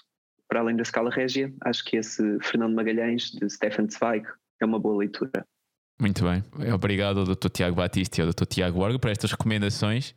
para 0.46 0.60
além 0.60 0.76
da 0.76 0.82
escala 0.82 1.08
régia, 1.08 1.50
acho 1.64 1.82
que 1.82 1.96
esse 1.96 2.22
Fernando 2.42 2.74
Magalhães, 2.74 3.30
de 3.30 3.48
Stefan 3.48 3.88
Zweig, 3.88 4.26
é 4.60 4.66
uma 4.66 4.78
boa 4.78 4.98
leitura. 4.98 5.46
Muito 5.98 6.22
bem. 6.24 6.44
Obrigado 6.74 7.20
ao 7.20 7.24
Dr. 7.24 7.48
Tiago 7.48 7.76
Batista 7.76 8.20
e 8.20 8.22
ao 8.22 8.30
Dr. 8.30 8.44
Tiago 8.44 8.78
Borgo 8.78 9.00
por 9.00 9.10
estas 9.10 9.30
recomendações 9.30 10.14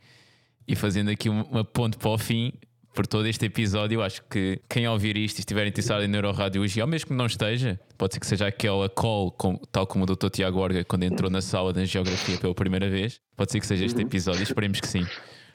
e 0.69 0.75
fazendo 0.75 1.09
aqui 1.09 1.27
uma 1.27 1.65
ponte 1.65 1.97
para 1.97 2.11
o 2.11 2.17
fim 2.17 2.53
por 2.93 3.07
todo 3.07 3.27
este 3.27 3.47
episódio. 3.47 3.97
Eu 3.97 4.03
acho 4.03 4.23
que 4.29 4.61
quem 4.69 4.87
ouvir 4.87 5.17
isto 5.17 5.37
e 5.37 5.39
estiver 5.39 5.65
interessado 5.65 6.03
em 6.03 6.07
neuroradiologia, 6.07 6.83
ou 6.83 6.89
mesmo 6.89 7.07
que 7.07 7.13
não 7.13 7.25
esteja, 7.25 7.79
pode 7.97 8.13
ser 8.13 8.19
que 8.19 8.27
seja 8.27 8.47
aquela 8.47 8.87
call, 8.87 9.35
tal 9.71 9.87
como 9.87 10.03
o 10.03 10.05
Dr. 10.05 10.29
Tiago 10.29 10.59
Orga 10.59 10.85
quando 10.85 11.03
entrou 11.03 11.29
na 11.29 11.41
sala 11.41 11.73
de 11.73 11.85
geografia 11.87 12.37
pela 12.37 12.53
primeira 12.53 12.87
vez. 12.87 13.19
Pode 13.35 13.51
ser 13.51 13.59
que 13.59 13.65
seja 13.65 13.83
este 13.83 13.99
uhum. 13.99 14.07
episódio, 14.07 14.43
esperemos 14.43 14.79
que 14.79 14.87
sim. 14.87 15.05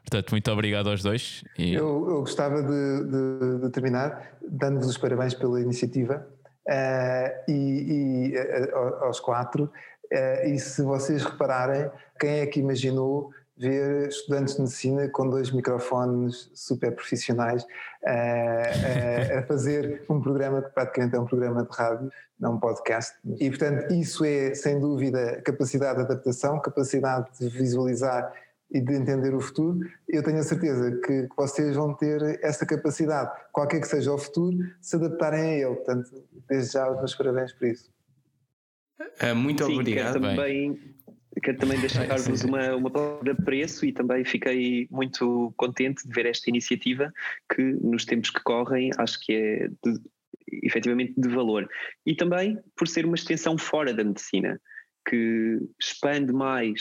Portanto, 0.03 0.33
muito 0.33 0.51
obrigado 0.51 0.91
aos 0.91 1.01
dois. 1.01 1.45
E... 1.57 1.75
Eu, 1.75 2.09
eu, 2.09 2.21
gostava 2.21 2.61
de, 2.61 3.05
de, 3.05 3.61
de 3.63 3.71
terminar 3.71 4.33
dando-vos 4.47 4.89
os 4.89 4.99
parabéns 4.99 5.33
pela 5.33 5.61
iniciativa 5.61 6.27
uh, 6.69 7.51
e, 7.51 8.33
e 8.33 8.37
uh, 8.37 9.05
aos 9.05 9.21
quatro. 9.21 9.71
Uh, 10.13 10.49
e 10.49 10.59
se 10.59 10.83
vocês 10.83 11.23
repararem, 11.23 11.89
quem 12.19 12.41
é 12.41 12.47
que 12.47 12.59
imaginou 12.59 13.31
ver 13.57 14.09
estudantes 14.09 14.55
de 14.55 14.63
medicina 14.63 15.09
com 15.09 15.29
dois 15.29 15.51
microfones 15.51 16.51
super 16.55 16.93
profissionais 16.93 17.65
a 18.05 19.43
fazer 19.43 20.03
um 20.09 20.21
programa 20.21 20.63
que 20.63 20.71
praticamente 20.71 21.17
é 21.17 21.21
um 21.21 21.25
programa 21.25 21.65
de 21.65 21.77
rádio, 21.77 22.11
não 22.39 22.55
um 22.55 22.61
podcast. 22.61 23.17
E, 23.39 23.49
portanto, 23.49 23.93
isso 23.93 24.25
é, 24.25 24.55
sem 24.55 24.81
dúvida, 24.81 25.41
capacidade 25.43 25.99
de 25.99 26.05
adaptação, 26.05 26.61
capacidade 26.61 27.29
de 27.39 27.49
visualizar 27.49 28.33
e 28.71 28.81
de 28.81 28.93
entender 28.93 29.33
o 29.35 29.41
futuro, 29.41 29.79
eu 30.09 30.23
tenho 30.23 30.39
a 30.39 30.43
certeza 30.43 30.91
que, 30.99 31.29
vocês 31.37 31.77
vão 31.77 31.95
ter 31.95 32.41
essa 32.43 32.67
capacidade, 32.67 33.31
qualquer 33.53 33.81
que 33.81 33.87
seja 33.87 34.13
o 34.13 34.19
futuro, 34.19 34.57
se 34.81 34.97
adaptarem 34.97 35.41
a 35.41 35.55
ele. 35.55 35.77
Portanto, 35.77 36.11
desde 36.49 36.73
já 36.73 36.91
os 36.91 36.99
meus 36.99 37.15
parabéns 37.15 37.53
por 37.53 37.69
isso. 37.69 37.89
É, 39.21 39.33
muito 39.33 39.65
Sim, 39.65 39.75
obrigado. 39.75 40.21
Quero 40.21 40.37
também, 40.37 40.94
quero 41.45 41.59
também 41.59 41.79
deixar-vos 41.81 42.43
uma, 42.43 42.75
uma 42.75 42.91
palavra 42.91 43.35
de 43.35 43.43
preço 43.45 43.87
e 43.87 43.93
também 43.93 44.25
fiquei 44.25 44.89
muito 44.91 45.53
contente 45.57 46.07
de 46.07 46.13
ver 46.13 46.27
esta 46.27 46.51
iniciativa 46.51 47.13
que 47.55 47.63
nos 47.63 48.05
tempos 48.05 48.31
que 48.31 48.43
correm 48.43 48.91
acho 48.99 49.21
que 49.21 49.33
é 49.33 49.69
de, 49.69 50.01
efetivamente 50.63 51.15
de 51.17 51.29
valor. 51.29 51.69
E 52.07 52.15
também 52.15 52.59
por 52.77 52.89
ser 52.89 53.05
uma 53.05 53.15
extensão 53.15 53.57
fora 53.59 53.93
da 53.93 54.03
medicina, 54.03 54.61
que 55.09 55.59
expande 55.79 56.33
mais 56.33 56.81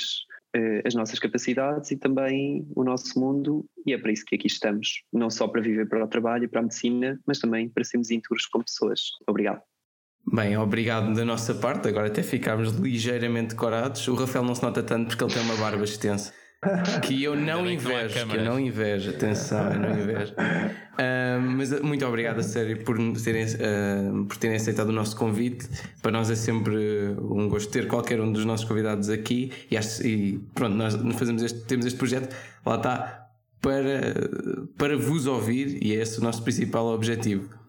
uh, 0.56 0.88
as 0.88 0.95
nossas 0.95 1.19
capacidades 1.19 1.91
e 1.91 1.98
também 1.98 2.65
o 2.76 2.84
nosso 2.84 3.19
mundo, 3.19 3.65
e 3.85 3.94
é 3.94 3.98
para 3.98 4.11
isso 4.11 4.23
que 4.26 4.35
aqui 4.35 4.48
estamos, 4.48 5.03
não 5.11 5.30
só 5.30 5.48
para 5.48 5.61
viver 5.61 5.88
para 5.90 6.06
o 6.06 6.07
trabalho 6.07 6.45
e 6.45 6.48
para 6.48 6.61
a 6.61 6.64
medicina, 6.64 7.19
mas 7.27 7.40
também 7.40 7.69
para 7.69 7.84
sermos 7.84 8.11
íntegros 8.11 8.45
como 8.45 8.64
pessoas. 8.64 9.02
Obrigado. 9.27 9.61
Bem, 10.34 10.57
obrigado 10.57 11.14
da 11.14 11.23
nossa 11.23 11.53
parte. 11.53 11.88
Agora 11.88 12.07
até 12.07 12.23
ficámos 12.23 12.72
ligeiramente 12.72 13.53
corados. 13.53 14.07
O 14.07 14.15
Rafael 14.15 14.43
não 14.43 14.55
se 14.55 14.64
nota 14.64 14.81
tanto 14.81 15.10
porque 15.10 15.23
ele 15.23 15.31
tem 15.31 15.43
uma 15.43 15.55
barba 15.57 15.84
extensa. 15.84 16.34
Que 17.05 17.23
eu 17.23 17.35
não 17.35 17.69
invejo, 17.69 18.27
que 18.27 18.38
eu 18.38 18.43
não 18.43 18.60
invejo, 18.60 19.11
atenção, 19.11 19.73
eu 19.73 19.80
não 19.80 19.91
invejo. 19.91 20.34
Uh, 20.34 21.41
mas 21.57 21.81
muito 21.81 22.05
obrigado 22.05 22.39
a 22.39 22.43
sério 22.43 22.84
por 22.84 22.97
terem, 23.22 23.45
uh, 23.45 24.26
por 24.26 24.38
terem 24.38 24.55
aceitado 24.55 24.88
o 24.88 24.91
nosso 24.91 25.15
convite. 25.15 25.68
Para 26.01 26.11
nós 26.11 26.31
é 26.31 26.35
sempre 26.35 27.14
um 27.19 27.47
gosto 27.47 27.69
ter 27.69 27.88
qualquer 27.88 28.19
um 28.19 28.31
dos 28.31 28.45
nossos 28.45 28.65
convidados 28.65 29.10
aqui 29.10 29.51
e, 29.69 29.77
acho, 29.77 30.07
e 30.07 30.39
pronto, 30.55 30.76
nós 30.76 30.95
fazemos 31.15 31.43
este, 31.43 31.60
temos 31.65 31.85
este 31.85 31.97
projeto, 31.97 32.34
lá 32.65 32.77
está, 32.77 33.27
para, 33.61 34.14
para 34.77 34.97
vos 34.97 35.27
ouvir 35.27 35.77
e 35.84 35.93
é 35.93 36.01
esse 36.01 36.19
o 36.19 36.23
nosso 36.23 36.41
principal 36.43 36.88
objetivo. 36.88 37.62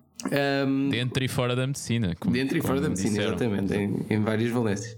Um, 0.66 0.88
dentro 0.88 1.22
e 1.24 1.28
fora 1.28 1.54
da 1.54 1.66
medicina. 1.66 2.14
Como, 2.18 2.32
dentro 2.32 2.56
e 2.58 2.60
fora 2.60 2.80
da 2.80 2.88
medicina, 2.88 3.10
disseram. 3.10 3.34
exatamente, 3.34 3.74
em, 3.74 4.06
em 4.10 4.20
várias 4.22 4.50
valências. 4.50 4.94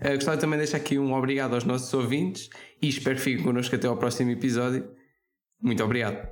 Uh, 0.00 0.14
gostava 0.14 0.36
também 0.36 0.58
de 0.58 0.64
deixar 0.64 0.78
aqui 0.78 0.98
um 0.98 1.12
obrigado 1.14 1.54
aos 1.54 1.64
nossos 1.64 1.92
ouvintes 1.92 2.50
e 2.80 2.88
espero 2.88 3.16
que 3.16 3.22
fiquem 3.22 3.44
connosco 3.44 3.74
até 3.74 3.86
ao 3.86 3.96
próximo 3.96 4.30
episódio. 4.30 4.88
Muito 5.60 5.82
obrigado. 5.82 6.28